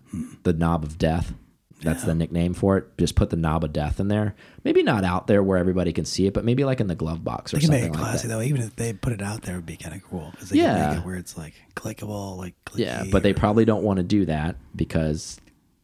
the 0.45 0.53
knob 0.55 0.85
of 0.85 0.97
death. 0.97 1.35
That's 1.83 2.05
the 2.05 2.15
nickname 2.15 2.55
for 2.55 2.77
it. 2.79 2.99
Just 2.99 3.15
put 3.17 3.31
the 3.31 3.37
knob 3.37 3.65
of 3.65 3.73
death 3.73 4.01
in 4.01 4.09
there. 4.09 4.35
Maybe 4.65 4.83
not 4.83 5.05
out 5.05 5.27
there 5.27 5.43
where 5.43 5.57
everybody 5.59 5.93
can 5.93 6.05
see 6.05 6.27
it, 6.27 6.35
but 6.35 6.45
maybe 6.45 6.65
like 6.65 6.81
in 6.81 6.87
the 6.89 6.95
glove 6.95 7.25
box 7.25 7.53
or 7.53 7.57
They 7.57 7.61
can 7.61 7.67
something 7.69 7.83
make 7.85 7.91
it 7.91 7.97
like 7.97 8.01
classy 8.03 8.29
that. 8.29 8.35
though. 8.35 8.43
Even 8.43 8.61
if 8.63 8.77
they 8.77 8.93
put 8.93 9.13
it 9.13 9.23
out 9.23 9.43
there, 9.43 9.55
it'd 9.57 9.67
be 9.67 9.77
kind 9.77 9.95
of 9.95 10.03
cool 10.05 10.29
because 10.33 10.51
they 10.51 10.57
can 10.59 10.67
Yeah. 10.67 10.89
make 10.91 10.99
it 10.99 11.07
where 11.07 11.17
it's 11.17 11.37
like 11.39 11.55
clickable, 11.75 12.37
like 12.37 12.55
Yeah, 12.75 13.05
but 13.11 13.23
they 13.23 13.33
probably 13.33 13.65
don't 13.65 13.83
want 13.83 13.97
to 13.97 14.03
do 14.03 14.27
that 14.27 14.57
because 14.77 15.39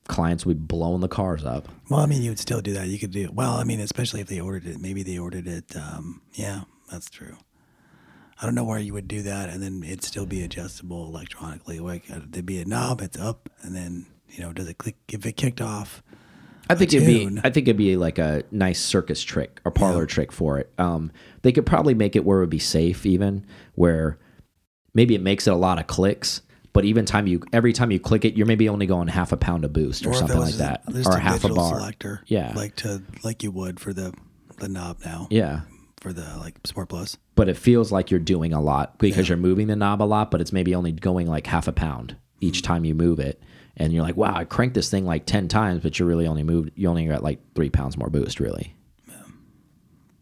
clients 0.09 0.45
would 0.47 0.59
be 0.69 0.77
blowing 0.77 1.01
the 1.01 1.09
cars 1.09 1.45
up. 1.45 1.69
Well, 1.91 2.01
I 2.01 2.07
mean, 2.07 2.23
you 2.23 2.31
would 2.31 2.39
still 2.39 2.61
do 2.61 2.75
that. 2.75 2.87
You 2.89 2.99
could 2.99 3.11
do 3.11 3.31
well. 3.33 3.55
I 3.55 3.65
mean, 3.65 3.81
especially 3.81 4.21
if 4.21 4.29
they 4.29 4.39
ordered 4.41 4.67
it. 4.67 4.81
Maybe 4.81 5.03
they 5.03 5.19
ordered 5.19 5.47
it. 5.49 5.75
Um, 5.77 6.21
yeah, 6.35 6.63
that's 6.91 7.09
true. 7.11 7.37
I 8.41 8.45
don't 8.45 8.55
know 8.55 8.65
where 8.65 8.79
you 8.79 8.93
would 8.93 9.09
do 9.09 9.23
that, 9.23 9.49
and 9.49 9.63
then 9.63 9.83
it'd 9.83 10.05
still 10.05 10.27
be 10.27 10.43
adjustable 10.43 11.07
electronically. 11.07 11.79
Like 11.81 12.05
uh, 12.11 12.21
there'd 12.29 12.45
be 12.45 12.61
a 12.61 12.67
knob, 12.67 13.01
it's 13.01 13.19
up, 13.19 13.49
and 13.63 13.75
then 13.75 14.05
you 14.31 14.43
know, 14.43 14.53
does 14.53 14.69
it 14.69 14.79
click? 14.79 14.97
If 15.09 15.25
it 15.27 15.33
kicked 15.33 15.61
off, 15.61 16.03
I 16.69 16.75
think 16.75 16.93
it'd 16.93 17.07
be 17.07 17.27
I 17.45 17.51
think 17.51 17.69
it'd 17.69 17.77
be 17.77 17.97
like 17.97 18.19
a 18.19 18.43
nice 18.51 18.81
circus 18.81 19.23
trick 19.23 19.61
or 19.65 19.71
parlor 19.71 20.07
trick 20.07 20.33
for 20.33 20.59
it. 20.59 20.73
Um, 20.79 21.13
they 21.43 21.53
could 21.53 21.67
probably 21.67 21.95
make 21.95 22.17
it 22.17 22.25
where 22.25 22.39
it 22.39 22.43
would 22.43 22.51
be 22.51 22.59
safe, 22.59 23.07
even 23.07 23.47
where 23.75 24.19
maybe 24.95 25.15
it 25.15 25.23
makes 25.23 25.47
it 25.47 25.53
a 25.53 25.57
lot 25.57 25.79
of 25.79 25.87
clicks, 25.87 26.43
but 26.73 26.85
even 26.85 27.05
time 27.07 27.27
you 27.27 27.43
every 27.53 27.73
time 27.73 27.91
you 27.91 28.01
click 28.01 28.25
it, 28.25 28.35
you're 28.37 28.47
maybe 28.47 28.69
only 28.69 28.87
going 28.87 29.09
half 29.09 29.33
a 29.33 29.37
pound 29.37 29.65
of 29.65 29.73
boost 29.73 30.07
or, 30.07 30.11
it 30.11 30.17
something 30.17 30.39
like 30.39 30.55
that, 30.55 30.83
just 30.93 31.09
or 31.09 31.19
half 31.19 31.45
a 31.45 31.49
bar. 31.49 31.79
selector, 31.79 32.23
Yeah. 32.27 32.53
like 32.57 32.77
to 32.77 33.03
like 33.23 33.43
you 33.43 33.51
would 33.53 33.79
for 33.81 33.93
the 33.93 34.13
the 34.59 34.69
knob 34.69 34.99
now 35.05 35.29
Yeah, 35.31 35.61
for 36.01 36.13
the 36.15 36.25
like 36.39 36.59
Sport 36.67 36.89
Plus. 36.89 37.17
but 37.35 37.49
it 37.49 37.57
feels 37.59 37.93
like 37.93 38.11
you're 38.11 38.19
doing 38.21 38.53
a 38.55 38.61
lot 38.61 38.99
because 38.99 39.29
you're 39.29 39.37
moving 39.39 39.67
the 39.67 39.77
knob 39.77 40.03
a 40.03 40.05
lot, 40.05 40.31
but 40.31 40.41
it's 40.41 40.53
maybe 40.53 40.75
only 40.75 40.93
going 40.93 41.27
like 41.29 41.47
half 41.47 41.69
a 41.69 41.73
pound 41.73 42.17
each 42.41 42.63
time 42.63 42.85
you 42.85 42.95
move 42.95 43.19
it. 43.21 43.41
And 43.77 43.93
you're 43.93 44.03
like, 44.03 44.17
wow, 44.17 44.35
I 44.35 44.45
cranked 44.45 44.75
this 44.75 44.91
thing 44.91 45.05
like 45.05 45.27
10 45.27 45.49
times, 45.49 45.83
but 45.83 45.99
you 45.99 46.07
really 46.07 46.27
only 46.27 46.43
moved, 46.43 46.71
you 46.77 46.89
only 46.89 47.07
got 47.07 47.23
like 47.23 47.41
three 47.55 47.71
pounds 47.71 47.97
more 47.97 48.09
boost, 48.09 48.41
really. 48.41 48.75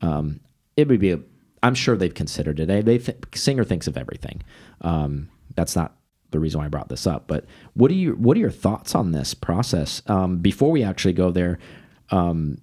Um, 0.01 0.41
it 0.77 0.89
would 0.89 1.01
be, 1.01 1.13
a, 1.13 1.21
I'm 1.63 1.75
sure 1.75 1.97
they've 1.97 2.13
considered 2.13 2.59
it. 2.61 2.67
They, 2.67 2.83
they 2.83 2.99
th- 2.99 3.19
Singer 3.35 3.65
thinks 3.65 3.87
of 3.87 3.97
everything. 3.97 4.43
Um, 4.81 5.29
that's 5.55 5.77
not 5.77 5.97
the 6.31 6.41
reason 6.41 6.59
why 6.59 6.67
I 6.67 6.69
brought 6.69 6.89
this 6.89 7.07
up, 7.07 7.29
but 7.29 7.45
what 7.75 7.89
do 7.89 7.95
you, 7.95 8.13
what 8.15 8.37
are 8.37 8.41
your 8.41 8.51
thoughts 8.51 8.95
on 8.95 9.13
this 9.13 9.35
process? 9.35 10.03
Um, 10.09 10.39
before 10.39 10.73
we 10.73 10.83
actually 10.83 11.13
go 11.13 11.31
there, 11.31 11.59
um, 12.11 12.59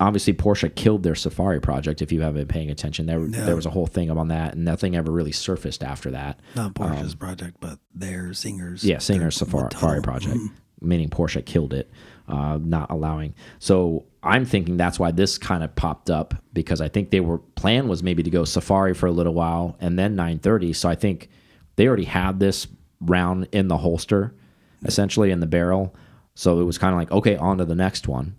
obviously 0.00 0.32
Porsche 0.32 0.74
killed 0.74 1.02
their 1.02 1.14
Safari 1.14 1.60
project. 1.60 2.02
If 2.02 2.10
you 2.10 2.22
haven't 2.22 2.40
been 2.40 2.48
paying 2.48 2.70
attention, 2.70 3.06
there 3.06 3.20
there 3.20 3.54
was 3.54 3.66
a 3.66 3.70
whole 3.70 3.86
thing 3.86 4.10
on 4.10 4.28
that, 4.28 4.54
and 4.54 4.64
nothing 4.64 4.96
ever 4.96 5.12
really 5.12 5.32
surfaced 5.32 5.84
after 5.84 6.10
that. 6.10 6.40
Not 6.56 6.74
Porsche's 6.74 7.14
project, 7.14 7.58
but 7.60 7.78
their 7.94 8.32
singers. 8.32 8.82
Um, 8.82 8.90
Yeah, 8.90 8.98
singers 8.98 9.36
Safari. 9.36 9.68
Safari 9.72 10.02
project, 10.02 10.38
meaning 10.80 11.10
Porsche 11.10 11.44
killed 11.44 11.74
it, 11.74 11.90
uh, 12.26 12.58
not 12.60 12.90
allowing. 12.90 13.34
So 13.58 14.06
I'm 14.22 14.44
thinking 14.44 14.76
that's 14.76 14.98
why 14.98 15.12
this 15.12 15.38
kind 15.38 15.62
of 15.62 15.74
popped 15.76 16.10
up 16.10 16.34
because 16.52 16.80
I 16.80 16.88
think 16.88 17.10
they 17.10 17.20
were 17.20 17.38
plan 17.38 17.86
was 17.88 18.02
maybe 18.02 18.22
to 18.22 18.30
go 18.30 18.44
Safari 18.44 18.94
for 18.94 19.06
a 19.06 19.12
little 19.12 19.34
while 19.34 19.76
and 19.80 19.98
then 19.98 20.16
930. 20.16 20.72
So 20.72 20.88
I 20.88 20.94
think 20.94 21.28
they 21.76 21.86
already 21.86 22.04
had 22.04 22.40
this 22.40 22.66
round 23.00 23.48
in 23.52 23.68
the 23.68 23.78
holster, 23.78 24.34
essentially 24.84 25.30
in 25.30 25.40
the 25.40 25.46
barrel. 25.46 25.94
So 26.34 26.60
it 26.60 26.64
was 26.64 26.78
kind 26.78 26.94
of 26.94 26.98
like 26.98 27.10
okay, 27.12 27.36
on 27.36 27.58
to 27.58 27.64
the 27.64 27.74
next 27.74 28.08
one, 28.08 28.36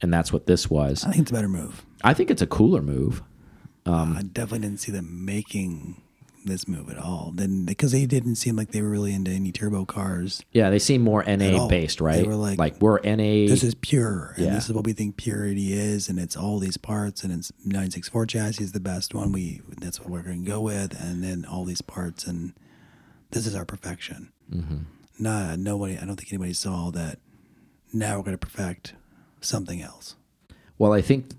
and 0.00 0.12
that's 0.12 0.32
what 0.32 0.46
this 0.46 0.68
was. 0.70 1.04
I 1.04 1.10
think 1.10 1.22
it's 1.22 1.30
a 1.30 1.34
better 1.34 1.48
move. 1.48 1.84
I 2.04 2.14
think 2.14 2.30
it's 2.30 2.42
a 2.42 2.46
cooler 2.46 2.82
move. 2.82 3.22
Um, 3.86 4.16
I 4.16 4.22
definitely 4.22 4.60
didn't 4.68 4.80
see 4.80 4.92
them 4.92 5.24
making 5.24 6.02
this 6.44 6.68
move 6.68 6.88
at 6.88 6.98
all. 6.98 7.32
Then 7.34 7.64
because 7.64 7.92
they 7.92 8.06
didn't 8.06 8.36
seem 8.36 8.54
like 8.56 8.70
they 8.70 8.80
were 8.82 8.88
really 8.90 9.12
into 9.12 9.30
any 9.30 9.50
turbo 9.52 9.84
cars. 9.84 10.42
Yeah, 10.52 10.70
they 10.70 10.78
seem 10.78 11.02
more 11.02 11.22
NA 11.24 11.66
based, 11.68 11.98
They 11.98 12.04
right? 12.04 12.26
were 12.26 12.34
like, 12.36 12.58
like 12.58 12.80
we're 12.80 13.00
NA. 13.02 13.46
This 13.48 13.62
is 13.64 13.74
pure, 13.74 14.34
and 14.36 14.46
Yeah. 14.46 14.54
this 14.54 14.66
is 14.66 14.72
what 14.72 14.84
we 14.84 14.92
think 14.92 15.16
purity 15.16 15.72
is, 15.72 16.08
and 16.08 16.18
it's 16.18 16.36
all 16.36 16.58
these 16.58 16.76
parts, 16.76 17.22
and 17.24 17.32
it's 17.32 17.50
964 17.64 18.26
chassis 18.26 18.64
is 18.64 18.72
the 18.72 18.80
best 18.80 19.14
one. 19.14 19.32
We 19.32 19.62
that's 19.80 20.00
what 20.00 20.10
we're 20.10 20.22
going 20.22 20.44
to 20.44 20.50
go 20.50 20.60
with, 20.60 20.98
and 21.00 21.22
then 21.24 21.44
all 21.44 21.64
these 21.64 21.82
parts, 21.82 22.26
and 22.26 22.54
this 23.30 23.46
is 23.46 23.54
our 23.54 23.64
perfection. 23.64 24.32
Mm-hmm. 24.52 24.76
Nah, 25.18 25.56
nobody. 25.56 25.98
I 25.98 26.04
don't 26.04 26.16
think 26.16 26.32
anybody 26.32 26.52
saw 26.52 26.90
that. 26.92 27.18
Now 27.92 28.16
we're 28.18 28.24
going 28.24 28.38
to 28.38 28.46
perfect 28.46 28.94
something 29.40 29.82
else. 29.82 30.14
Well, 30.78 30.92
I 30.92 31.00
think 31.02 31.30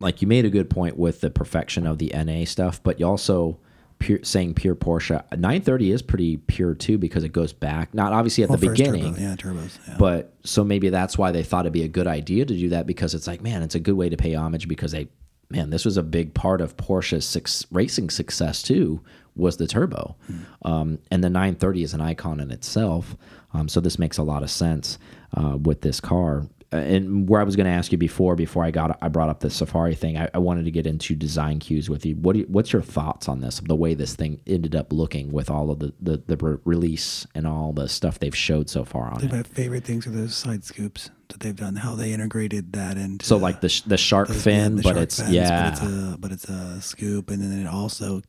like 0.00 0.22
you 0.22 0.28
made 0.28 0.44
a 0.44 0.50
good 0.50 0.70
point 0.70 0.96
with 0.96 1.20
the 1.20 1.30
perfection 1.30 1.86
of 1.86 1.98
the 1.98 2.12
NA 2.14 2.44
stuff, 2.44 2.82
but 2.82 2.98
you 2.98 3.06
also 3.06 3.58
pure, 3.98 4.18
saying 4.22 4.54
pure 4.54 4.74
Porsche 4.74 5.22
930 5.30 5.92
is 5.92 6.02
pretty 6.02 6.38
pure 6.38 6.74
too 6.74 6.98
because 6.98 7.22
it 7.22 7.32
goes 7.32 7.52
back 7.52 7.92
not 7.94 8.12
obviously 8.12 8.42
at 8.42 8.50
Well, 8.50 8.58
the 8.58 8.66
first 8.66 8.80
turbo, 8.80 8.92
beginning, 8.92 9.16
yeah, 9.22 9.36
turbos. 9.36 9.78
Yeah. 9.86 9.96
but 9.98 10.34
so 10.42 10.64
maybe 10.64 10.88
that's 10.88 11.16
why 11.18 11.30
they 11.30 11.42
thought 11.42 11.66
it'd 11.66 11.72
be 11.72 11.82
a 11.82 11.88
good 11.88 12.06
idea 12.06 12.44
to 12.44 12.54
do 12.54 12.70
that 12.70 12.86
because 12.86 13.14
it's 13.14 13.26
like 13.26 13.42
man, 13.42 13.62
it's 13.62 13.74
a 13.74 13.80
good 13.80 13.94
way 13.94 14.08
to 14.08 14.16
pay 14.16 14.34
homage 14.34 14.66
because 14.66 14.92
they 14.92 15.08
man, 15.50 15.70
this 15.70 15.84
was 15.84 15.96
a 15.96 16.02
big 16.02 16.32
part 16.32 16.60
of 16.60 16.76
Porsche's 16.76 17.26
six, 17.26 17.66
racing 17.70 18.08
success 18.10 18.62
too 18.62 19.00
was 19.36 19.56
the 19.58 19.66
turbo, 19.66 20.16
um, 20.64 20.98
and 21.10 21.22
the 21.22 21.30
930 21.30 21.82
is 21.82 21.94
an 21.94 22.00
icon 22.00 22.40
in 22.40 22.50
itself. 22.50 23.16
Um, 23.52 23.68
so 23.68 23.80
this 23.80 23.98
makes 23.98 24.18
a 24.18 24.22
lot 24.22 24.42
of 24.42 24.50
sense 24.50 24.98
uh, 25.36 25.56
with 25.56 25.80
this 25.82 26.00
car. 26.00 26.46
Uh, 26.72 26.76
And 26.76 27.28
where 27.28 27.40
I 27.40 27.44
was 27.44 27.56
going 27.56 27.66
to 27.66 27.72
ask 27.72 27.90
you 27.90 27.98
before, 27.98 28.36
before 28.36 28.64
I 28.64 28.70
got 28.70 28.96
I 29.02 29.08
brought 29.08 29.28
up 29.28 29.40
the 29.40 29.50
Safari 29.50 29.94
thing, 29.96 30.16
I, 30.16 30.28
I 30.32 30.38
wanted 30.38 30.64
to 30.66 30.70
get 30.70 30.86
into 30.86 31.14
design 31.16 31.58
cues 31.58 31.90
with 31.90 32.06
you. 32.06 32.14
What 32.16 32.34
do 32.34 32.40
you, 32.40 32.46
what's 32.48 32.72
your 32.72 32.82
thoughts 32.82 33.28
on 33.28 33.40
this? 33.40 33.60
The 33.60 33.74
way 33.74 33.94
this 33.94 34.14
thing 34.14 34.40
ended 34.46 34.76
up 34.76 34.92
looking 34.92 35.32
with 35.32 35.50
all 35.50 35.70
of 35.70 35.80
the 35.80 35.92
the, 36.00 36.22
the 36.26 36.36
re 36.36 36.58
release 36.64 37.26
and 37.34 37.46
all 37.46 37.72
the 37.72 37.88
stuff 37.88 38.18
they've 38.20 38.36
showed 38.36 38.70
so 38.70 38.84
far 38.84 39.12
on 39.12 39.24
it. 39.24 39.32
my 39.32 39.42
favorite 39.42 39.84
things 39.84 40.06
are 40.06 40.10
those 40.10 40.36
side 40.36 40.62
scoops 40.64 41.10
that 41.28 41.40
they've 41.40 41.56
done. 41.56 41.74
How 41.76 41.94
they 41.96 42.12
integrated 42.12 42.72
that 42.74 42.96
into 42.96 43.26
So 43.26 43.36
like 43.36 43.60
the 43.60 43.82
the 43.86 43.96
shark 43.98 44.28
the- 44.28 44.34
fin, 44.34 44.76
the 44.76 44.82
but 44.82 44.90
shark 44.94 45.02
it's 45.02 45.18
fins, 45.20 45.32
yeah, 45.32 45.70
but 45.70 45.72
it's 45.72 45.82
a 45.82 46.16
but 46.18 46.32
it's 46.32 46.48
a 46.48 46.80
scoop, 46.80 47.30
and 47.30 47.42
then 47.42 47.58
it 47.60 47.66
also 47.68 48.22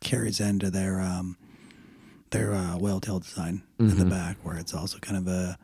carries 0.00 0.40
into 0.40 0.68
their 0.70 1.00
um 1.00 1.36
their 2.30 2.52
uh, 2.52 2.76
whale 2.76 2.98
tail 3.00 3.20
design 3.20 3.62
in 3.78 3.86
Mm-hmm. 3.90 3.98
the 4.00 4.06
back, 4.06 4.36
where 4.42 4.56
it's 4.56 4.74
also 4.74 4.98
kind 4.98 5.16
of 5.16 5.28
a 5.28 5.56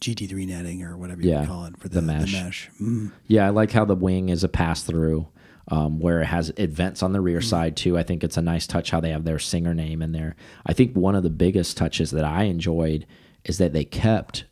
GT3 0.00 0.46
netting 0.48 0.82
or 0.82 0.96
whatever 0.96 1.22
you 1.22 1.30
Yeah, 1.30 1.46
call 1.46 1.64
it 1.66 1.76
for 1.78 1.88
the 1.88 1.96
the, 2.00 2.02
mesh. 2.02 2.32
The 2.32 2.42
mesh. 2.44 2.70
Mm. 2.80 3.12
Yeah, 3.26 3.46
I 3.46 3.50
like 3.50 3.72
how 3.72 3.84
the 3.84 3.94
wing 3.94 4.28
is 4.28 4.44
a 4.44 4.48
pass 4.48 4.82
through, 4.82 5.28
um, 5.68 5.98
where 6.00 6.20
it 6.20 6.26
has 6.26 6.50
it 6.56 6.70
vents 6.70 7.02
on 7.02 7.12
the 7.12 7.20
rear 7.20 7.40
side 7.40 7.76
too. 7.76 7.96
I 7.98 8.02
think 8.02 8.22
it's 8.22 8.36
a 8.36 8.42
nice 8.42 8.66
touch 8.66 8.90
how 8.90 9.00
they 9.00 9.10
have 9.10 9.24
their 9.24 9.38
singer 9.38 9.74
name 9.74 10.02
in 10.02 10.12
there. 10.12 10.36
I 10.64 10.72
think 10.72 10.94
one 10.94 11.14
of 11.14 11.22
the 11.22 11.30
biggest 11.30 11.76
touches 11.76 12.10
that 12.12 12.24
I 12.24 12.44
enjoyed 12.44 13.06
is 13.44 13.58
that 13.58 13.72
they 13.72 13.84
kept 13.84 14.44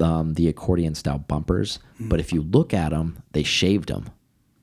um, 0.00 0.34
the 0.34 0.48
accordion 0.48 0.94
style 0.94 1.18
bumpers, 1.18 1.78
but 1.98 2.20
if 2.20 2.32
you 2.32 2.42
look 2.42 2.74
at 2.74 2.90
them, 2.90 3.22
they 3.32 3.42
shaved 3.42 3.88
them. 3.88 4.10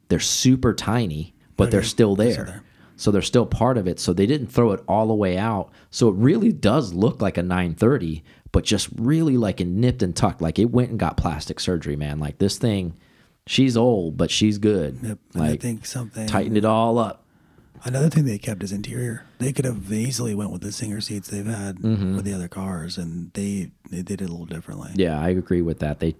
They're 0.09 0.19
super 0.19 0.73
tiny, 0.73 1.33
but 1.57 1.71
they're 1.71 1.81
still 1.83 2.15
there. 2.15 2.43
there. 2.45 2.63
So 2.95 3.09
they're 3.09 3.23
still 3.23 3.47
part 3.47 3.79
of 3.79 3.87
it. 3.87 3.99
So 3.99 4.13
they 4.13 4.27
didn't 4.27 4.47
throw 4.47 4.71
it 4.73 4.83
all 4.87 5.07
the 5.07 5.15
way 5.15 5.35
out. 5.37 5.71
So 5.89 6.09
it 6.09 6.15
really 6.15 6.51
does 6.51 6.93
look 6.93 7.19
like 7.21 7.37
a 7.37 7.41
930, 7.43 8.23
but 8.53 8.63
just 8.63 8.87
really 8.95 9.35
like 9.35 9.59
a 9.59 9.65
nipped 9.65 10.01
and 10.01 10.15
tucked. 10.15 10.41
Like 10.41 10.57
it 10.57 10.71
went 10.71 10.91
and 10.91 10.97
got 10.99 11.17
plastic 11.17 11.59
surgery, 11.59 11.97
man. 11.97 12.19
Like 12.19 12.37
this 12.37 12.57
thing, 12.57 12.95
she's 13.45 13.75
old, 13.75 14.15
but 14.15 14.31
she's 14.31 14.57
good. 14.57 14.99
Yep. 15.03 15.19
And 15.33 15.43
I 15.43 15.57
think 15.57 15.85
something 15.85 16.25
tightened 16.27 16.57
it 16.57 16.63
all 16.63 16.97
up. 16.97 17.19
Another 17.85 18.09
thing 18.09 18.23
they 18.23 18.37
kept 18.37 18.63
is 18.63 18.71
interior. 18.71 19.25
They 19.39 19.51
could 19.51 19.65
have 19.65 19.91
easily 19.91 20.33
went 20.33 20.51
with 20.51 20.61
the 20.61 20.71
singer 20.71 21.01
seats 21.01 21.27
they've 21.27 21.45
had 21.45 21.79
Mm-hmm. 21.79 22.15
with 22.15 22.23
the 22.23 22.33
other 22.33 22.47
cars, 22.47 22.97
and 22.97 23.33
they 23.33 23.71
they 23.89 24.01
did 24.01 24.21
it 24.21 24.29
a 24.29 24.31
little 24.31 24.45
differently. 24.45 24.91
Yeah, 24.95 25.19
I 25.19 25.29
agree 25.29 25.61
with 25.61 25.79
that. 25.79 25.99
They 25.99 26.15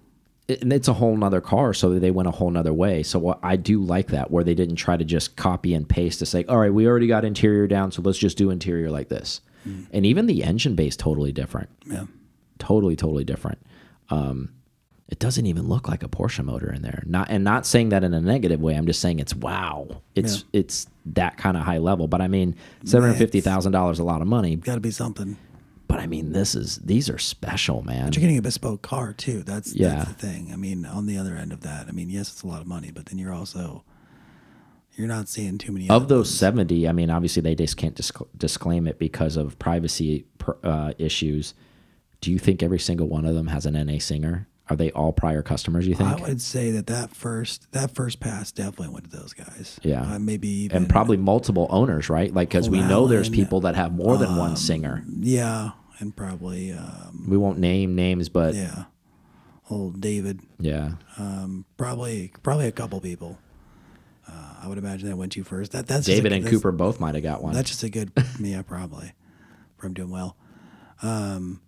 and 0.50 0.74
it's 0.74 0.90
a 0.90 0.94
whole 0.94 1.16
nother 1.16 1.40
car, 1.40 1.74
so 1.74 1.98
they 1.98 2.12
went 2.12 2.28
a 2.28 2.32
whole 2.32 2.50
nother 2.50 2.74
way. 2.74 3.02
So 3.02 3.18
what 3.18 3.40
I 3.42 3.56
do 3.56 3.82
like 3.82 4.08
that, 4.08 4.30
where 4.30 4.44
they 4.44 4.56
didn't 4.56 4.76
try 4.76 4.98
to 4.98 5.06
just 5.06 5.38
copy 5.38 5.74
and 5.74 5.88
paste 5.88 6.20
to 6.20 6.26
say, 6.26 6.44
all 6.50 6.58
right, 6.58 6.74
we 6.74 6.86
already 6.86 7.08
got 7.08 7.24
interior 7.24 7.66
down, 7.66 7.94
so 7.94 8.02
let's 8.02 8.18
just 8.18 8.38
do 8.38 8.50
interior 8.50 8.92
like 8.92 9.08
this. 9.08 9.40
And 9.94 10.06
even 10.06 10.26
the 10.26 10.44
engine 10.44 10.76
base 10.76 10.98
totally 10.98 11.32
different. 11.32 11.70
Yeah. 11.86 12.04
Totally 12.60 12.96
totally 12.96 13.24
different 13.24 13.60
um 14.10 14.50
it 15.10 15.20
doesn't 15.20 15.46
even 15.46 15.68
look 15.68 15.88
like 15.90 16.02
a 16.02 16.08
Porsche 16.08 16.44
motor 16.44 16.72
in 16.72 16.82
there. 16.82 17.04
Not 17.06 17.30
and 17.30 17.44
not 17.44 17.68
saying 17.68 17.90
that 17.90 18.04
in 18.04 18.14
a 18.16 18.22
negative 18.22 18.62
way. 18.62 18.74
I'm 18.74 18.86
just 18.88 19.00
saying 19.02 19.20
it's 19.20 19.36
wow. 19.36 20.02
It's 20.16 20.46
it's 20.54 20.88
that 21.08 21.38
kind 21.38 21.56
of 21.56 21.64
high 21.64 21.78
level. 21.78 22.08
But 22.08 22.22
I 22.22 22.28
mean, 22.28 22.56
seven 22.86 23.10
hundred 23.10 23.20
fifty 23.20 23.42
thousand 23.42 23.74
dollars 23.74 24.00
a 24.00 24.04
lot 24.04 24.22
of 24.22 24.28
money. 24.28 24.56
Got 24.56 24.76
to 24.76 24.80
be 24.80 24.90
something. 24.92 25.38
But 25.88 26.00
I 26.00 26.08
mean, 26.08 26.32
this 26.32 26.56
is 26.56 26.78
these 26.78 27.10
are 27.10 27.20
special, 27.20 27.84
man. 27.84 28.06
But 28.06 28.16
you're 28.16 28.22
getting 28.22 28.38
a 28.40 28.42
bespoke 28.42 28.82
car 28.82 29.14
too. 29.14 29.44
That's 29.44 29.76
Yeah. 29.76 29.90
that's 29.90 30.08
the 30.08 30.14
thing. 30.16 30.50
I 30.52 30.56
mean, 30.56 30.86
on 30.86 31.06
the 31.06 31.18
other 31.18 31.36
end 31.36 31.52
of 31.52 31.62
that, 31.62 31.88
I 31.88 31.92
mean, 31.92 32.10
yes, 32.10 32.32
it's 32.32 32.42
a 32.42 32.48
lot 32.48 32.62
of 32.62 32.66
money, 32.68 32.90
but 32.90 33.08
then 33.08 33.20
you're 33.20 33.34
also 33.34 33.84
you're 34.96 35.08
not 35.08 35.28
seeing 35.28 35.58
too 35.60 35.74
many 35.74 35.90
of 35.90 36.08
those 36.08 36.28
ones. 36.28 36.38
70 36.38 36.88
i 36.88 36.92
mean 36.92 37.10
obviously 37.10 37.42
they 37.42 37.56
just 37.56 37.78
can't 37.78 37.96
disc- 37.96 38.22
disclaim 38.38 38.86
it 38.88 39.00
because 39.00 39.38
of 39.38 39.58
privacy 39.58 40.26
uh, 40.64 40.94
issues 41.00 41.56
do 42.24 42.32
you 42.32 42.40
think 42.40 42.64
every 42.64 42.80
single 42.80 43.08
one 43.08 43.26
of 43.26 43.36
them 43.36 43.48
has 43.48 43.66
an 43.66 43.74
na 43.74 44.00
singer 44.00 44.48
are 44.70 44.78
they 44.78 44.90
all 44.92 45.12
prior 45.12 45.42
customers 45.42 45.86
you 45.86 45.94
think 45.94 46.10
I 46.10 46.16
would 46.22 46.42
say 46.42 46.72
that 46.72 46.88
that 46.88 47.14
first 47.14 47.70
that 47.74 47.92
first 47.92 48.22
pass 48.22 48.50
definitely 48.52 48.94
went 48.94 49.12
to 49.12 49.18
those 49.18 49.34
guys. 49.34 49.78
Yeah. 49.84 50.04
uh, 50.16 50.20
maybe 50.20 50.48
even 50.48 50.78
and 50.78 50.90
probably 50.90 51.18
multiple 51.18 51.68
owners 51.70 52.10
right 52.10 52.34
like 52.34 52.48
because 52.50 52.70
we 52.70 52.80
know 52.80 53.08
there's 53.08 53.30
people 53.30 53.60
that 53.62 53.76
have 53.76 53.92
more 53.94 54.16
than 54.18 54.30
um, 54.30 54.38
one 54.38 54.56
singer 54.56 55.04
yeah, 55.20 55.72
and 56.00 56.16
probably 56.16 56.72
um, 56.72 57.26
we 57.28 57.36
won't 57.36 57.60
name 57.60 57.94
names 57.96 58.30
but 58.30 58.56
yeah, 58.56 58.86
old 59.70 60.00
David. 60.00 60.40
yeah. 60.60 60.94
Um, 61.18 61.66
probably 61.76 62.32
probably 62.42 62.68
a 62.68 62.72
couple 62.72 63.00
people. 63.02 63.38
Uh, 64.26 64.56
I 64.64 64.68
would 64.70 64.78
imagine 64.78 65.10
that 65.10 65.18
went 65.18 65.34
to 65.34 65.44
first. 65.44 65.74
That 65.74 65.88
that's 65.88 66.06
david 66.06 66.32
a, 66.32 66.36
and 66.36 66.46
that's- 66.46 66.58
cooper 66.58 66.72
both 66.72 67.02
might 67.02 67.16
have 67.16 67.24
got 67.24 67.44
one 67.44 67.54
That's 67.54 67.70
just 67.70 67.84
a 67.84 67.90
good, 67.90 68.14
yeah, 68.40 68.62
probably 68.62 69.12
from 69.78 69.94
doing 69.94 70.10
well. 70.10 70.38
Um, 71.02 71.60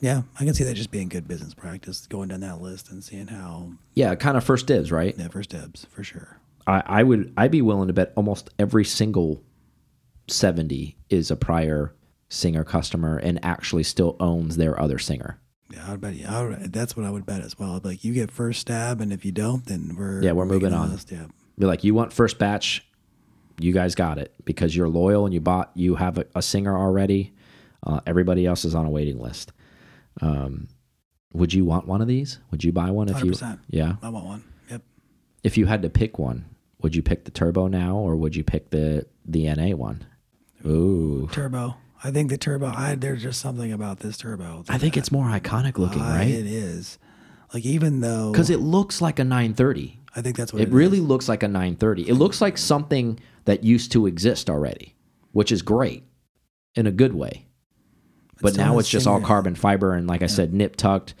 yeah, 0.00 0.22
I 0.38 0.44
can 0.44 0.54
see 0.54 0.64
that 0.64 0.74
just 0.74 0.90
being 0.90 1.08
good 1.08 1.28
business 1.28 1.54
practice, 1.54 2.06
going 2.06 2.28
down 2.28 2.40
that 2.40 2.60
list 2.60 2.90
and 2.90 3.02
seeing 3.02 3.28
how 3.28 3.72
yeah 3.94 4.14
kind 4.14 4.36
of 4.36 4.44
first 4.44 4.66
dibs 4.66 4.90
right 4.90 5.14
yeah, 5.18 5.28
first 5.28 5.50
dibs 5.50 5.86
for 5.90 6.02
sure. 6.02 6.40
I, 6.66 6.82
I 6.86 7.02
would 7.02 7.32
I'd 7.36 7.50
be 7.50 7.62
willing 7.62 7.88
to 7.88 7.94
bet 7.94 8.12
almost 8.16 8.50
every 8.58 8.84
single 8.84 9.42
70 10.28 10.96
is 11.08 11.30
a 11.30 11.36
prior 11.36 11.94
singer 12.28 12.64
customer 12.64 13.18
and 13.18 13.44
actually 13.44 13.82
still 13.82 14.16
owns 14.20 14.56
their 14.56 14.80
other 14.80 14.98
singer. 14.98 15.40
Yeah, 15.70 15.86
I 15.86 15.90
would 15.92 16.00
bet. 16.00 16.14
I 16.28 16.42
would, 16.42 16.72
that's 16.72 16.96
what 16.96 17.06
I 17.06 17.10
would 17.10 17.26
bet 17.26 17.42
as 17.42 17.58
well. 17.58 17.80
Like 17.82 18.04
you 18.04 18.12
get 18.12 18.30
first 18.30 18.60
stab, 18.60 19.00
and 19.00 19.12
if 19.12 19.24
you 19.24 19.32
don't, 19.32 19.64
then 19.66 19.94
we're 19.96 20.22
Yeah, 20.22 20.32
we're 20.32 20.46
moving 20.46 20.72
on. 20.72 20.90
List. 20.90 21.12
Yeah, 21.12 21.26
Be 21.58 21.66
like, 21.66 21.84
you 21.84 21.94
want 21.94 22.12
first 22.12 22.38
batch, 22.38 22.86
you 23.60 23.72
guys 23.72 23.94
got 23.94 24.18
it 24.18 24.34
because 24.44 24.74
you're 24.74 24.88
loyal 24.88 25.26
and 25.26 25.34
you 25.34 25.40
bought 25.40 25.70
you 25.74 25.94
have 25.94 26.18
a, 26.18 26.26
a 26.34 26.42
singer 26.42 26.76
already. 26.76 27.32
Uh, 27.86 28.00
everybody 28.06 28.46
else 28.46 28.64
is 28.64 28.74
on 28.74 28.84
a 28.84 28.90
waiting 28.90 29.18
list. 29.18 29.52
Um, 30.20 30.68
would 31.32 31.52
you 31.54 31.64
want 31.64 31.86
one 31.86 32.00
of 32.02 32.08
these? 32.08 32.38
Would 32.50 32.64
you 32.64 32.72
buy 32.72 32.90
one 32.90 33.08
if 33.08 33.22
you? 33.22 33.30
100%. 33.32 33.60
Yeah. 33.68 33.96
I 34.02 34.08
want 34.08 34.26
one. 34.26 34.44
Yep. 34.70 34.82
If 35.44 35.56
you 35.56 35.66
had 35.66 35.82
to 35.82 35.90
pick 35.90 36.18
one, 36.18 36.44
would 36.82 36.94
you 36.96 37.02
pick 37.02 37.24
the 37.24 37.30
turbo 37.30 37.66
now 37.68 37.96
or 37.96 38.16
would 38.16 38.34
you 38.36 38.42
pick 38.44 38.70
the 38.70 39.06
the 39.24 39.52
NA 39.54 39.76
one? 39.76 40.04
Ooh, 40.66 41.28
Turbo. 41.32 41.76
I 42.02 42.10
think 42.10 42.30
the 42.30 42.38
turbo. 42.38 42.66
I 42.66 42.94
there's 42.94 43.22
just 43.22 43.40
something 43.40 43.72
about 43.72 44.00
this 44.00 44.16
turbo. 44.18 44.64
I 44.68 44.78
think 44.78 44.96
it's 44.96 45.12
more 45.12 45.26
iconic 45.26 45.78
looking, 45.78 46.02
I- 46.02 46.18
right? 46.18 46.28
It 46.28 46.46
is. 46.46 46.98
Like 47.54 47.64
even 47.64 48.00
though 48.00 48.30
Because 48.32 48.50
it 48.50 48.60
looks 48.60 49.00
like 49.02 49.18
a 49.18 49.24
930. 49.24 50.00
I 50.16 50.22
think 50.22 50.36
that's 50.36 50.52
what 50.52 50.62
It 50.62 50.68
it 50.68 50.72
really 50.74 50.98
is. 50.98 51.04
looks 51.04 51.28
like 51.28 51.42
a 51.42 51.48
930. 51.48 52.08
It 52.08 52.14
looks 52.14 52.40
like 52.40 52.56
something 52.58 53.18
that 53.44 53.62
used 53.64 53.92
to 53.92 54.06
exist 54.06 54.48
already, 54.50 54.94
which 55.32 55.50
is 55.52 55.62
great 55.62 56.04
in 56.74 56.86
a 56.86 56.92
good 56.92 57.14
way. 57.14 57.46
But 58.40 58.56
now 58.56 58.78
it's 58.78 58.88
just 58.88 59.06
all 59.06 59.20
carbon 59.20 59.54
fiber 59.54 59.94
and, 59.94 60.06
like 60.06 60.22
I 60.22 60.26
said, 60.26 60.52
nip 60.54 60.76
tucked. 60.76 61.14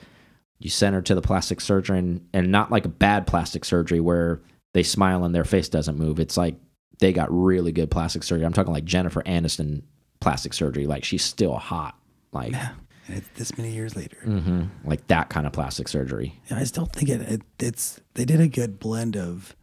You 0.58 0.68
send 0.70 0.94
her 0.94 1.02
to 1.02 1.14
the 1.14 1.22
plastic 1.22 1.60
surgeon, 1.60 2.26
and 2.34 2.50
not 2.52 2.70
like 2.70 2.84
a 2.84 2.88
bad 2.90 3.26
plastic 3.26 3.64
surgery 3.64 4.00
where 4.00 4.40
they 4.74 4.82
smile 4.82 5.24
and 5.24 5.34
their 5.34 5.44
face 5.44 5.68
doesn't 5.68 5.96
move. 5.96 6.20
It's 6.20 6.36
like 6.36 6.56
they 6.98 7.12
got 7.12 7.28
really 7.30 7.72
good 7.72 7.90
plastic 7.90 8.22
surgery. 8.22 8.44
I'm 8.44 8.52
talking 8.52 8.72
like 8.72 8.84
Jennifer 8.84 9.22
Aniston 9.22 9.82
plastic 10.20 10.52
surgery. 10.52 10.86
Like 10.86 11.02
she's 11.04 11.24
still 11.24 11.54
hot, 11.56 11.98
like 12.32 12.52
And 12.54 13.16
it's 13.16 13.28
this 13.36 13.56
many 13.56 13.72
years 13.72 13.96
later. 13.96 14.18
mhm, 14.26 14.68
like 14.84 15.06
that 15.06 15.30
kind 15.30 15.46
of 15.46 15.52
plastic 15.54 15.88
surgery. 15.88 16.38
Yeah, 16.50 16.58
I 16.58 16.64
still 16.64 16.84
think 16.86 17.08
it, 17.08 17.22
it 17.22 17.42
it's 17.58 17.98
they 18.14 18.26
did 18.26 18.40
a 18.40 18.48
good 18.48 18.78
blend 18.78 19.16
of 19.16 19.56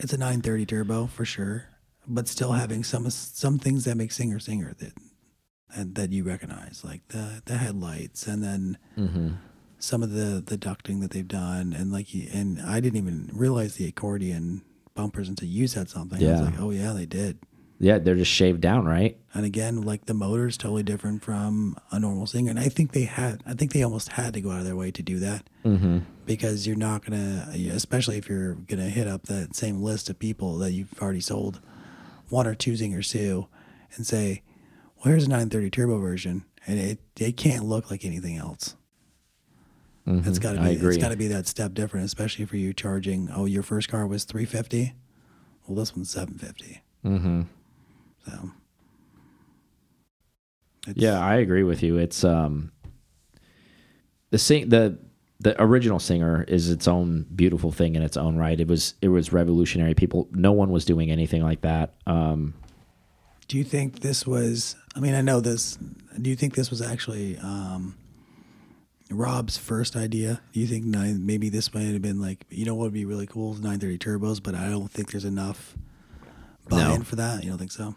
it's 0.00 0.12
a 0.14 0.16
930 0.18 0.64
turbo 0.66 1.06
for 1.06 1.24
sure, 1.26 1.66
but 2.08 2.26
still 2.26 2.52
having 2.52 2.82
some 2.84 3.08
some 3.10 3.58
things 3.58 3.84
that 3.84 3.96
make 3.98 4.12
singer 4.12 4.38
singer 4.38 4.72
that 4.78 4.92
and 5.74 5.94
that 5.94 6.12
you 6.12 6.24
recognize, 6.24 6.82
like 6.84 7.06
the 7.08 7.42
the 7.44 7.56
headlights 7.58 8.26
and 8.26 8.42
then 8.42 8.78
Mm-hmm. 8.98 9.28
some 9.78 10.02
of 10.02 10.10
the 10.12 10.42
the 10.44 10.56
ducting 10.58 11.00
that 11.00 11.10
they've 11.10 11.26
done 11.28 11.72
and 11.72 11.92
like 11.92 12.08
and 12.32 12.60
I 12.60 12.80
didn't 12.80 12.98
even 12.98 13.30
realize 13.32 13.74
the 13.76 13.86
accordion 13.86 14.62
bumpers 14.94 15.28
until 15.28 15.48
you 15.48 15.66
said 15.66 15.88
something. 15.90 16.18
I 16.18 16.22
Yeah. 16.26 16.32
was 16.32 16.40
like, 16.42 16.60
oh 16.60 16.70
yeah, 16.70 16.92
they 16.92 17.06
did. 17.06 17.38
Yeah, 17.80 17.98
they're 17.98 18.14
just 18.14 18.30
shaved 18.30 18.60
down, 18.60 18.84
right? 18.86 19.18
And 19.34 19.44
again, 19.44 19.82
like 19.82 20.06
the 20.06 20.14
motor's 20.14 20.56
totally 20.56 20.84
different 20.84 21.22
from 21.24 21.76
a 21.90 21.98
normal 21.98 22.26
singer. 22.26 22.48
And 22.50 22.58
I 22.58 22.68
think 22.68 22.92
they 22.92 23.02
had, 23.02 23.42
I 23.44 23.54
think 23.54 23.72
they 23.72 23.82
almost 23.82 24.10
had 24.12 24.32
to 24.34 24.40
go 24.40 24.52
out 24.52 24.60
of 24.60 24.64
their 24.64 24.76
way 24.76 24.92
to 24.92 25.02
do 25.02 25.18
that 25.18 25.50
Mm-hmm. 25.64 25.98
because 26.24 26.66
you're 26.68 26.76
not 26.76 27.04
going 27.04 27.18
to, 27.20 27.68
especially 27.70 28.16
if 28.16 28.28
you're 28.28 28.54
going 28.54 28.78
to 28.78 28.88
hit 28.88 29.08
up 29.08 29.24
that 29.24 29.56
same 29.56 29.82
list 29.82 30.08
of 30.08 30.18
people 30.20 30.56
that 30.58 30.70
you've 30.70 30.94
already 31.02 31.20
sold 31.20 31.60
one 32.28 32.46
or 32.46 32.54
two 32.54 32.76
singers 32.76 33.08
to 33.08 33.48
and 33.96 34.06
say, 34.06 34.42
well, 35.04 35.12
here's 35.12 35.24
a 35.24 35.28
930 35.28 35.70
turbo 35.70 35.98
version. 35.98 36.44
And 36.66 36.78
it, 36.78 36.98
it 37.20 37.36
can't 37.36 37.64
look 37.64 37.90
like 37.90 38.04
anything 38.04 38.38
else. 38.38 38.74
It's 40.06 40.38
got 40.38 40.52
to 40.52 40.60
be, 40.60 40.72
agree. 40.72 40.94
it's 40.94 41.02
got 41.02 41.10
to 41.10 41.16
be 41.16 41.28
that 41.28 41.46
step 41.46 41.72
different, 41.72 42.04
especially 42.04 42.44
for 42.44 42.56
you 42.56 42.74
charging, 42.74 43.30
oh, 43.34 43.46
your 43.46 43.62
first 43.62 43.88
car 43.88 44.06
was 44.06 44.24
350. 44.24 44.94
Well, 45.66 45.76
this 45.76 45.96
one's 45.96 46.10
750. 46.10 46.82
Mm-hmm. 47.04 47.42
So. 48.26 48.50
It's, 50.86 50.98
Yeah, 50.98 51.18
I 51.18 51.36
agree 51.36 51.62
with 51.62 51.82
you. 51.82 51.96
It's 51.96 52.22
um 52.22 52.70
the 54.30 54.38
sing 54.38 54.68
the 54.68 54.98
the 55.40 55.60
original 55.60 55.98
singer 55.98 56.44
is 56.48 56.70
its 56.70 56.86
own 56.86 57.26
beautiful 57.34 57.72
thing 57.72 57.94
in 57.94 58.02
its 58.02 58.18
own 58.18 58.36
right. 58.36 58.60
It 58.60 58.68
was 58.68 58.94
it 59.00 59.08
was 59.08 59.32
revolutionary. 59.32 59.94
People 59.94 60.28
no 60.32 60.52
one 60.52 60.70
was 60.70 60.84
doing 60.84 61.10
anything 61.10 61.42
like 61.42 61.62
that. 61.62 61.94
Um 62.06 62.52
Do 63.48 63.56
you 63.56 63.64
think 63.64 64.00
this 64.00 64.26
was? 64.26 64.76
I 64.96 65.00
mean, 65.00 65.14
I 65.14 65.20
know 65.22 65.40
this. 65.40 65.76
Do 66.20 66.30
you 66.30 66.36
think 66.36 66.54
this 66.54 66.70
was 66.70 66.80
actually 66.80 67.36
um, 67.38 67.96
Rob's 69.10 69.56
first 69.56 69.96
idea? 69.96 70.40
Do 70.52 70.60
you 70.60 70.66
think 70.66 70.84
nine, 70.84 71.26
maybe 71.26 71.48
this 71.48 71.72
might 71.74 71.82
have 71.82 72.02
been 72.02 72.20
like, 72.20 72.44
you 72.50 72.64
know, 72.64 72.74
what 72.74 72.84
would 72.84 72.92
be 72.92 73.04
really 73.04 73.26
cool 73.26 73.54
930 73.54 73.98
turbos, 73.98 74.42
but 74.42 74.54
I 74.54 74.68
don't 74.70 74.90
think 74.90 75.10
there's 75.10 75.24
enough 75.24 75.74
buy-in 76.68 76.98
No. 77.00 77.04
for 77.04 77.16
that. 77.16 77.42
You 77.42 77.50
don't 77.50 77.58
think 77.58 77.72
so? 77.72 77.94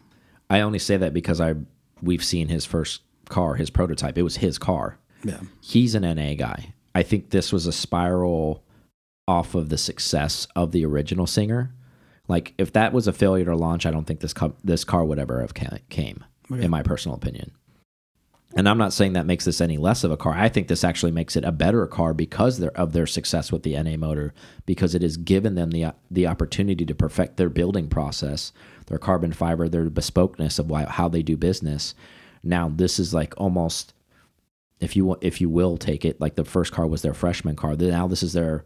I 0.49 0.61
only 0.61 0.79
say 0.79 0.97
that 0.97 1.13
because 1.13 1.39
I 1.41 1.55
we've 2.01 2.23
seen 2.23 2.47
his 2.47 2.65
first 2.65 3.01
car, 3.29 3.55
his 3.55 3.69
prototype. 3.69 4.17
It 4.17 4.23
was 4.23 4.37
his 4.37 4.57
car. 4.57 4.97
Yeah. 5.23 5.41
He's 5.61 5.93
an 5.95 6.03
NA 6.03 6.33
guy. 6.35 6.73
I 6.95 7.03
think 7.03 7.29
this 7.29 7.51
was 7.51 7.67
a 7.67 7.71
spiral 7.71 8.63
off 9.27 9.55
of 9.55 9.69
the 9.69 9.77
success 9.77 10.47
of 10.55 10.71
the 10.71 10.85
original 10.85 11.27
singer. 11.27 11.73
Like 12.27 12.53
if 12.57 12.71
that 12.73 12.93
was 12.93 13.07
a 13.07 13.13
failure 13.13 13.45
to 13.45 13.55
launch, 13.55 13.85
I 13.85 13.91
don't 13.91 14.05
think 14.05 14.19
this 14.21 14.33
this 14.63 14.83
car 14.83 15.05
would 15.05 15.19
ever 15.19 15.41
have 15.41 15.53
came. 15.89 16.23
Okay. 16.51 16.63
in 16.63 16.71
my 16.71 16.83
personal 16.83 17.15
opinion. 17.15 17.51
And 18.55 18.67
I'm 18.67 18.77
not 18.77 18.93
saying 18.93 19.13
that 19.13 19.25
makes 19.25 19.45
this 19.45 19.59
any 19.59 19.77
less 19.77 20.03
of 20.03 20.11
a 20.11 20.17
car. 20.17 20.33
I 20.33 20.47
think 20.47 20.67
this 20.67 20.83
actually 20.83 21.11
makes 21.11 21.35
it 21.35 21.43
a 21.43 21.51
better 21.51 21.85
car 21.85 22.13
because 22.13 22.61
of 22.61 22.93
their 22.93 23.05
success 23.05 23.51
with 23.51 23.63
the 23.63 23.81
NA 23.81 23.97
motor, 23.97 24.33
because 24.65 24.95
it 24.95 25.01
has 25.01 25.17
given 25.17 25.55
them 25.55 25.71
the 25.71 25.93
the 26.09 26.27
opportunity 26.27 26.85
to 26.85 26.95
perfect 26.95 27.37
their 27.37 27.49
building 27.49 27.87
process, 27.89 28.53
their 28.87 28.97
carbon 28.97 29.33
fiber, 29.33 29.67
their 29.67 29.89
bespokeness 29.89 30.59
of 30.59 30.69
why, 30.69 30.85
how 30.85 31.09
they 31.09 31.21
do 31.21 31.35
business. 31.35 31.93
Now 32.41 32.71
this 32.73 32.99
is 32.99 33.13
like 33.13 33.33
almost, 33.37 33.93
if 34.79 34.95
you 34.95 35.17
if 35.21 35.41
you 35.41 35.49
will 35.49 35.77
take 35.77 36.05
it, 36.05 36.21
like 36.21 36.35
the 36.35 36.45
first 36.45 36.71
car 36.71 36.87
was 36.87 37.01
their 37.01 37.13
freshman 37.13 37.57
car. 37.57 37.75
Now 37.75 38.07
this 38.07 38.23
is 38.23 38.31
their 38.33 38.63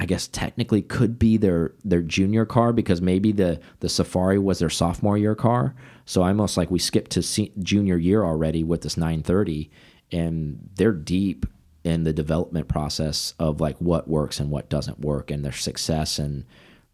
I 0.00 0.06
guess 0.06 0.28
technically 0.28 0.80
could 0.80 1.18
be 1.18 1.36
their 1.36 1.74
their 1.84 2.00
junior 2.00 2.46
car 2.46 2.72
because 2.72 3.02
maybe 3.02 3.32
the 3.32 3.60
the 3.80 3.88
Safari 3.90 4.38
was 4.38 4.58
their 4.58 4.70
sophomore 4.70 5.18
year 5.18 5.34
car. 5.34 5.74
So 6.10 6.22
I 6.22 6.30
almost 6.30 6.56
like 6.56 6.72
we 6.72 6.80
skipped 6.80 7.12
to 7.12 7.50
junior 7.62 7.96
year 7.96 8.24
already 8.24 8.64
with 8.64 8.80
this 8.80 8.96
930, 8.96 9.70
and 10.10 10.68
they're 10.74 10.90
deep 10.90 11.46
in 11.84 12.02
the 12.02 12.12
development 12.12 12.66
process 12.66 13.32
of 13.38 13.60
like 13.60 13.76
what 13.76 14.08
works 14.08 14.40
and 14.40 14.50
what 14.50 14.68
doesn't 14.68 14.98
work, 14.98 15.30
and 15.30 15.44
their 15.44 15.52
success 15.52 16.18
and 16.18 16.46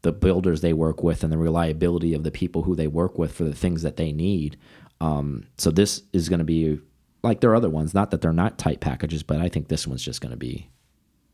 the 0.03 0.13
builders 0.13 0.61
they 0.61 0.75
work 0.75 1.03
with 1.03 1.25
and 1.25 1.33
the 1.33 1.39
reliability 1.39 2.13
of 2.13 2.25
the 2.25 2.31
people 2.31 2.65
who 2.65 2.77
they 2.77 2.89
work 2.89 3.17
with 3.17 3.33
for 3.33 3.45
the 3.45 3.55
things 3.55 3.81
that 3.81 3.97
they 3.97 4.13
need. 4.13 4.59
Um, 5.01 5.47
so 5.57 5.71
this 5.71 6.03
is 6.13 6.29
going 6.29 6.41
to 6.41 6.45
be 6.45 6.79
like 7.23 7.41
there 7.41 7.53
are 7.53 7.57
other 7.57 7.71
ones. 7.71 7.95
Not 7.95 8.11
that 8.11 8.21
they're 8.21 8.35
not 8.35 8.59
tight 8.59 8.81
packages, 8.81 9.23
but 9.23 9.41
I 9.41 9.49
think 9.49 9.69
this 9.69 9.87
one's 9.87 10.05
just 10.05 10.21
going 10.21 10.33
to 10.33 10.37
be 10.37 10.69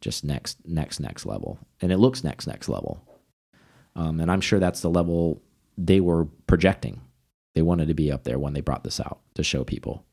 just 0.01 0.23
next 0.23 0.59
next 0.65 1.01
next 1.01 1.27
level 1.27 1.59
and 1.81 1.91
it 1.91 1.99
looks 1.99 2.23
next 2.23 2.47
next 2.47 2.69
level 2.69 3.03
um, 3.95 4.19
and 4.19 4.33
i'm 4.33 4.41
sure 4.41 4.59
that's 4.59 4.81
the 4.81 4.91
level 4.91 5.41
they 5.79 6.01
were 6.01 6.25
projecting 6.49 7.01
they 7.55 7.63
wanted 7.63 7.89
to 7.89 7.95
be 7.95 8.11
up 8.11 8.25
there 8.25 8.39
when 8.39 8.53
they 8.53 8.61
brought 8.61 8.85
this 8.85 9.01
out 9.01 9.21
to 9.35 9.43
show 9.43 9.65
people 9.65 10.05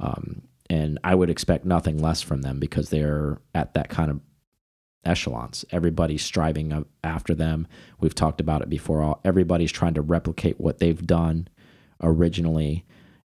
um, 0.00 0.42
and 0.70 0.98
I 1.04 1.14
would 1.14 1.30
expect 1.30 1.64
nothing 1.64 1.98
less 1.98 2.22
from 2.22 2.42
them 2.42 2.58
because 2.58 2.90
they're 2.90 3.38
at 3.54 3.74
that 3.74 3.88
kind 3.88 4.10
of 4.10 4.20
echelons. 5.04 5.64
Everybody's 5.70 6.22
striving 6.22 6.84
after 7.02 7.34
them. 7.34 7.66
We've 8.00 8.14
talked 8.14 8.40
about 8.40 8.62
it 8.62 8.70
before. 8.70 9.02
All 9.02 9.20
everybody's 9.24 9.72
trying 9.72 9.94
to 9.94 10.02
replicate 10.02 10.60
what 10.60 10.78
they've 10.78 11.06
done 11.06 11.48
originally 12.02 12.84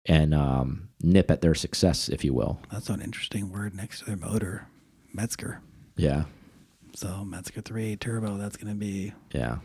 and 0.07 0.35
um, 0.35 0.89
nip 1.03 1.31
at 1.31 1.41
their 1.43 1.55
success, 1.55 2.09
if 2.09 2.25
you 2.25 2.33
will. 2.33 2.61
That's 2.71 2.89
an 2.89 3.03
interesting 3.03 3.53
word 3.53 3.75
next 3.75 4.01
to 4.01 4.05
their 4.07 4.17
motor, 4.17 4.69
Mezger. 5.15 5.59
Yeah, 5.97 6.25
So 6.95 7.09
Mezger 7.27 7.65
3 7.65 7.97
turbo. 7.97 8.37
That's 8.37 8.57
gonna 8.57 8.75
be 8.75 9.13
yeah. 9.33 9.59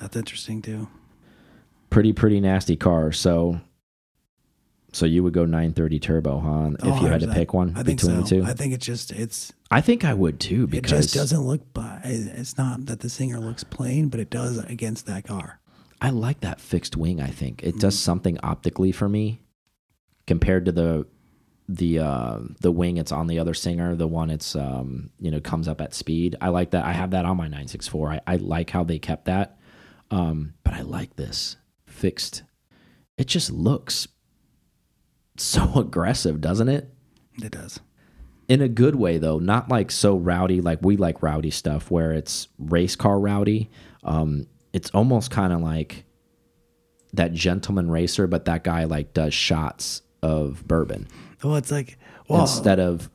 that's 0.00 0.16
interesting 0.16 0.62
too. 0.62 0.88
Pretty 1.90 2.12
pretty 2.12 2.40
nasty 2.40 2.76
car. 2.76 3.12
So. 3.12 3.60
So 4.92 5.04
you 5.04 5.22
would 5.24 5.34
go 5.34 5.44
930 5.44 5.98
turbo, 5.98 6.38
huh? 6.40 6.70
If 6.78 6.84
Oh, 6.94 7.00
you 7.02 7.08
had 7.08 7.20
to 7.20 7.28
pick 7.30 7.52
one 7.52 7.74
I 7.76 7.82
think 7.82 8.00
between 8.00 8.24
so. 8.24 8.36
the 8.36 8.42
two, 8.42 8.50
I 8.50 8.54
think 8.54 8.72
it's 8.72 8.86
just 8.86 9.10
it's 9.12 9.52
I 9.70 9.82
think 9.82 10.06
I 10.06 10.14
would 10.14 10.40
too 10.40 10.66
because 10.66 10.90
it 10.92 10.96
just 11.02 11.14
doesn't 11.14 11.42
look. 11.42 11.60
But 11.74 12.00
it's 12.04 12.56
not 12.56 12.86
that 12.86 13.00
the 13.00 13.10
singer 13.10 13.38
looks 13.38 13.62
plain, 13.62 14.08
but 14.08 14.20
it 14.20 14.30
does 14.30 14.56
against 14.56 15.04
that 15.06 15.24
car. 15.24 15.60
I 16.00 16.10
like 16.10 16.40
that 16.40 16.62
fixed 16.62 16.96
wing. 16.96 17.20
I 17.20 17.26
think 17.26 17.62
it 17.62 17.78
does 17.78 17.98
something 17.98 18.38
optically 18.42 18.90
for 18.90 19.06
me 19.06 19.42
compared 20.26 20.64
to 20.64 20.72
the 20.72 21.06
the 21.68 21.98
uh, 21.98 22.38
the 22.60 22.72
wing 22.72 22.96
it's 22.96 23.12
on 23.12 23.26
the 23.26 23.38
other 23.38 23.52
singer. 23.54 23.96
The 23.96 24.06
one 24.08 24.30
it's 24.30 24.56
um, 24.56 25.10
you 25.20 25.30
know 25.30 25.40
comes 25.40 25.68
up 25.68 25.82
at 25.82 25.92
speed. 25.92 26.36
I 26.40 26.48
like 26.48 26.70
that. 26.70 26.86
I 26.86 26.92
have 26.92 27.10
that 27.10 27.26
on 27.26 27.36
my 27.36 27.48
964. 27.48 28.12
I, 28.12 28.20
I 28.26 28.36
like 28.36 28.70
how 28.70 28.82
they 28.82 28.98
kept 28.98 29.26
that, 29.26 29.58
um, 30.10 30.54
but 30.64 30.72
I 30.72 30.82
like 30.82 31.16
this 31.16 31.56
fixed. 31.96 32.42
It 33.18 33.26
just 33.26 33.50
looks 33.50 34.08
so 35.36 35.72
aggressive, 35.76 36.40
doesn't 36.40 36.68
it? 36.68 36.92
It 37.42 37.52
does. 37.52 37.80
in 38.48 38.62
a 38.62 38.68
good 38.68 38.94
way 38.94 39.18
though 39.18 39.38
not 39.38 39.68
like 39.68 39.90
so 39.90 40.16
rowdy 40.16 40.60
like 40.62 40.78
we 40.82 40.96
like 40.96 41.22
rowdy 41.22 41.50
stuff 41.50 41.90
where 41.90 42.12
it's 42.12 42.48
race 42.58 42.94
car 42.96 43.18
rowdy 43.20 43.68
um 44.04 44.46
it's 44.72 44.88
almost 44.90 45.30
kind 45.30 45.52
of 45.52 45.60
like 45.60 46.04
that 47.12 47.32
gentleman 47.34 47.90
racer 47.90 48.26
but 48.26 48.44
that 48.46 48.62
guy 48.64 48.84
like 48.84 49.12
does 49.12 49.34
shots 49.34 50.00
of 50.22 50.66
bourbon 50.66 51.06
Well, 51.42 51.56
it's 51.56 51.70
like 51.70 51.98
well, 52.28 52.42
instead 52.42 52.78
of 52.80 53.10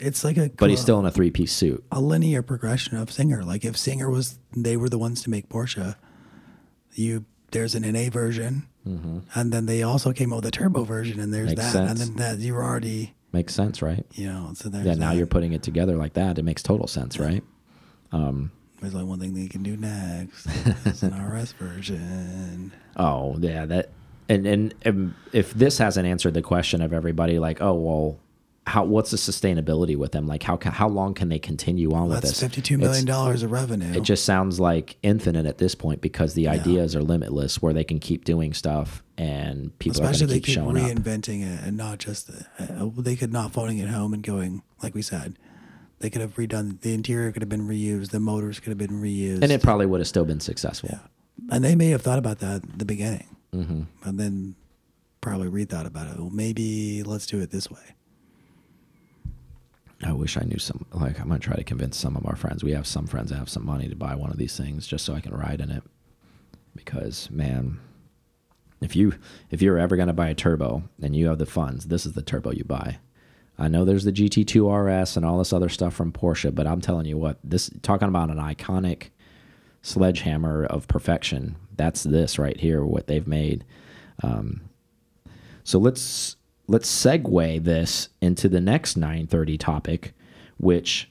it's 0.00 0.22
like 0.22 0.36
a 0.36 0.48
but 0.56 0.70
he's 0.70 0.80
still 0.80 1.00
in 1.00 1.06
a 1.06 1.10
three-piece 1.10 1.52
suit 1.52 1.82
a 1.90 2.00
linear 2.00 2.42
progression 2.42 2.96
of 2.98 3.10
Singer. 3.10 3.42
Like 3.42 3.64
if 3.64 3.76
Singer 3.76 4.08
was, 4.10 4.38
they 4.56 4.76
were 4.76 4.88
the 4.88 4.98
ones 4.98 5.22
to 5.24 5.30
make 5.30 5.48
Porsche. 5.48 5.96
You 6.92 7.24
there's 7.52 7.74
an 7.74 7.82
NA 7.90 8.10
version, 8.10 8.66
and 8.84 9.52
then 9.52 9.66
they 9.66 9.82
also 9.82 10.12
came 10.12 10.32
out 10.32 10.36
with 10.36 10.46
a 10.46 10.50
turbo 10.50 10.84
version, 10.84 11.20
and 11.20 11.32
there's 11.32 11.54
Mm-hmm. 11.54 11.60
Makes 11.60 11.72
that, 11.72 11.88
and 11.88 11.98
then 11.98 12.16
that 12.16 12.38
you 12.38 12.54
were 12.54 12.64
already, 12.64 13.14
makes 13.32 13.54
sense 13.54 13.80
right 13.82 14.04
you 14.12 14.26
know, 14.26 14.50
so 14.54 14.68
there's 14.68 14.84
yeah 14.84 14.94
now 14.94 15.10
that. 15.10 15.16
you're 15.16 15.26
putting 15.26 15.52
it 15.52 15.62
together 15.62 15.96
like 15.96 16.14
that 16.14 16.38
it 16.38 16.42
makes 16.42 16.62
total 16.62 16.86
sense 16.88 17.18
right 17.18 17.44
There's 18.80 18.94
only 18.94 19.06
one 19.06 19.20
thing 19.20 19.34
they 19.34 19.46
can 19.46 19.62
do 19.62 19.76
next. 19.76 20.46
it's 20.86 21.02
an 21.02 21.12
RS 21.14 21.52
version. 21.52 22.72
Oh 22.96 23.36
yeah, 23.38 23.66
that 23.66 23.90
and, 24.28 24.46
and 24.46 24.74
and 24.82 25.14
if 25.32 25.52
this 25.52 25.78
hasn't 25.78 26.06
answered 26.06 26.34
the 26.34 26.42
question 26.42 26.80
of 26.80 26.92
everybody, 26.92 27.38
like, 27.38 27.60
oh 27.60 27.74
well, 27.74 28.18
how 28.66 28.84
what's 28.84 29.10
the 29.10 29.16
sustainability 29.16 29.96
with 29.96 30.12
them? 30.12 30.26
Like, 30.26 30.42
how 30.42 30.58
how 30.62 30.88
long 30.88 31.14
can 31.14 31.28
they 31.28 31.38
continue 31.38 31.92
on 31.92 32.08
with 32.08 32.20
That's 32.20 32.32
this? 32.32 32.40
Fifty 32.40 32.60
two 32.62 32.78
million 32.78 33.04
dollars 33.04 33.42
of 33.42 33.50
revenue. 33.50 33.92
It 33.96 34.02
just 34.02 34.24
sounds 34.24 34.60
like 34.60 34.96
infinite 35.02 35.46
at 35.46 35.58
this 35.58 35.74
point 35.74 36.00
because 36.00 36.34
the 36.34 36.46
ideas 36.48 36.94
are 36.94 37.02
limitless, 37.02 37.60
where 37.62 37.72
they 37.72 37.84
can 37.84 37.98
keep 37.98 38.24
doing 38.24 38.52
stuff 38.52 39.02
and 39.16 39.76
people 39.78 40.02
Especially 40.02 40.24
are 40.24 40.28
going 40.28 40.28
to 40.28 40.34
keep 40.34 40.44
keep 40.44 40.54
showing 40.54 40.76
up. 40.78 40.90
reinventing 40.90 41.42
it 41.42 41.66
and 41.66 41.76
not 41.76 41.98
just 41.98 42.30
uh, 42.30 42.90
they 42.98 43.16
could 43.16 43.32
not 43.32 43.52
phoning 43.52 43.78
it 43.78 43.88
home 43.88 44.12
and 44.14 44.22
going 44.22 44.62
like 44.82 44.94
we 44.94 45.02
said. 45.02 45.38
They 45.98 46.08
could 46.08 46.22
have 46.22 46.36
redone 46.36 46.80
the 46.80 46.94
interior 46.94 47.30
could 47.32 47.42
have 47.42 47.48
been 47.50 47.66
reused, 47.68 48.10
the 48.10 48.20
motors 48.20 48.58
could 48.60 48.70
have 48.70 48.78
been 48.78 49.02
reused, 49.02 49.42
And 49.42 49.52
it 49.52 49.62
probably 49.62 49.84
would 49.86 50.00
have 50.00 50.08
still 50.08 50.24
been 50.24 50.40
successful. 50.40 50.88
yeah, 50.92 51.00
and 51.50 51.62
they 51.64 51.74
may 51.74 51.90
have 51.90 52.00
thought 52.02 52.18
about 52.18 52.38
that 52.38 52.62
at 52.64 52.78
the 52.78 52.84
beginning, 52.86 53.36
hmm 53.52 53.82
and 54.04 54.18
then 54.20 54.54
probably 55.20 55.48
rethought 55.48 55.86
about 55.86 56.08
it. 56.08 56.18
Well, 56.18 56.30
maybe 56.30 57.02
let's 57.02 57.26
do 57.26 57.40
it 57.40 57.50
this 57.50 57.70
way. 57.70 57.82
I 60.02 60.12
wish 60.12 60.36
I 60.36 60.44
knew 60.44 60.58
some. 60.58 60.86
Like, 60.92 61.20
I'm 61.20 61.28
gonna 61.28 61.40
try 61.40 61.56
to 61.56 61.64
convince 61.64 61.96
some 61.96 62.16
of 62.16 62.26
our 62.26 62.36
friends. 62.36 62.64
We 62.64 62.72
have 62.72 62.86
some 62.86 63.06
friends 63.06 63.30
that 63.30 63.36
have 63.36 63.50
some 63.50 63.66
money 63.66 63.88
to 63.88 63.96
buy 63.96 64.14
one 64.14 64.30
of 64.30 64.38
these 64.38 64.56
things 64.56 64.86
just 64.86 65.04
so 65.04 65.14
I 65.14 65.20
can 65.20 65.34
ride 65.34 65.60
in 65.60 65.70
it. 65.70 65.82
Because 66.74 67.30
man, 67.30 67.80
if 68.80 68.96
you 68.96 69.14
if 69.50 69.60
you're 69.60 69.78
ever 69.78 69.96
gonna 69.96 70.12
buy 70.12 70.28
a 70.28 70.34
turbo 70.34 70.84
and 71.02 71.14
you 71.14 71.28
have 71.28 71.38
the 71.38 71.46
funds, 71.46 71.86
this 71.86 72.06
is 72.06 72.14
the 72.14 72.22
turbo 72.22 72.52
you 72.52 72.64
buy. 72.64 72.98
I 73.58 73.68
know 73.68 73.84
there's 73.84 74.04
the 74.04 74.12
GT2 74.12 75.02
RS 75.02 75.18
and 75.18 75.26
all 75.26 75.36
this 75.36 75.52
other 75.52 75.68
stuff 75.68 75.92
from 75.92 76.12
Porsche, 76.12 76.54
but 76.54 76.66
I'm 76.66 76.80
telling 76.80 77.04
you 77.04 77.18
what, 77.18 77.38
this 77.44 77.70
talking 77.82 78.08
about 78.08 78.30
an 78.30 78.38
iconic 78.38 79.10
sledgehammer 79.82 80.64
of 80.64 80.88
perfection. 80.88 81.56
That's 81.76 82.02
this 82.02 82.38
right 82.38 82.58
here, 82.58 82.84
what 82.84 83.06
they've 83.06 83.26
made. 83.26 83.66
Um, 84.22 84.62
so 85.62 85.78
let's 85.78 86.36
let's 86.70 86.88
segue 86.88 87.64
this 87.64 88.10
into 88.20 88.48
the 88.48 88.60
next 88.60 88.96
930 88.96 89.58
topic, 89.58 90.14
which 90.56 91.10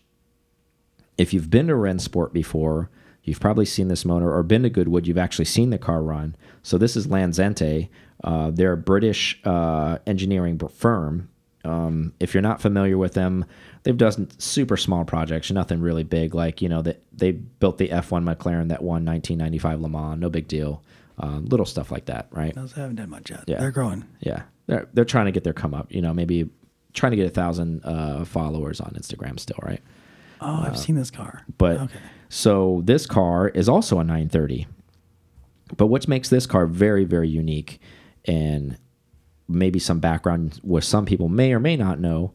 if 1.17 1.33
you've 1.33 1.49
been 1.49 1.67
to 1.67 1.73
Rennsport 1.73 2.31
before, 2.31 2.89
you've 3.23 3.41
probably 3.41 3.65
seen 3.65 3.89
this 3.89 4.05
motor 4.05 4.33
or 4.33 4.41
been 4.41 4.63
to 4.63 4.69
Goodwood, 4.69 5.05
you've 5.05 5.17
actually 5.17 5.45
seen 5.45 5.69
the 5.69 5.77
car 5.77 6.01
run. 6.01 6.37
So 6.63 6.77
this 6.77 6.95
is 6.95 7.07
Lanzante. 7.07 7.89
Uh, 8.23 8.51
they're 8.51 8.71
a 8.71 8.77
British 8.77 9.37
uh, 9.43 9.97
engineering 10.07 10.57
firm. 10.69 11.27
Um, 11.65 12.13
if 12.21 12.33
you're 12.33 12.41
not 12.41 12.61
familiar 12.61 12.97
with 12.97 13.13
them, 13.13 13.43
they've 13.83 13.97
done 13.97 14.29
super 14.39 14.77
small 14.77 15.03
projects, 15.03 15.51
nothing 15.51 15.81
really 15.81 16.05
big. 16.05 16.33
Like 16.33 16.61
you 16.61 16.69
know 16.69 16.81
that 16.83 17.03
they 17.11 17.31
built 17.31 17.77
the 17.77 17.89
F1 17.89 18.23
McLaren 18.23 18.69
that 18.69 18.81
won 18.81 19.03
1995 19.03 19.81
Le 19.81 19.89
Mans, 19.89 20.21
no 20.21 20.29
big 20.29 20.47
deal. 20.47 20.81
Um, 21.17 21.45
little 21.47 21.65
stuff 21.65 21.91
like 21.91 22.05
that, 22.05 22.27
right? 22.31 22.55
Those 22.55 22.71
haven't 22.71 22.95
done 22.95 23.09
much 23.09 23.29
yet. 23.29 23.43
Yeah. 23.45 23.59
They're 23.59 23.71
growing. 23.71 24.05
Yeah, 24.21 24.43
they're 24.69 24.87
they're 24.93 25.05
trying 25.05 25.25
to 25.25 25.31
get 25.31 25.43
their 25.43 25.53
come 25.53 25.73
up. 25.73 25.91
You 25.91 26.01
know, 26.01 26.13
maybe 26.13 26.49
trying 26.93 27.11
to 27.11 27.15
get 27.15 27.25
a 27.25 27.31
thousand 27.31 27.81
uh, 27.83 28.23
followers 28.23 28.79
on 28.79 28.91
Instagram 28.91 29.39
still, 29.39 29.59
right? 29.63 29.81
Oh, 30.41 30.63
I've 30.65 30.77
seen 30.77 30.95
this 30.95 31.11
car. 31.11 31.43
But 31.57 31.77
okay, 31.77 31.99
so 32.29 32.81
this 32.85 33.05
car 33.05 33.49
is 33.49 33.67
also 33.67 33.99
a 33.99 34.03
930. 34.03 34.67
But 35.75 35.87
what 35.87 36.07
makes 36.07 36.29
this 36.29 36.45
car 36.45 36.67
very 36.67 37.03
very 37.03 37.27
unique, 37.27 37.81
and 38.25 38.77
maybe 39.47 39.79
some 39.79 39.99
background 39.99 40.59
where 40.61 40.81
some 40.81 41.05
people 41.05 41.27
may 41.27 41.51
or 41.51 41.59
may 41.59 41.75
not 41.75 41.99
know, 41.99 42.31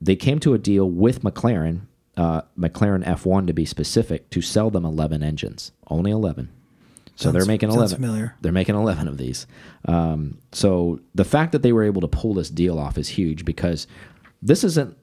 they 0.00 0.16
came 0.16 0.38
to 0.40 0.52
a 0.52 0.58
deal 0.58 0.88
with 0.88 1.22
McLaren, 1.22 1.80
uh, 2.16 2.42
McLaren 2.58 3.04
F1 3.04 3.46
to 3.46 3.54
be 3.54 3.64
specific, 3.64 4.28
to 4.30 4.42
sell 4.42 4.70
them 4.70 4.84
11 4.84 5.22
engines, 5.22 5.72
only 5.88 6.10
11. 6.10 6.50
So 7.18 7.32
they're 7.32 7.44
making 7.44 7.70
11. 7.70 7.96
familiar. 7.96 8.36
They're 8.40 8.52
making 8.52 8.76
11 8.76 9.08
of 9.08 9.18
these. 9.18 9.48
Um, 9.86 10.38
so 10.52 11.00
the 11.16 11.24
fact 11.24 11.50
that 11.50 11.62
they 11.62 11.72
were 11.72 11.82
able 11.82 12.00
to 12.00 12.08
pull 12.08 12.32
this 12.32 12.48
deal 12.48 12.78
off 12.78 12.96
is 12.96 13.08
huge 13.08 13.44
because 13.44 13.88
this 14.40 14.62
isn't, 14.62 14.96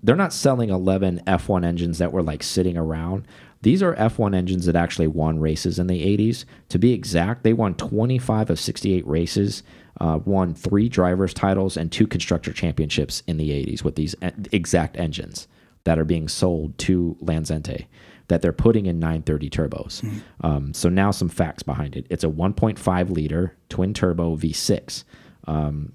they're 0.00 0.14
not 0.14 0.32
selling 0.32 0.70
11 0.70 1.22
F1 1.26 1.66
engines 1.66 1.98
that 1.98 2.12
were 2.12 2.22
like 2.22 2.44
sitting 2.44 2.76
around. 2.76 3.26
These 3.62 3.82
are 3.82 3.96
F1 3.96 4.36
engines 4.36 4.66
that 4.66 4.76
actually 4.76 5.08
won 5.08 5.40
races 5.40 5.80
in 5.80 5.88
the 5.88 6.00
80s. 6.16 6.44
To 6.68 6.78
be 6.78 6.92
exact, 6.92 7.42
they 7.42 7.52
won 7.52 7.74
25 7.74 8.50
of 8.50 8.60
68 8.60 9.04
races, 9.04 9.64
uh, 10.00 10.20
won 10.24 10.54
three 10.54 10.88
drivers' 10.88 11.34
titles, 11.34 11.76
and 11.76 11.90
two 11.90 12.06
constructor 12.06 12.52
championships 12.52 13.24
in 13.26 13.36
the 13.36 13.50
80s 13.50 13.82
with 13.82 13.96
these 13.96 14.14
exact 14.52 14.96
engines 14.96 15.48
that 15.82 15.98
are 15.98 16.04
being 16.04 16.28
sold 16.28 16.78
to 16.78 17.16
Lanzante 17.20 17.86
that 18.28 18.42
they're 18.42 18.52
putting 18.52 18.86
in 18.86 18.98
930 18.98 19.50
turbos. 19.50 20.22
Um, 20.42 20.72
so 20.74 20.88
now 20.88 21.10
some 21.10 21.28
facts 21.28 21.62
behind 21.62 21.96
it. 21.96 22.06
It's 22.10 22.24
a 22.24 22.28
1.5 22.28 23.10
liter 23.10 23.56
twin 23.68 23.94
turbo 23.94 24.36
V6. 24.36 25.04
Um, 25.46 25.92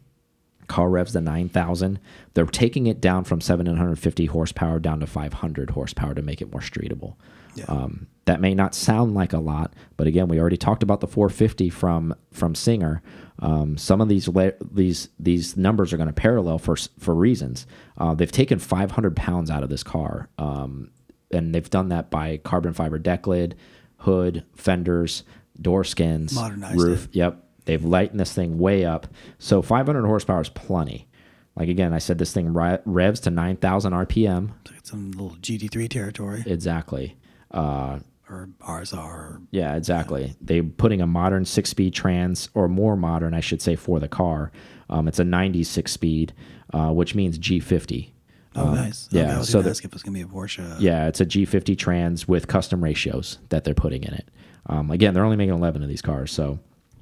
car 0.68 0.90
revs 0.90 1.14
the 1.14 1.22
9,000. 1.22 2.00
They're 2.34 2.46
taking 2.46 2.88
it 2.88 3.00
down 3.00 3.24
from 3.24 3.42
750 3.42 4.26
horsepower 4.26 4.80
down 4.80 5.00
to 5.00 5.08
500 5.08 5.70
horsepower 5.72 6.14
to 6.16 6.22
make 6.22 6.42
it 6.42 6.52
more 6.52 6.62
streetable. 6.62 7.16
Yeah. 7.56 7.66
Um, 7.68 8.08
that 8.26 8.42
may 8.42 8.54
not 8.56 8.74
sound 8.74 9.14
like 9.14 9.34
a 9.34 9.38
lot, 9.40 9.74
but 9.98 10.08
again, 10.08 10.28
we 10.28 10.40
already 10.40 10.58
talked 10.58 10.82
about 10.82 11.02
the 11.02 11.08
450 11.08 11.70
from 11.70 12.16
from 12.32 12.56
Singer. 12.56 13.02
Um, 13.40 13.78
some 13.78 14.00
of 14.00 14.08
these 14.08 14.30
these 14.72 15.10
these 15.20 15.58
numbers 15.58 15.92
are 15.92 15.98
going 15.98 16.08
to 16.08 16.14
parallel 16.14 16.58
for 16.58 16.78
for 17.00 17.14
reasons. 17.14 17.68
Uh, 17.98 18.14
they've 18.14 18.32
taken 18.32 18.60
500 18.60 19.16
pounds 19.16 19.52
out 19.52 19.62
of 19.62 19.70
this 19.70 19.84
car, 19.84 20.30
um, 20.38 20.90
and 21.34 21.54
they've 21.54 21.70
done 21.70 21.90
that 21.90 22.10
by 22.10 22.38
carbon 22.38 22.74
fiber 22.74 22.98
deck 23.00 23.28
lid, 23.28 23.56
hood, 23.98 24.44
fenders, 24.56 25.24
door 25.62 25.84
skins, 25.84 26.34
Modernized 26.36 26.82
roof. 26.82 27.06
it. 27.06 27.16
Yep, 27.16 27.44
they've 27.66 27.84
lightened 27.84 28.20
this 28.20 28.34
thing 28.34 28.58
way 28.58 28.86
up. 28.86 29.08
So 29.40 29.62
500 29.62 30.06
horsepower 30.06 30.42
is 30.42 30.50
plenty. 30.50 31.08
Like 31.56 31.70
again, 31.70 31.94
I 31.94 32.00
said 32.00 32.18
this 32.18 32.34
thing 32.34 32.52
revs 32.54 33.20
to 33.22 33.30
9,000 33.30 33.94
RPM. 33.94 34.52
It's 34.76 34.90
some 34.90 35.12
little 35.12 35.38
GT3 35.38 35.88
territory 35.88 36.44
Exactly. 36.48 37.16
Uh, 37.52 38.00
or 38.30 38.50
RSR. 38.62 38.98
Or, 38.98 39.42
Yeah, 39.52 39.76
exactly. 39.76 40.36
They're 40.42 40.64
putting 40.64 41.02
a 41.02 41.06
modern 41.08 41.46
six 41.46 41.70
speed 41.70 41.94
trans 41.94 42.50
or 42.56 42.68
more 42.68 42.96
modern, 42.96 43.34
I 43.36 43.40
should 43.42 43.62
say, 43.62 43.76
for 43.76 44.00
the 44.00 44.08
car. 44.08 44.52
Um, 44.90 45.08
it's 45.08 45.20
a 45.20 45.24
96 45.24 45.92
speed, 45.92 46.34
uh, 46.74 46.90
which 46.92 47.14
means 47.14 47.38
G50. 47.38 48.10
Oh, 48.56 48.68
Um, 48.68 48.76
nice. 48.76 49.08
yeah, 49.12 49.24
Okay, 49.24 49.32
I 49.32 49.38
was 49.40 49.50
so 49.50 49.60
gonna 49.60 49.72
ask 49.72 49.84
if 49.86 49.94
it's 49.94 50.04
gonna 50.04 50.14
be 50.16 50.22
a 50.22 50.26
Porsche. 50.26 50.76
Yeah, 50.80 51.08
it's 51.08 51.22
a 51.22 51.26
G50 51.26 51.78
trans 51.78 52.28
with 52.28 52.48
custom 52.48 52.84
ratios 52.84 53.38
that 53.50 53.64
they're 53.64 53.74
putting 53.74 54.04
in 54.04 54.14
it. 54.14 54.30
Um, 54.68 54.92
again, 54.92 55.14
they're 55.14 55.24
only 55.26 55.36
making 55.38 55.54
11 55.56 55.84
of 55.84 55.90
these 55.90 56.02
cars, 56.02 56.32
so 56.32 56.60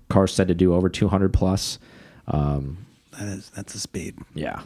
cars 0.10 0.34
said 0.34 0.48
to 0.48 0.56
do 0.56 0.74
over 0.74 0.90
200 0.90 1.32
plus. 1.34 1.78
Um, 2.28 2.86
that 3.20 3.28
is 3.28 3.50
that's 3.56 3.76
a 3.76 3.80
speed. 3.80 4.18
yeah, 4.34 4.62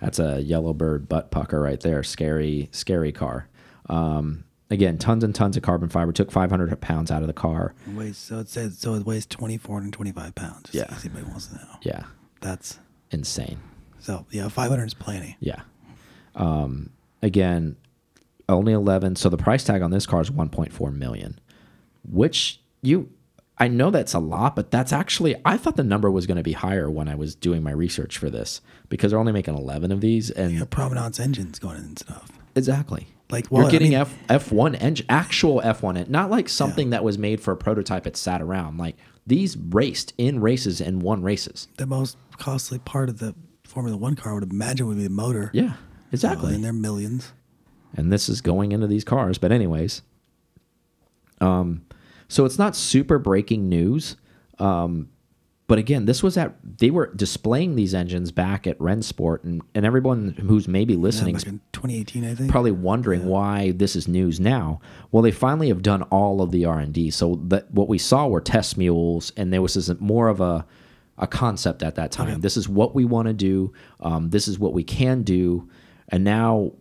that's 0.00 0.18
a 0.18 0.40
yellowbird 0.42 1.08
butt 1.08 1.30
pucker 1.30 1.60
right 1.60 1.80
there. 1.80 2.02
Scary, 2.02 2.68
scary 2.72 3.12
car. 3.12 3.48
Um, 3.88 4.44
again, 4.70 4.98
tons 4.98 5.24
and 5.24 5.34
tons 5.34 5.56
of 5.56 5.62
carbon 5.62 5.88
fiber. 5.88 6.12
Took 6.12 6.30
500 6.30 6.80
pounds 6.80 7.10
out 7.10 7.22
of 7.22 7.26
the 7.28 7.32
car. 7.34 7.74
It 7.86 7.94
weighs 7.94 8.16
so 8.18 8.38
it 8.38 8.48
says 8.48 8.78
so 8.78 8.94
it 8.94 9.04
weighs 9.06 9.26
twenty 9.26 9.56
four 9.58 9.78
and 9.78 9.92
twenty 9.92 10.12
five 10.12 10.34
pounds. 10.34 10.70
just 10.70 10.74
in 10.74 10.80
Yeah. 10.80 10.98
anybody 11.04 11.24
wants 11.30 11.46
to 11.48 11.54
know. 11.56 11.76
Yeah, 11.82 12.04
That's 12.40 12.78
insane. 13.10 13.58
So 14.00 14.26
yeah, 14.30 14.48
five 14.48 14.70
hundred 14.70 14.86
is 14.86 14.94
plenty. 14.94 15.36
Yeah. 15.40 15.62
Um, 16.34 16.90
again, 17.22 17.76
only 18.48 18.72
11. 18.72 19.16
So 19.16 19.28
the 19.28 19.36
price 19.36 19.64
tag 19.64 19.82
on 19.82 19.90
this 19.90 20.06
car 20.06 20.20
is 20.20 20.30
1.4 20.30 20.94
million, 20.94 21.40
which 22.08 22.60
you, 22.82 23.10
I 23.58 23.68
know 23.68 23.90
that's 23.90 24.12
a 24.14 24.18
lot, 24.18 24.54
but 24.54 24.70
that's 24.70 24.92
actually, 24.92 25.34
I 25.44 25.56
thought 25.56 25.76
the 25.76 25.82
number 25.82 26.10
was 26.10 26.26
going 26.26 26.36
to 26.36 26.42
be 26.42 26.52
higher 26.52 26.90
when 26.90 27.08
I 27.08 27.14
was 27.14 27.34
doing 27.34 27.62
my 27.62 27.70
research 27.70 28.18
for 28.18 28.28
this 28.30 28.60
because 28.88 29.10
they're 29.10 29.18
only 29.18 29.32
making 29.32 29.56
11 29.56 29.90
of 29.90 30.00
these. 30.00 30.30
And 30.30 30.58
got 30.58 30.70
provenance 30.70 31.18
engines 31.18 31.58
going 31.58 31.78
in 31.78 31.84
and 31.84 31.98
stuff. 31.98 32.30
exactly. 32.54 33.06
Like 33.28 33.46
well, 33.50 33.62
You're 33.62 33.72
getting 33.72 33.96
I 33.96 34.04
mean, 34.04 34.14
F 34.28 34.48
F1 34.50 34.80
engine, 34.80 35.06
actual 35.08 35.60
F1, 35.60 35.98
en- 35.98 36.10
not 36.12 36.30
like 36.30 36.48
something 36.48 36.90
that 36.90 37.02
was 37.02 37.18
made 37.18 37.40
for 37.40 37.50
a 37.50 37.56
prototype 37.56 38.04
that 38.04 38.16
sat 38.16 38.40
around. 38.40 38.76
Like 38.78 38.94
these 39.26 39.56
raced 39.56 40.12
in 40.16 40.38
races 40.40 40.80
and 40.80 41.02
won 41.02 41.22
races. 41.22 41.66
the 41.76 41.86
most 41.86 42.16
costly 42.38 42.78
part 42.78 43.08
of 43.08 43.18
the 43.18 43.34
Formula 43.76 43.94
One 43.98 44.16
car 44.16 44.32
I 44.32 44.34
would 44.36 44.50
imagine 44.50 44.86
would 44.86 44.96
be 44.96 45.02
the 45.02 45.10
motor. 45.10 45.50
Yeah, 45.52 45.72
So, 45.74 45.78
exactly. 46.12 46.54
and 46.54 46.64
they're 46.64 46.72
millions. 46.72 47.34
and 47.94 48.10
this 48.10 48.26
is 48.30 48.40
going 48.40 48.72
into 48.72 48.86
these 48.86 49.04
cars. 49.04 49.36
But 49.36 49.52
anyways, 49.52 50.00
um, 51.42 51.82
so 52.26 52.46
it's 52.46 52.58
not 52.58 52.74
super 52.74 53.18
breaking 53.18 53.68
news. 53.68 54.16
Um, 54.58 55.10
but 55.68 55.78
again, 55.78 56.06
this 56.06 56.22
was 56.22 56.38
at 56.38 56.54
they 56.78 56.90
were 56.90 57.12
displaying 57.14 57.74
these 57.76 57.92
engines 57.92 58.32
back 58.32 58.66
at 58.66 58.78
Rennsport, 58.78 59.44
and 59.44 59.60
and 59.74 59.84
everyone 59.84 60.28
who's 60.48 60.66
maybe 60.66 60.96
listening 60.96 61.36
is 61.36 61.44
back 61.44 61.54
2018, 61.72 62.24
I 62.24 62.34
think. 62.34 62.50
probably 62.50 62.70
wondering 62.70 63.26
why 63.26 63.72
this 63.72 63.94
is 63.94 64.08
news 64.08 64.40
now. 64.40 64.80
Well, 65.12 65.22
they 65.22 65.32
finally 65.32 65.68
have 65.68 65.82
done 65.82 66.02
all 66.04 66.40
of 66.40 66.50
the 66.50 66.64
R 66.64 66.78
and 66.78 66.94
D. 66.94 67.10
So 67.10 67.40
that 67.48 67.70
what 67.72 67.88
we 67.88 67.98
saw 67.98 68.26
were 68.26 68.40
test 68.40 68.78
mules, 68.78 69.32
and 69.36 69.52
there 69.52 69.60
was 69.60 69.74
this 69.74 69.90
more 70.00 70.28
of 70.28 70.40
a 70.40 70.64
a 71.18 71.26
concept 71.26 71.82
at 71.82 71.94
that 71.96 72.12
time. 72.12 72.40
This 72.40 72.56
is 72.56 72.68
what 72.68 72.94
we 72.94 73.04
want 73.04 73.28
to 73.28 73.34
do. 73.34 73.72
Um, 74.00 74.30
this 74.30 74.48
is 74.48 74.58
what 74.58 74.72
we 74.72 74.84
can 74.84 75.22
do, 75.22 75.68
and 76.08 76.24
now 76.24 76.72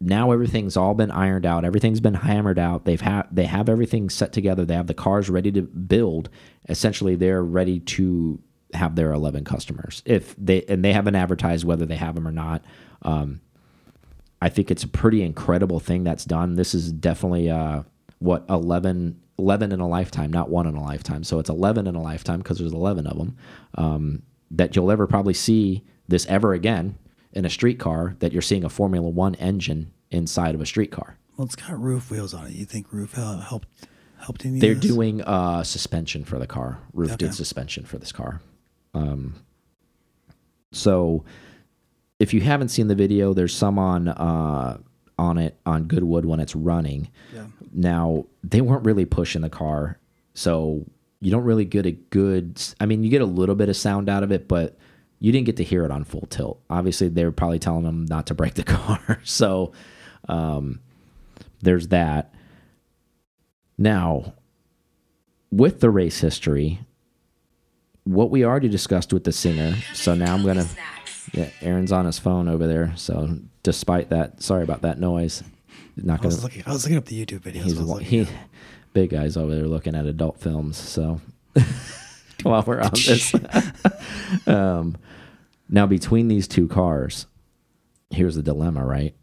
now 0.00 0.32
everything's 0.32 0.76
all 0.76 0.94
been 0.94 1.10
ironed 1.10 1.46
out. 1.46 1.64
Everything's 1.64 2.00
been 2.00 2.14
hammered 2.14 2.58
out. 2.58 2.84
They've 2.84 3.00
had 3.00 3.24
they 3.30 3.44
have 3.44 3.68
everything 3.68 4.10
set 4.10 4.32
together. 4.32 4.64
They 4.64 4.74
have 4.74 4.86
the 4.86 4.94
cars 4.94 5.30
ready 5.30 5.50
to 5.52 5.62
build. 5.62 6.28
Essentially, 6.68 7.14
they're 7.16 7.42
ready 7.42 7.80
to 7.80 8.40
have 8.72 8.96
their 8.96 9.12
11 9.12 9.44
customers. 9.44 10.02
If 10.04 10.34
they 10.36 10.62
and 10.64 10.84
they 10.84 10.92
haven't 10.92 11.14
advertised 11.14 11.64
whether 11.64 11.86
they 11.86 11.96
have 11.96 12.14
them 12.14 12.28
or 12.28 12.32
not. 12.32 12.64
Um, 13.02 13.40
I 14.44 14.50
think 14.50 14.70
it's 14.70 14.82
a 14.82 14.88
pretty 14.88 15.22
incredible 15.22 15.80
thing 15.80 16.04
that's 16.04 16.26
done. 16.26 16.56
This 16.56 16.74
is 16.74 16.92
definitely 16.92 17.50
uh, 17.50 17.84
what 18.18 18.44
11, 18.50 19.18
11 19.38 19.72
in 19.72 19.80
a 19.80 19.88
lifetime, 19.88 20.30
not 20.32 20.48
one 20.50 20.66
in 20.66 20.74
a 20.76 20.82
lifetime. 20.82 21.24
So 21.24 21.38
it's 21.38 21.50
11 21.50 21.86
in 21.86 21.94
a 21.94 22.02
lifetime 22.02 22.38
because 22.38 22.58
there's 22.58 22.72
11 22.72 23.06
of 23.06 23.16
them 23.18 23.36
um, 23.76 24.22
that 24.50 24.76
you'll 24.76 24.90
ever 24.90 25.06
probably 25.06 25.34
see 25.34 25.82
this 26.08 26.24
ever 26.26 26.52
again 26.52 26.96
in 27.32 27.44
a 27.44 27.50
street 27.50 27.78
car 27.80 28.14
that 28.20 28.32
you're 28.32 28.42
seeing 28.42 28.62
a 28.64 28.68
Formula 28.68 29.08
One 29.08 29.34
engine 29.36 29.92
inside 30.10 30.54
of 30.54 30.60
a 30.60 30.66
street 30.66 30.92
car. 30.92 31.18
Well, 31.36 31.46
it's 31.46 31.56
got 31.56 31.76
RUF 31.80 32.10
wheels 32.10 32.32
on 32.34 32.46
it. 32.46 32.52
You 32.52 32.64
think 32.64 32.86
RUF 32.92 33.14
hel- 33.14 33.38
helped 33.38 33.68
helped 34.18 34.44
any 34.46 34.60
They're 34.60 34.74
doing 34.76 35.20
uh, 35.22 35.64
suspension 35.64 36.24
for 36.24 36.38
the 36.38 36.46
car. 36.46 36.78
RUF 36.92 37.10
Okay. 37.12 37.16
did 37.26 37.34
suspension 37.34 37.84
for 37.84 37.98
this 37.98 38.12
car. 38.12 38.40
Um, 38.94 39.34
so 40.72 41.24
if 42.18 42.32
you 42.32 42.40
haven't 42.40 42.68
seen 42.68 42.86
the 42.88 42.94
video, 42.94 43.34
there's 43.34 43.54
some 43.54 43.78
on 43.78 44.08
uh, 44.08 44.78
on 45.18 45.38
it 45.38 45.58
on 45.64 45.84
Goodwood 45.84 46.24
when 46.24 46.40
it's 46.40 46.54
running. 46.54 47.08
Yeah. 47.34 47.46
Now 47.72 48.26
they 48.42 48.60
weren't 48.60 48.84
really 48.84 49.04
pushing 49.04 49.42
the 49.42 49.50
car, 49.50 49.98
so 50.34 50.84
you 51.20 51.30
don't 51.30 51.44
really 51.44 51.64
get 51.64 51.86
a 51.86 51.92
good. 51.92 52.60
I 52.80 52.86
mean, 52.86 53.02
you 53.02 53.10
get 53.10 53.22
a 53.22 53.26
little 53.26 53.54
bit 53.54 53.68
of 53.68 53.76
sound 53.76 54.08
out 54.08 54.22
of 54.22 54.32
it, 54.32 54.48
but 54.48 54.76
you 55.20 55.32
didn't 55.32 55.46
get 55.46 55.56
to 55.56 55.64
hear 55.64 55.84
it 55.84 55.90
on 55.90 56.04
full 56.04 56.26
tilt. 56.28 56.60
Obviously, 56.68 57.08
they 57.08 57.24
were 57.24 57.32
probably 57.32 57.58
telling 57.58 57.84
them 57.84 58.04
not 58.06 58.26
to 58.26 58.34
break 58.34 58.54
the 58.54 58.62
car, 58.64 59.20
so 59.24 59.72
um, 60.28 60.80
there's 61.62 61.88
that. 61.88 62.34
Now, 63.76 64.34
with 65.50 65.80
the 65.80 65.90
race 65.90 66.20
history, 66.20 66.80
what 68.04 68.30
we 68.30 68.44
already 68.44 68.68
discussed 68.68 69.12
with 69.12 69.24
the 69.24 69.32
singer. 69.32 69.76
So 69.94 70.14
now 70.14 70.34
I'm 70.34 70.44
gonna. 70.44 70.66
Yeah, 71.32 71.48
Aaron's 71.62 71.90
on 71.90 72.04
his 72.04 72.18
phone 72.18 72.48
over 72.48 72.66
there. 72.66 72.92
So 72.96 73.38
despite 73.64 74.10
that, 74.10 74.40
sorry 74.40 74.62
about 74.62 74.82
that 74.82 75.00
noise. 75.00 75.42
Not 75.96 76.14
I 76.14 76.16
gonna. 76.18 76.28
was 76.28 76.44
looking. 76.44 76.62
I 76.66 76.72
was 76.72 76.84
looking 76.84 76.98
up 76.98 77.06
the 77.06 77.26
YouTube 77.26 77.40
videos. 77.40 77.64
He's 77.64 77.90
I 77.90 78.02
he, 78.02 78.28
big 78.92 79.10
guy's 79.10 79.36
over 79.36 79.54
there 79.54 79.66
looking 79.66 79.96
at 79.96 80.06
adult 80.06 80.38
films. 80.38 80.76
So 80.76 81.20
while 82.44 82.62
we're 82.62 82.80
on 82.80 82.90
this, 82.92 83.34
um, 84.46 84.96
now 85.68 85.86
between 85.86 86.28
these 86.28 86.46
two 86.46 86.68
cars, 86.68 87.26
here's 88.10 88.36
the 88.36 88.42
dilemma, 88.42 88.84
right? 88.84 89.14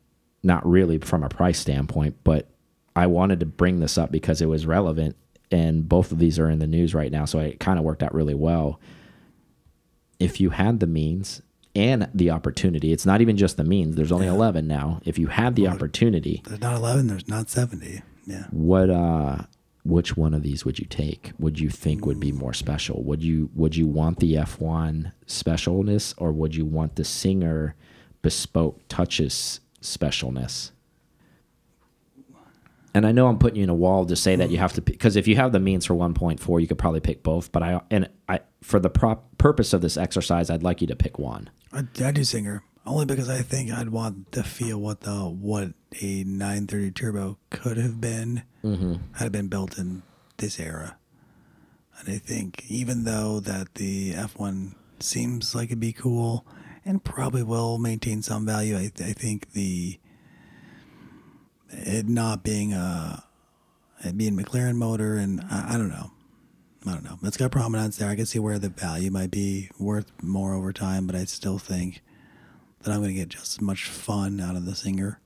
Not 0.43 0.67
really 0.67 0.97
from 0.97 1.23
a 1.23 1.29
price 1.29 1.59
standpoint, 1.59 2.17
but 2.23 2.49
I 2.95 3.07
wanted 3.07 3.39
to 3.41 3.45
bring 3.45 3.79
this 3.79 3.97
up 3.97 4.11
because 4.11 4.41
it 4.41 4.47
was 4.47 4.65
relevant, 4.65 5.15
and 5.51 5.87
both 5.87 6.11
of 6.11 6.19
these 6.19 6.39
are 6.39 6.49
in 6.49 6.59
the 6.59 6.67
news 6.67 6.93
right 6.93 7.11
now, 7.11 7.25
so 7.25 7.39
it 7.39 7.59
kind 7.59 7.79
of 7.79 7.85
worked 7.85 8.03
out 8.03 8.13
really 8.13 8.33
well. 8.33 8.79
If 10.19 10.39
you 10.39 10.51
had 10.51 10.79
the 10.79 10.87
means 10.87 11.41
and 11.75 12.09
the 12.13 12.29
opportunity, 12.31 12.91
it's 12.91 13.05
not 13.05 13.21
even 13.21 13.37
just 13.37 13.57
the 13.57 13.63
means. 13.63 13.95
There's 13.95 14.11
only 14.11 14.27
11 14.27 14.67
now. 14.67 15.01
If 15.05 15.17
you 15.17 15.27
had 15.27 15.55
the 15.55 15.67
opportunity, 15.67 16.41
There's 16.45 16.59
not 16.61 16.75
11. 16.75 17.07
There's 17.07 17.27
not 17.27 17.49
70. 17.49 18.01
Yeah. 18.25 18.45
what 18.51 18.89
uh 18.91 19.43
which 19.83 20.15
one 20.15 20.35
of 20.35 20.43
these 20.43 20.63
would 20.63 20.77
you 20.77 20.85
take 20.85 21.31
would 21.39 21.59
you 21.59 21.69
think 21.71 22.05
would 22.05 22.19
be 22.19 22.31
more 22.31 22.53
special 22.53 23.01
would 23.03 23.23
you 23.23 23.49
would 23.55 23.75
you 23.75 23.87
want 23.87 24.19
the 24.19 24.35
f1 24.35 25.11
specialness 25.25 26.13
or 26.19 26.31
would 26.31 26.55
you 26.55 26.63
want 26.63 26.97
the 26.97 27.03
singer 27.03 27.73
bespoke 28.21 28.79
touches 28.89 29.59
specialness 29.81 30.69
and 32.93 33.05
i 33.05 33.11
know 33.11 33.27
i'm 33.27 33.37
putting 33.37 33.57
you 33.57 33.63
in 33.63 33.69
a 33.69 33.75
wall 33.75 34.05
to 34.05 34.15
say 34.15 34.35
that 34.35 34.49
you 34.49 34.57
hmm. 34.57 34.61
have 34.61 34.73
to 34.73 34.81
because 34.81 35.15
if 35.15 35.27
you 35.27 35.35
have 35.35 35.51
the 35.51 35.59
means 35.59 35.85
for 35.85 35.93
1.4 35.93 36.61
you 36.61 36.67
could 36.67 36.77
probably 36.77 36.99
pick 36.99 37.23
both 37.23 37.51
but 37.51 37.63
i 37.63 37.79
and 37.89 38.09
i 38.27 38.39
for 38.61 38.79
the 38.79 38.89
prop 38.89 39.37
purpose 39.37 39.73
of 39.73 39.81
this 39.81 39.97
exercise 39.97 40.49
i'd 40.49 40.63
like 40.63 40.81
you 40.81 40.87
to 40.87 40.95
pick 40.95 41.17
one. 41.17 41.49
I, 41.73 41.83
I 42.03 42.11
do 42.11 42.23
singer 42.23 42.63
only 42.85 43.05
because 43.05 43.29
I 43.29 43.41
think 43.41 43.71
I'd 43.71 43.89
want 43.89 44.31
to 44.33 44.43
feel 44.43 44.79
what 44.79 45.01
the 45.01 45.19
what 45.25 45.73
a 46.01 46.23
930 46.23 46.91
turbo 46.91 47.37
could 47.49 47.77
have 47.77 48.01
been 48.01 48.43
mm-hmm. 48.63 48.95
had 49.13 49.27
it 49.27 49.31
been 49.31 49.47
built 49.47 49.77
in 49.77 50.03
this 50.37 50.59
era. 50.59 50.97
And 51.99 52.15
I 52.15 52.17
think 52.17 52.65
even 52.67 53.03
though 53.03 53.39
that 53.41 53.75
the 53.75 54.13
F1 54.13 54.73
seems 54.99 55.53
like 55.53 55.67
it'd 55.69 55.79
be 55.79 55.93
cool 55.93 56.45
and 56.83 57.03
probably 57.03 57.43
will 57.43 57.77
maintain 57.77 58.23
some 58.23 58.45
value, 58.45 58.75
I, 58.75 58.91
I 58.99 59.13
think 59.13 59.51
the 59.51 59.99
it 61.71 62.07
not 62.07 62.43
being 62.43 62.73
a 62.73 63.23
it 64.03 64.17
being 64.17 64.37
McLaren 64.37 64.75
motor 64.75 65.15
and 65.15 65.41
I, 65.49 65.75
I 65.75 65.77
don't 65.77 65.89
know. 65.89 66.11
I 66.85 66.93
don't 66.93 67.03
know. 67.03 67.19
It's 67.23 67.37
got 67.37 67.51
prominence 67.51 67.97
there. 67.97 68.09
I 68.09 68.15
can 68.15 68.25
see 68.25 68.39
where 68.39 68.57
the 68.57 68.69
value 68.69 69.11
might 69.11 69.29
be 69.29 69.69
worth 69.77 70.11
more 70.23 70.55
over 70.55 70.73
time, 70.73 71.05
but 71.05 71.15
I 71.15 71.25
still 71.25 71.59
think 71.59 72.01
that 72.81 72.91
I'm 72.91 73.01
going 73.01 73.13
to 73.13 73.19
get 73.19 73.29
just 73.29 73.53
as 73.53 73.61
much 73.61 73.85
fun 73.85 74.39
out 74.39 74.55
of 74.55 74.65
the 74.65 74.73
singer, 74.73 75.21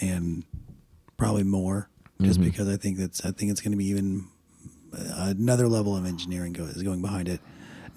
and 0.00 0.44
probably 1.18 1.42
more, 1.42 1.90
just 2.22 2.40
mm-hmm. 2.40 2.48
because 2.48 2.68
I 2.68 2.78
think 2.78 2.96
that's 2.96 3.22
I 3.24 3.32
think 3.32 3.50
it's 3.50 3.60
going 3.60 3.72
to 3.72 3.78
be 3.78 3.88
even 3.88 4.28
another 4.92 5.68
level 5.68 5.94
of 5.94 6.06
engineering 6.06 6.54
go, 6.54 6.64
is 6.64 6.82
going 6.82 7.02
behind 7.02 7.28
it, 7.28 7.40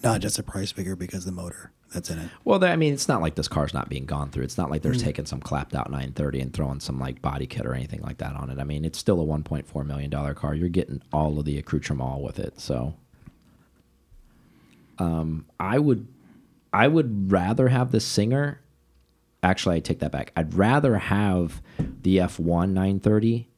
not 0.04 0.20
just 0.20 0.38
a 0.38 0.44
price 0.44 0.72
figure 0.72 0.98
because 0.98 1.24
the 1.24 1.32
motor 1.32 1.72
that's 1.94 2.10
in 2.10 2.20
it. 2.20 2.30
Well, 2.44 2.64
I 2.64 2.76
mean, 2.76 2.94
it's 2.94 3.08
not 3.08 3.22
like 3.22 3.36
this 3.36 3.48
car's 3.48 3.74
not 3.74 3.90
being 3.90 4.06
gone 4.06 4.30
through. 4.30 4.44
It's 4.44 4.58
not 4.58 4.70
like 4.70 4.82
they're 4.82 4.94
taking 4.94 5.26
some 5.26 5.40
clapped 5.40 5.74
out 5.76 5.90
930 5.90 6.40
and 6.42 6.54
throwing 6.54 6.80
some 6.80 7.00
like 7.00 7.22
body 7.22 7.48
kit 7.48 7.66
or 7.66 7.74
anything 7.74 8.02
like 8.02 8.18
that 8.20 8.36
on 8.36 8.50
it. 8.50 8.60
I 8.60 8.64
mean, 8.64 8.86
it's 8.86 9.00
still 9.00 9.20
a 9.22 9.26
1.4 9.26 9.86
million 9.86 10.10
dollar 10.10 10.34
car. 10.34 10.54
You're 10.54 10.70
getting 10.70 11.02
all 11.12 11.40
of 11.40 11.46
the 11.46 11.58
accoutrement 11.58 12.22
with 12.22 12.40
it. 12.40 12.60
So, 12.60 12.96
um, 14.98 15.46
I 15.60 15.80
would, 15.80 16.08
I 16.72 16.88
would 16.88 17.32
rather 17.32 17.70
have 17.70 17.92
the 17.92 18.00
Singer. 18.00 18.62
Actually, 19.42 19.78
I 19.78 19.80
take 19.80 20.00
that 20.00 20.12
back. 20.12 20.32
I'd 20.36 20.54
rather 20.54 20.98
have 20.98 21.62
the 21.78 22.18
F1 22.18 22.70
930 22.70 23.50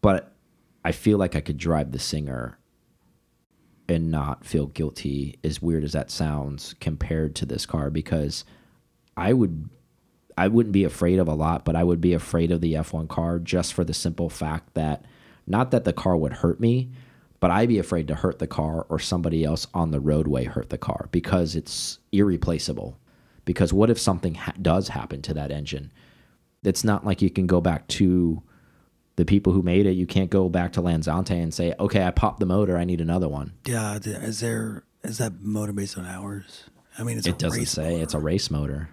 but 0.00 0.32
I 0.84 0.92
feel 0.92 1.18
like 1.18 1.36
I 1.36 1.40
could 1.40 1.58
drive 1.58 1.92
the 1.92 1.98
Singer 1.98 2.58
and 3.90 4.10
not 4.10 4.44
feel 4.44 4.66
guilty, 4.66 5.36
as 5.42 5.60
weird 5.60 5.82
as 5.82 5.92
that 5.92 6.10
sounds, 6.10 6.76
compared 6.80 7.34
to 7.34 7.44
this 7.44 7.66
car 7.66 7.90
because 7.90 8.44
I 9.16 9.32
would 9.32 9.68
I 10.38 10.48
wouldn't 10.48 10.72
be 10.72 10.84
afraid 10.84 11.18
of 11.18 11.28
a 11.28 11.34
lot, 11.34 11.64
but 11.64 11.76
I 11.76 11.84
would 11.84 12.00
be 12.00 12.14
afraid 12.14 12.50
of 12.50 12.60
the 12.62 12.74
F1 12.74 13.08
car 13.08 13.38
just 13.38 13.74
for 13.74 13.84
the 13.84 13.92
simple 13.92 14.30
fact 14.30 14.72
that 14.74 15.04
not 15.46 15.72
that 15.72 15.84
the 15.84 15.92
car 15.92 16.16
would 16.16 16.32
hurt 16.32 16.60
me, 16.60 16.90
but 17.40 17.50
I'd 17.50 17.68
be 17.68 17.78
afraid 17.78 18.08
to 18.08 18.14
hurt 18.14 18.38
the 18.38 18.46
car 18.46 18.86
or 18.88 18.98
somebody 18.98 19.44
else 19.44 19.66
on 19.74 19.90
the 19.90 20.00
roadway 20.00 20.44
hurt 20.44 20.70
the 20.70 20.78
car 20.78 21.08
because 21.10 21.56
it's 21.56 21.98
irreplaceable. 22.12 22.96
Because 23.44 23.72
what 23.72 23.90
if 23.90 23.98
something 23.98 24.34
ha 24.36 24.52
does 24.62 24.88
happen 24.88 25.20
to 25.22 25.34
that 25.34 25.50
engine? 25.50 25.90
It's 26.62 26.84
not 26.84 27.04
like 27.04 27.20
you 27.20 27.30
can 27.30 27.46
go 27.46 27.60
back 27.60 27.88
to 27.88 28.42
the 29.20 29.26
people 29.26 29.52
who 29.52 29.62
made 29.62 29.84
it. 29.84 29.92
You 29.92 30.06
can't 30.06 30.30
go 30.30 30.48
back 30.48 30.72
to 30.72 30.80
Lanzante 30.82 31.30
and 31.42 31.52
say, 31.52 31.74
"Okay, 31.78 32.02
I 32.04 32.10
popped 32.10 32.40
the 32.40 32.46
motor. 32.46 32.76
I 32.78 32.84
need 32.84 33.00
another 33.02 33.28
one." 33.28 33.52
Yeah, 33.66 33.98
is 34.02 34.40
there 34.40 34.82
is 35.04 35.18
that 35.18 35.42
motor 35.42 35.72
based 35.72 35.98
on 35.98 36.06
hours? 36.06 36.64
I 36.98 37.02
mean, 37.04 37.18
it's 37.18 37.26
It 37.26 37.38
doesn't 37.38 37.66
say 37.66 37.90
motor. 37.90 38.02
it's 38.02 38.14
a 38.14 38.18
race 38.18 38.50
motor, 38.50 38.88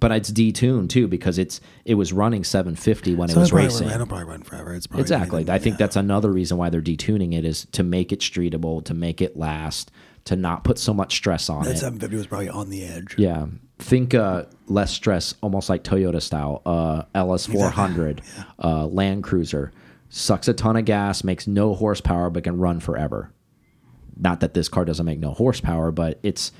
but 0.00 0.10
it's 0.12 0.30
detuned 0.32 0.88
too 0.88 1.06
because 1.08 1.36
it's 1.38 1.60
it 1.84 1.94
was 1.94 2.12
running 2.12 2.42
750 2.42 3.14
when 3.14 3.28
So 3.28 3.36
it 3.36 3.40
was 3.40 3.52
racing. 3.52 3.88
it'll 3.90 4.06
probably 4.06 4.24
run 4.24 4.42
forever. 4.42 4.74
It's 4.74 4.86
probably 4.86 5.02
Exactly. 5.02 5.36
anything- 5.40 5.54
I 5.54 5.58
think 5.58 5.74
yeah. 5.74 5.78
that's 5.86 5.96
another 5.96 6.32
reason 6.32 6.56
why 6.56 6.70
they're 6.70 6.80
detuning 6.82 7.34
it 7.34 7.44
is 7.44 7.66
to 7.72 7.82
make 7.82 8.12
it 8.12 8.20
streetable, 8.20 8.82
to 8.84 8.94
make 8.94 9.20
it 9.20 9.36
last, 9.36 9.90
to 10.24 10.36
not 10.36 10.64
put 10.64 10.78
so 10.78 10.92
much 10.94 11.14
stress 11.16 11.48
on 11.50 11.64
that 11.64 11.72
it. 11.76 11.78
750 11.78 12.16
was 12.16 12.26
probably 12.26 12.48
on 12.48 12.70
the 12.70 12.82
edge. 12.84 13.14
Yeah. 13.18 13.46
Think 13.78 14.14
uh, 14.14 14.44
less 14.68 14.90
stress, 14.90 15.34
almost 15.42 15.68
like 15.68 15.84
Toyota 15.84 16.22
style. 16.22 16.62
Uh, 16.64 17.02
LS400, 17.14 18.20
uh, 18.62 18.86
Land 18.86 19.22
Cruiser, 19.22 19.72
sucks 20.08 20.48
a 20.48 20.54
ton 20.54 20.76
of 20.76 20.84
gas, 20.84 21.24
makes 21.24 21.46
no 21.46 21.74
horsepower, 21.74 22.30
but 22.30 22.44
can 22.44 22.58
run 22.58 22.80
forever. 22.80 23.32
Not 24.16 24.40
that 24.40 24.54
this 24.54 24.68
car 24.68 24.84
doesn't 24.84 25.04
make 25.04 25.18
no 25.18 25.32
horsepower, 25.32 25.90
but 25.92 26.18
it's 26.22 26.52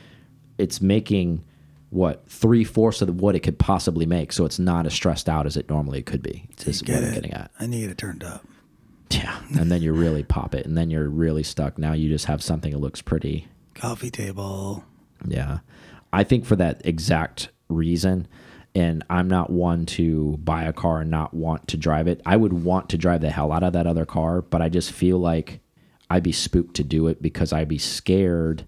it's 0.58 0.80
making 0.80 1.42
what 1.90 2.28
three 2.28 2.64
fourths 2.64 3.00
of 3.00 3.20
what 3.20 3.34
it 3.34 3.40
could 3.40 3.58
possibly 3.58 4.04
make, 4.04 4.32
so 4.32 4.44
it's 4.44 4.58
not 4.58 4.84
as 4.84 4.92
stressed 4.92 5.28
out 5.28 5.46
as 5.46 5.56
it 5.56 5.68
normally 5.70 6.02
could 6.02 6.22
be. 6.22 6.46
Is 6.66 6.82
Get 6.82 6.96
what 6.96 7.04
I'm 7.04 7.14
getting 7.14 7.32
at. 7.32 7.50
You 7.60 7.68
get 7.68 7.90
it 7.90 7.98
turned 7.98 8.24
up. 8.24 8.46
Yeah, 9.10 9.40
and 9.58 9.70
then 9.70 9.82
you 9.82 9.92
really 9.92 10.24
pop 10.24 10.54
it, 10.54 10.66
and 10.66 10.76
then 10.76 10.90
you're 10.90 11.08
really 11.08 11.42
stuck. 11.42 11.78
Now 11.78 11.92
you 11.92 12.08
just 12.08 12.26
have 12.26 12.42
something 12.42 12.72
that 12.72 12.78
looks 12.78 13.00
pretty. 13.00 13.48
Coffee 13.74 14.10
table. 14.10 14.84
Yeah. 15.26 15.60
I 16.16 16.24
think 16.24 16.44
for 16.44 16.56
that 16.56 16.82
exact 16.84 17.50
reason, 17.68 18.26
and 18.74 19.04
I'm 19.08 19.28
not 19.28 19.50
one 19.50 19.86
to 19.86 20.36
buy 20.38 20.64
a 20.64 20.72
car 20.72 21.00
and 21.00 21.10
not 21.10 21.34
want 21.34 21.68
to 21.68 21.76
drive 21.76 22.08
it. 22.08 22.20
I 22.26 22.36
would 22.36 22.52
want 22.52 22.88
to 22.90 22.98
drive 22.98 23.20
the 23.20 23.30
hell 23.30 23.52
out 23.52 23.62
of 23.62 23.74
that 23.74 23.86
other 23.86 24.06
car, 24.06 24.42
but 24.42 24.62
I 24.62 24.68
just 24.68 24.92
feel 24.92 25.18
like 25.18 25.60
I'd 26.10 26.22
be 26.22 26.32
spooked 26.32 26.74
to 26.76 26.84
do 26.84 27.06
it 27.06 27.22
because 27.22 27.52
I'd 27.52 27.68
be 27.68 27.78
scared 27.78 28.66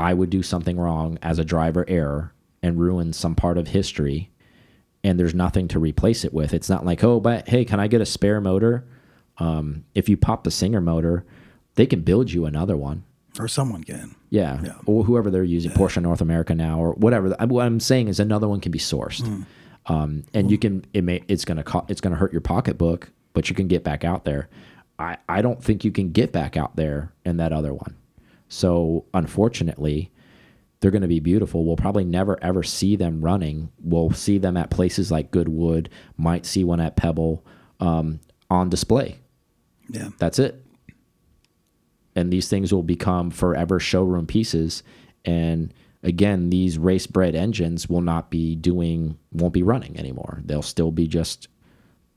I 0.00 0.14
would 0.14 0.30
do 0.30 0.42
something 0.42 0.78
wrong 0.78 1.18
as 1.20 1.38
a 1.38 1.44
driver 1.44 1.84
error 1.86 2.32
and 2.62 2.80
ruin 2.80 3.12
some 3.12 3.34
part 3.34 3.58
of 3.58 3.68
history 3.68 4.30
and 5.04 5.18
there's 5.18 5.34
nothing 5.34 5.68
to 5.68 5.78
replace 5.78 6.24
it 6.24 6.32
with. 6.32 6.52
It's 6.54 6.68
not 6.68 6.84
like, 6.84 7.04
oh, 7.04 7.20
but 7.20 7.48
hey, 7.48 7.64
can 7.64 7.80
I 7.80 7.86
get 7.86 8.00
a 8.00 8.06
spare 8.06 8.40
motor? 8.40 8.86
Um, 9.38 9.84
if 9.94 10.08
you 10.08 10.16
pop 10.16 10.44
the 10.44 10.50
Singer 10.50 10.80
motor, 10.80 11.24
they 11.74 11.86
can 11.86 12.00
build 12.00 12.30
you 12.32 12.44
another 12.44 12.76
one. 12.76 13.04
Or 13.38 13.46
someone 13.48 13.84
can. 13.84 14.16
Yeah. 14.30 14.60
Yeah. 14.62 14.74
Or 14.86 15.04
whoever 15.04 15.30
they're 15.30 15.44
using, 15.44 15.70
Porsche 15.70 16.02
North 16.02 16.20
America 16.20 16.54
now, 16.54 16.78
or 16.80 16.92
whatever. 16.94 17.28
What 17.46 17.64
I'm 17.64 17.80
saying 17.80 18.08
is 18.08 18.18
another 18.20 18.48
one 18.48 18.60
can 18.60 18.72
be 18.72 18.78
sourced, 18.78 19.24
Hmm. 19.26 19.42
um, 19.92 20.24
and 20.34 20.50
you 20.50 20.58
can. 20.58 20.84
It 20.92 21.04
may. 21.04 21.22
It's 21.28 21.44
gonna. 21.44 21.64
It's 21.88 22.00
gonna 22.00 22.16
hurt 22.16 22.32
your 22.32 22.40
pocketbook, 22.40 23.10
but 23.32 23.48
you 23.48 23.54
can 23.54 23.68
get 23.68 23.84
back 23.84 24.04
out 24.04 24.24
there. 24.24 24.48
I. 24.98 25.16
I 25.28 25.42
don't 25.42 25.62
think 25.62 25.84
you 25.84 25.92
can 25.92 26.10
get 26.10 26.32
back 26.32 26.56
out 26.56 26.76
there 26.76 27.12
in 27.24 27.36
that 27.38 27.52
other 27.52 27.72
one. 27.72 27.96
So 28.48 29.04
unfortunately, 29.14 30.10
they're 30.80 30.90
going 30.90 31.02
to 31.02 31.08
be 31.08 31.20
beautiful. 31.20 31.64
We'll 31.64 31.76
probably 31.76 32.04
never 32.04 32.36
ever 32.42 32.62
see 32.64 32.96
them 32.96 33.20
running. 33.20 33.70
We'll 33.80 34.10
see 34.10 34.38
them 34.38 34.56
at 34.56 34.70
places 34.70 35.12
like 35.12 35.30
Goodwood. 35.30 35.88
Might 36.16 36.44
see 36.46 36.64
one 36.64 36.80
at 36.80 36.96
Pebble 36.96 37.44
um, 37.78 38.18
on 38.50 38.68
display. 38.68 39.18
Yeah. 39.88 40.08
That's 40.18 40.38
it. 40.40 40.64
And 42.16 42.32
these 42.32 42.48
things 42.48 42.72
will 42.72 42.82
become 42.82 43.30
forever 43.30 43.78
showroom 43.78 44.26
pieces. 44.26 44.82
And 45.24 45.72
again, 46.02 46.50
these 46.50 46.78
race 46.78 47.06
bred 47.06 47.34
engines 47.34 47.88
will 47.88 48.00
not 48.00 48.30
be 48.30 48.56
doing, 48.56 49.16
won't 49.32 49.54
be 49.54 49.62
running 49.62 49.98
anymore. 49.98 50.40
They'll 50.44 50.62
still 50.62 50.90
be 50.90 51.06
just 51.06 51.48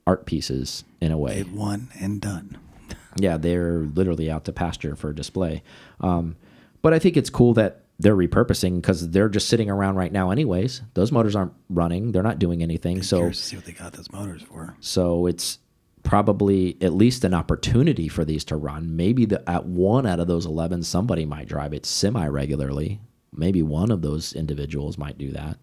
art 0.06 0.26
pieces 0.26 0.84
in 1.00 1.12
a 1.12 1.18
way. 1.18 1.44
Won 1.44 1.88
and 2.00 2.20
done. 2.20 2.58
Yeah, 3.16 3.36
they're 3.36 3.78
literally 3.78 4.28
out 4.28 4.44
to 4.46 4.52
pasture 4.52 4.96
for 4.96 5.12
display. 5.12 5.62
Um, 6.00 6.34
but 6.82 6.92
I 6.92 6.98
think 6.98 7.16
it's 7.16 7.30
cool 7.30 7.54
that 7.54 7.84
they're 8.00 8.16
repurposing 8.16 8.74
because 8.76 9.08
they're 9.10 9.28
just 9.28 9.48
sitting 9.48 9.70
around 9.70 9.94
right 9.94 10.10
now, 10.10 10.32
anyways. 10.32 10.82
Those 10.94 11.12
motors 11.12 11.36
aren't 11.36 11.52
running, 11.70 12.10
they're 12.10 12.24
not 12.24 12.40
doing 12.40 12.60
anything. 12.60 13.04
So, 13.04 13.18
Curious 13.18 13.38
to 13.38 13.44
see 13.44 13.56
what 13.56 13.66
they 13.66 13.72
got 13.72 13.92
those 13.92 14.10
motors 14.10 14.42
for. 14.42 14.74
so 14.80 15.26
it's 15.26 15.60
probably 16.04 16.76
at 16.80 16.92
least 16.92 17.24
an 17.24 17.34
opportunity 17.34 18.08
for 18.08 18.24
these 18.24 18.44
to 18.44 18.56
run. 18.56 18.94
Maybe 18.94 19.24
the, 19.24 19.48
at 19.50 19.66
one 19.66 20.06
out 20.06 20.20
of 20.20 20.28
those 20.28 20.46
11, 20.46 20.84
somebody 20.84 21.24
might 21.24 21.48
drive 21.48 21.72
it 21.72 21.84
semi 21.84 22.26
regularly. 22.28 23.00
Maybe 23.32 23.62
one 23.62 23.90
of 23.90 24.02
those 24.02 24.32
individuals 24.34 24.96
might 24.96 25.18
do 25.18 25.32
that, 25.32 25.58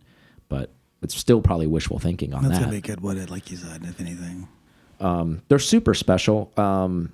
but 0.50 0.72
it's 1.02 1.16
still 1.16 1.42
probably 1.42 1.68
wishful 1.68 2.00
thinking 2.00 2.34
on 2.34 2.44
That's 2.44 2.56
that. 2.56 2.66
gonna 2.66 2.74
be 2.74 2.82
good. 2.82 3.02
What 3.02 3.18
it 3.18 3.30
like 3.30 3.50
you 3.50 3.56
said, 3.58 3.84
if 3.84 4.02
anything. 4.02 4.50
they're 5.48 5.60
super 5.60 5.94
special. 5.94 6.52
Um, 6.58 7.14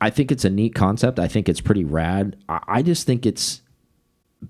I 0.00 0.10
think 0.10 0.32
it's 0.32 0.44
a 0.44 0.50
neat 0.50 0.74
concept. 0.74 1.18
I 1.18 1.28
think 1.28 1.48
it's 1.48 1.60
pretty 1.60 1.84
rad. 1.84 2.36
I, 2.48 2.60
I 2.68 2.82
just 2.82 3.06
think 3.06 3.26
it's 3.26 3.60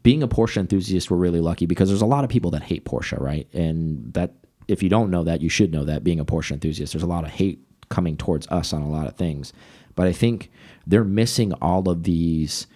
being 0.02 0.22
a 0.22 0.28
Porsche 0.28 0.58
enthusiast. 0.58 1.10
We're 1.10 1.16
really 1.16 1.40
lucky 1.40 1.66
because 1.66 1.88
there's 1.88 2.02
a 2.02 2.06
lot 2.06 2.24
of 2.24 2.30
people 2.30 2.50
that 2.52 2.62
hate 2.62 2.84
Porsche, 2.84 3.20
right? 3.20 3.48
And 3.54 4.12
that 4.12 4.34
if 4.68 4.82
you 4.82 4.90
don't 4.90 5.10
know 5.10 5.24
that, 5.24 5.40
you 5.40 5.48
should 5.48 5.72
know 5.72 5.84
that. 5.84 6.04
Being 6.04 6.20
a 6.20 6.24
Porsche 6.24 6.52
enthusiast, 6.52 6.92
there's 6.92 7.02
a 7.02 7.06
lot 7.06 7.24
of 7.24 7.30
hate 7.30 7.60
coming 7.88 8.16
towards 8.16 8.46
us 8.48 8.72
on 8.72 8.82
a 8.82 8.88
lot 8.88 9.06
of 9.06 9.16
things. 9.16 9.52
But 9.94 10.06
I 10.06 10.12
think 10.12 10.50
they're 10.86 11.04
missing 11.04 11.52
all 11.54 11.88
of 11.88 12.04
these 12.04 12.66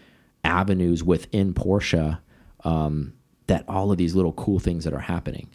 avenues 0.45 1.05
within 1.05 1.55
Porsche 1.55 2.19
um, 2.65 3.13
that 3.47 3.65
all 3.69 3.93
of 3.93 3.99
these 3.99 4.15
little 4.15 4.33
cool 4.33 4.59
things 4.59 4.85
that 4.85 4.93
are 4.93 5.01
happening. 5.01 5.49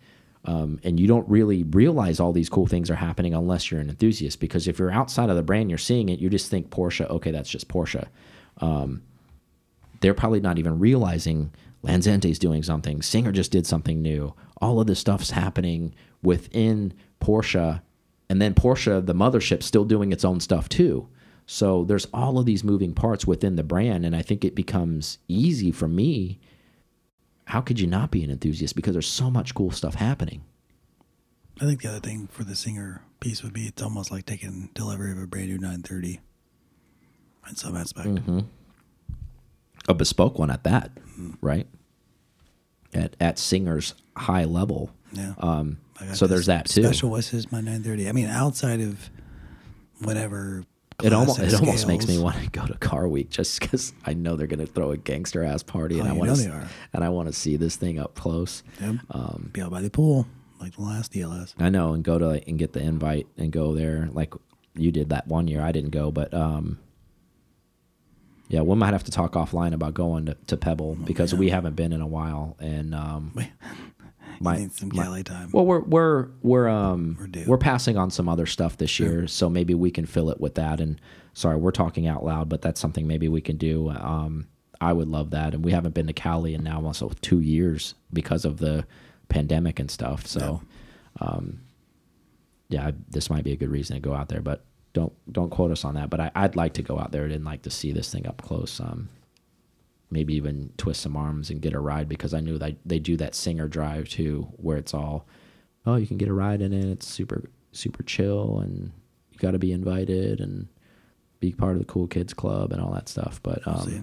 Um, 0.45 0.79
and 0.83 0.97
you 0.99 1.07
don't 1.07 1.27
really 1.27 1.63
realize 1.63 2.19
all 2.19 2.31
these 2.31 2.49
cool 2.49 2.67
things 2.67 2.89
are 2.89 2.95
happening 2.95 3.33
unless 3.33 3.69
you're 3.69 3.81
an 3.81 3.89
enthusiast. 3.89 4.39
Because 4.39 4.67
if 4.67 4.79
you're 4.79 4.91
outside 4.91 5.29
of 5.29 5.35
the 5.35 5.43
brand, 5.43 5.69
you're 5.69 5.77
seeing 5.77 6.07
it, 6.09 6.19
you 6.19 6.29
just 6.29 6.49
think 6.49 6.69
Porsche, 6.69 7.09
okay, 7.09 7.31
that's 7.31 7.49
just 7.49 7.67
Porsche. 7.67 8.07
Um, 8.59 9.03
they're 9.99 10.13
probably 10.13 10.39
not 10.39 10.57
even 10.57 10.79
realizing 10.79 11.51
Lanzante's 11.83 12.39
doing 12.39 12.63
something, 12.63 13.01
Singer 13.01 13.31
just 13.31 13.51
did 13.51 13.67
something 13.67 14.01
new. 14.01 14.33
All 14.61 14.79
of 14.79 14.87
this 14.87 14.99
stuff's 14.99 15.31
happening 15.31 15.93
within 16.23 16.93
Porsche, 17.21 17.81
and 18.29 18.41
then 18.41 18.53
Porsche, 18.53 19.05
the 19.05 19.15
mothership, 19.15 19.63
still 19.63 19.85
doing 19.85 20.11
its 20.11 20.25
own 20.25 20.39
stuff 20.39 20.67
too. 20.69 21.07
So 21.45 21.85
there's 21.85 22.07
all 22.13 22.39
of 22.39 22.45
these 22.45 22.63
moving 22.63 22.93
parts 22.93 23.25
within 23.25 23.55
the 23.55 23.63
brand, 23.63 24.05
and 24.05 24.15
I 24.15 24.21
think 24.21 24.43
it 24.43 24.53
becomes 24.53 25.17
easy 25.29 25.71
for 25.71 25.87
me. 25.87 26.39
How 27.45 27.61
could 27.61 27.79
you 27.79 27.87
not 27.87 28.11
be 28.11 28.23
an 28.23 28.29
enthusiast? 28.29 28.75
Because 28.75 28.93
there's 28.93 29.07
so 29.07 29.31
much 29.31 29.55
cool 29.55 29.71
stuff 29.71 29.95
happening. 29.95 30.43
I 31.61 31.65
think 31.65 31.81
the 31.81 31.89
other 31.89 31.99
thing 32.01 32.27
for 32.27 32.43
the 32.43 32.55
singer 32.55 33.01
piece 33.21 33.41
would 33.43 33.53
be 33.53 33.65
it's 33.67 33.81
almost 33.81 34.11
like 34.11 34.25
taking 34.25 34.69
delivery 34.73 35.11
of 35.11 35.17
a 35.17 35.25
brand 35.25 35.47
new 35.47 35.57
930 35.57 36.19
in 37.49 37.55
some 37.55 37.77
aspect. 37.77 38.09
Mm-hmm. 38.09 38.39
A 39.87 39.93
bespoke 39.93 40.37
one 40.37 40.51
at 40.51 40.65
that, 40.65 40.91
right? 41.41 41.65
At 42.93 43.15
at 43.21 43.39
Singer's 43.39 43.93
high 44.17 44.43
level. 44.43 44.91
Yeah. 45.13 45.33
Um, 45.39 45.77
so 46.13 46.27
there's 46.27 46.47
that 46.47 46.67
too. 46.67 46.83
Special 46.83 47.09
West 47.09 47.33
is 47.33 47.51
my 47.51 47.59
930. 47.59 48.09
I 48.09 48.11
mean, 48.11 48.27
outside 48.27 48.81
of 48.81 49.09
whatever. 50.01 50.63
It 51.03 51.13
almost 51.13 51.39
it 51.39 51.53
almost 51.53 51.87
makes 51.87 52.07
me 52.07 52.17
want 52.17 52.37
to 52.43 52.49
go 52.49 52.65
to 52.65 52.73
Car 52.75 53.07
Week 53.07 53.29
just 53.29 53.59
because 53.59 53.93
I 54.05 54.13
know 54.15 54.35
they're 54.35 54.47
going 54.47 54.65
to 54.65 54.71
throw 54.71 54.89
a 54.91 54.97
gangster 54.97 55.43
ass 55.43 55.61
party, 55.61 55.99
and 55.99 56.07
Oh, 56.07 56.11
I 56.11 56.13
want 56.15 56.35
to 56.35 56.67
and 56.93 57.03
I 57.03 57.09
want 57.09 57.27
to 57.27 57.33
see 57.33 57.55
this 57.55 57.75
thing 57.75 57.99
up 57.99 58.15
close. 58.15 58.63
Yep. 58.81 58.95
Um, 59.11 59.49
be 59.53 59.61
out 59.61 59.69
by 59.69 59.81
the 59.81 59.91
pool 59.91 60.25
like 60.59 60.75
the 60.75 60.81
last 60.81 61.13
DLS. 61.13 61.53
I 61.59 61.69
know, 61.69 61.93
and 61.93 62.03
go 62.03 62.17
to 62.17 62.27
like, 62.29 62.47
and 62.47 62.57
get 62.57 62.73
the 62.73 62.79
invite 62.79 63.27
and 63.37 63.51
go 63.51 63.75
there 63.75 64.09
like 64.11 64.33
you 64.73 64.91
did 64.91 65.09
that 65.09 65.27
one 65.27 65.47
year. 65.47 65.61
I 65.61 65.71
didn't 65.71 65.91
go, 65.91 66.11
but 66.11 66.33
um, 66.33 66.79
yeah, 68.49 68.61
we 68.61 68.75
might 68.75 68.93
have 68.93 69.03
to 69.03 69.11
talk 69.11 69.33
offline 69.33 69.73
about 69.73 69.93
going 69.93 70.27
to, 70.27 70.37
to 70.47 70.57
Pebble 70.57 70.95
because 70.95 71.33
we 71.33 71.49
haven't 71.49 71.75
been 71.75 71.93
in 71.93 72.01
a 72.01 72.07
while, 72.07 72.55
and 72.59 72.95
um, 72.95 73.33
my, 74.39 74.57
need 74.57 74.73
some 74.73 74.89
my- 74.93 75.03
Cali 75.03 75.23
time. 75.23 75.49
Well, 75.51 75.65
we're 75.65 75.79
we're 75.81 76.27
we're 76.41 76.67
um 76.67 77.17
We're 77.19 77.45
we're 77.47 77.57
passing 77.57 77.97
on 77.97 78.11
some 78.11 78.27
other 78.29 78.45
stuff 78.45 78.77
this 78.77 78.99
year, 78.99 79.27
so 79.27 79.49
maybe 79.49 79.73
we 79.73 79.91
can 79.91 80.05
fill 80.05 80.29
it 80.29 80.39
with 80.39 80.55
that. 80.55 80.79
And 80.79 80.99
sorry, 81.33 81.57
we're 81.57 81.71
talking 81.71 82.07
out 82.07 82.23
loud, 82.25 82.49
but 82.49 82.61
that's 82.61 82.79
something 82.79 83.07
maybe 83.07 83.27
we 83.29 83.41
can 83.41 83.57
do. 83.57 83.89
Um, 83.89 84.47
I 84.79 84.93
would 84.93 85.07
love 85.07 85.31
that, 85.31 85.53
and 85.53 85.63
we 85.65 85.71
haven't 85.71 85.95
been 85.95 86.07
to 86.07 86.13
Cali 86.13 86.53
in 86.53 86.63
now 86.63 86.75
almost 86.75 87.03
two 87.21 87.39
years 87.39 87.95
because 88.13 88.45
of 88.45 88.57
the 88.57 88.85
pandemic 89.29 89.79
and 89.79 89.89
stuff. 89.89 90.27
So, 90.27 90.61
um, 91.19 91.61
yeah, 92.69 92.91
this 93.09 93.29
might 93.29 93.43
be 93.43 93.51
a 93.53 93.55
good 93.57 93.69
reason 93.71 93.95
to 93.95 93.99
go 94.01 94.13
out 94.13 94.29
there. 94.29 94.41
But 94.41 94.63
Don't 94.93 95.13
don't 95.31 95.49
quote 95.49 95.71
us 95.71 95.83
on 95.85 95.95
that, 95.95 96.09
but 96.09 96.19
I, 96.19 96.31
I'd 96.35 96.55
like 96.55 96.73
to 96.73 96.81
go 96.83 96.99
out 96.99 97.11
there 97.11 97.25
and 97.25 97.43
like 97.45 97.63
to 97.63 97.69
see 97.71 97.91
this 97.91 98.11
thing 98.11 98.25
up 98.27 98.41
close. 98.41 98.79
Um, 98.79 99.09
maybe 100.09 100.35
even 100.35 100.71
twist 100.77 101.01
some 101.01 101.15
arms 101.17 101.49
and 101.49 101.61
get 101.61 101.73
a 101.73 101.79
ride 101.79 102.07
because 102.07 102.33
I 102.33 102.39
knew 102.39 102.57
that 102.57 102.75
they 102.85 102.99
do 102.99 103.17
that 103.17 103.35
singer 103.35 103.67
drive 103.67 104.07
too, 104.09 104.47
where 104.57 104.77
it's 104.77 104.93
all, 104.93 105.27
oh, 105.85 105.95
you 105.95 106.07
can 106.07 106.17
get 106.17 106.29
a 106.29 106.33
ride 106.33 106.61
in 106.61 106.73
it. 106.73 106.85
It's 106.85 107.07
super 107.07 107.49
super 107.71 108.03
chill, 108.03 108.59
and 108.59 108.91
you 109.31 109.39
got 109.39 109.51
to 109.51 109.59
be 109.59 109.71
invited 109.71 110.39
and 110.39 110.67
be 111.39 111.51
part 111.51 111.73
of 111.73 111.79
the 111.79 111.85
cool 111.85 112.07
kids 112.07 112.33
club 112.33 112.71
and 112.71 112.81
all 112.81 112.91
that 112.93 113.09
stuff. 113.09 113.39
But 113.43 113.65
um, 113.67 113.89
see. 113.89 114.01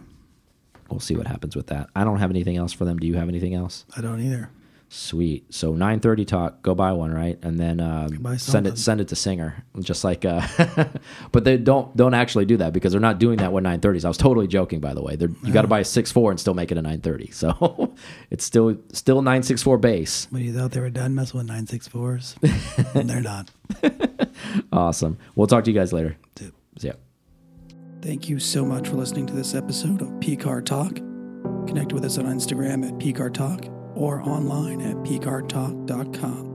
we'll 0.91 1.01
see 1.01 1.17
what 1.17 1.27
happens 1.27 1.57
with 1.57 1.69
that. 1.69 1.89
I 1.97 2.05
don't 2.05 2.19
have 2.19 2.31
anything 2.31 2.57
else 2.57 2.73
for 2.73 2.85
them. 2.85 2.99
Do 2.99 3.07
you 3.07 3.15
have 3.15 3.29
anything 3.29 3.55
else? 3.55 3.85
I 3.97 4.01
don't 4.01 4.21
either. 4.21 4.51
Sweet. 4.97 5.53
So 5.53 5.75
9:30 5.75 6.25
talk. 6.25 6.63
Go 6.63 6.73
buy 6.73 6.93
one, 6.93 7.13
right? 7.13 7.37
And 7.43 7.59
then 7.59 7.81
um, 7.81 8.39
send 8.39 8.69
it 8.69 8.79
send 8.79 9.01
it 9.01 9.09
to 9.09 9.17
Singer, 9.17 9.65
just 9.81 10.05
like. 10.05 10.25
Uh, 10.25 10.47
but 11.33 11.43
they 11.43 11.59
don't 11.59 11.95
don't 11.97 12.15
actually 12.15 12.45
do 12.45 12.57
that 12.59 12.73
because 12.73 12.93
they're 12.93 13.01
not 13.01 13.19
doing 13.19 13.39
that 13.39 13.53
with 13.53 13.65
9:30s. 13.65 14.05
I 14.05 14.09
was 14.09 14.17
totally 14.17 14.47
joking, 14.47 14.79
by 14.79 14.95
the 14.95 15.03
way. 15.03 15.17
They're, 15.17 15.31
you 15.43 15.53
got 15.53 15.63
to 15.63 15.69
buy 15.69 15.81
a 15.81 15.83
6.4 15.83 16.31
and 16.31 16.39
still 16.39 16.55
make 16.55 16.71
it 16.71 16.79
a 16.79 16.83
9:30. 16.83 17.35
So 17.35 17.93
it's 18.31 18.45
still 18.45 18.79
still 18.93 19.17
964 19.17 19.79
base. 19.79 20.29
When 20.31 20.43
you 20.43 20.53
thought 20.53 20.71
they 20.71 20.81
were 20.81 20.91
done 20.91 21.13
messing 21.13 21.39
with 21.39 21.49
964s, 21.49 22.95
and 22.95 23.11
they're 23.11 23.21
not. 23.21 23.51
Awesome. 24.73 25.19
We'll 25.35 25.49
talk 25.49 25.65
to 25.65 25.73
you 25.73 25.79
guys 25.79 25.93
later. 25.93 26.17
Dude. 26.37 26.53
See 26.79 26.87
ya. 26.87 26.95
Thank 28.01 28.29
you 28.29 28.39
so 28.39 28.65
much 28.65 28.87
for 28.87 28.95
listening 28.95 29.27
to 29.27 29.35
this 29.35 29.57
episode 29.57 30.03
of 30.03 30.09
PCAR 30.21 30.65
Talk. 30.65 30.95
Connect 31.67 31.93
with 31.93 32.05
us 32.05 32.17
on 32.17 32.27
Instagram 32.27 32.87
at 32.87 32.95
PCAR 33.01 33.35
Talk 33.35 33.74
or 33.95 34.23
online 34.23 34.81
at 34.81 34.97
PCARTalk.com. 34.97 36.54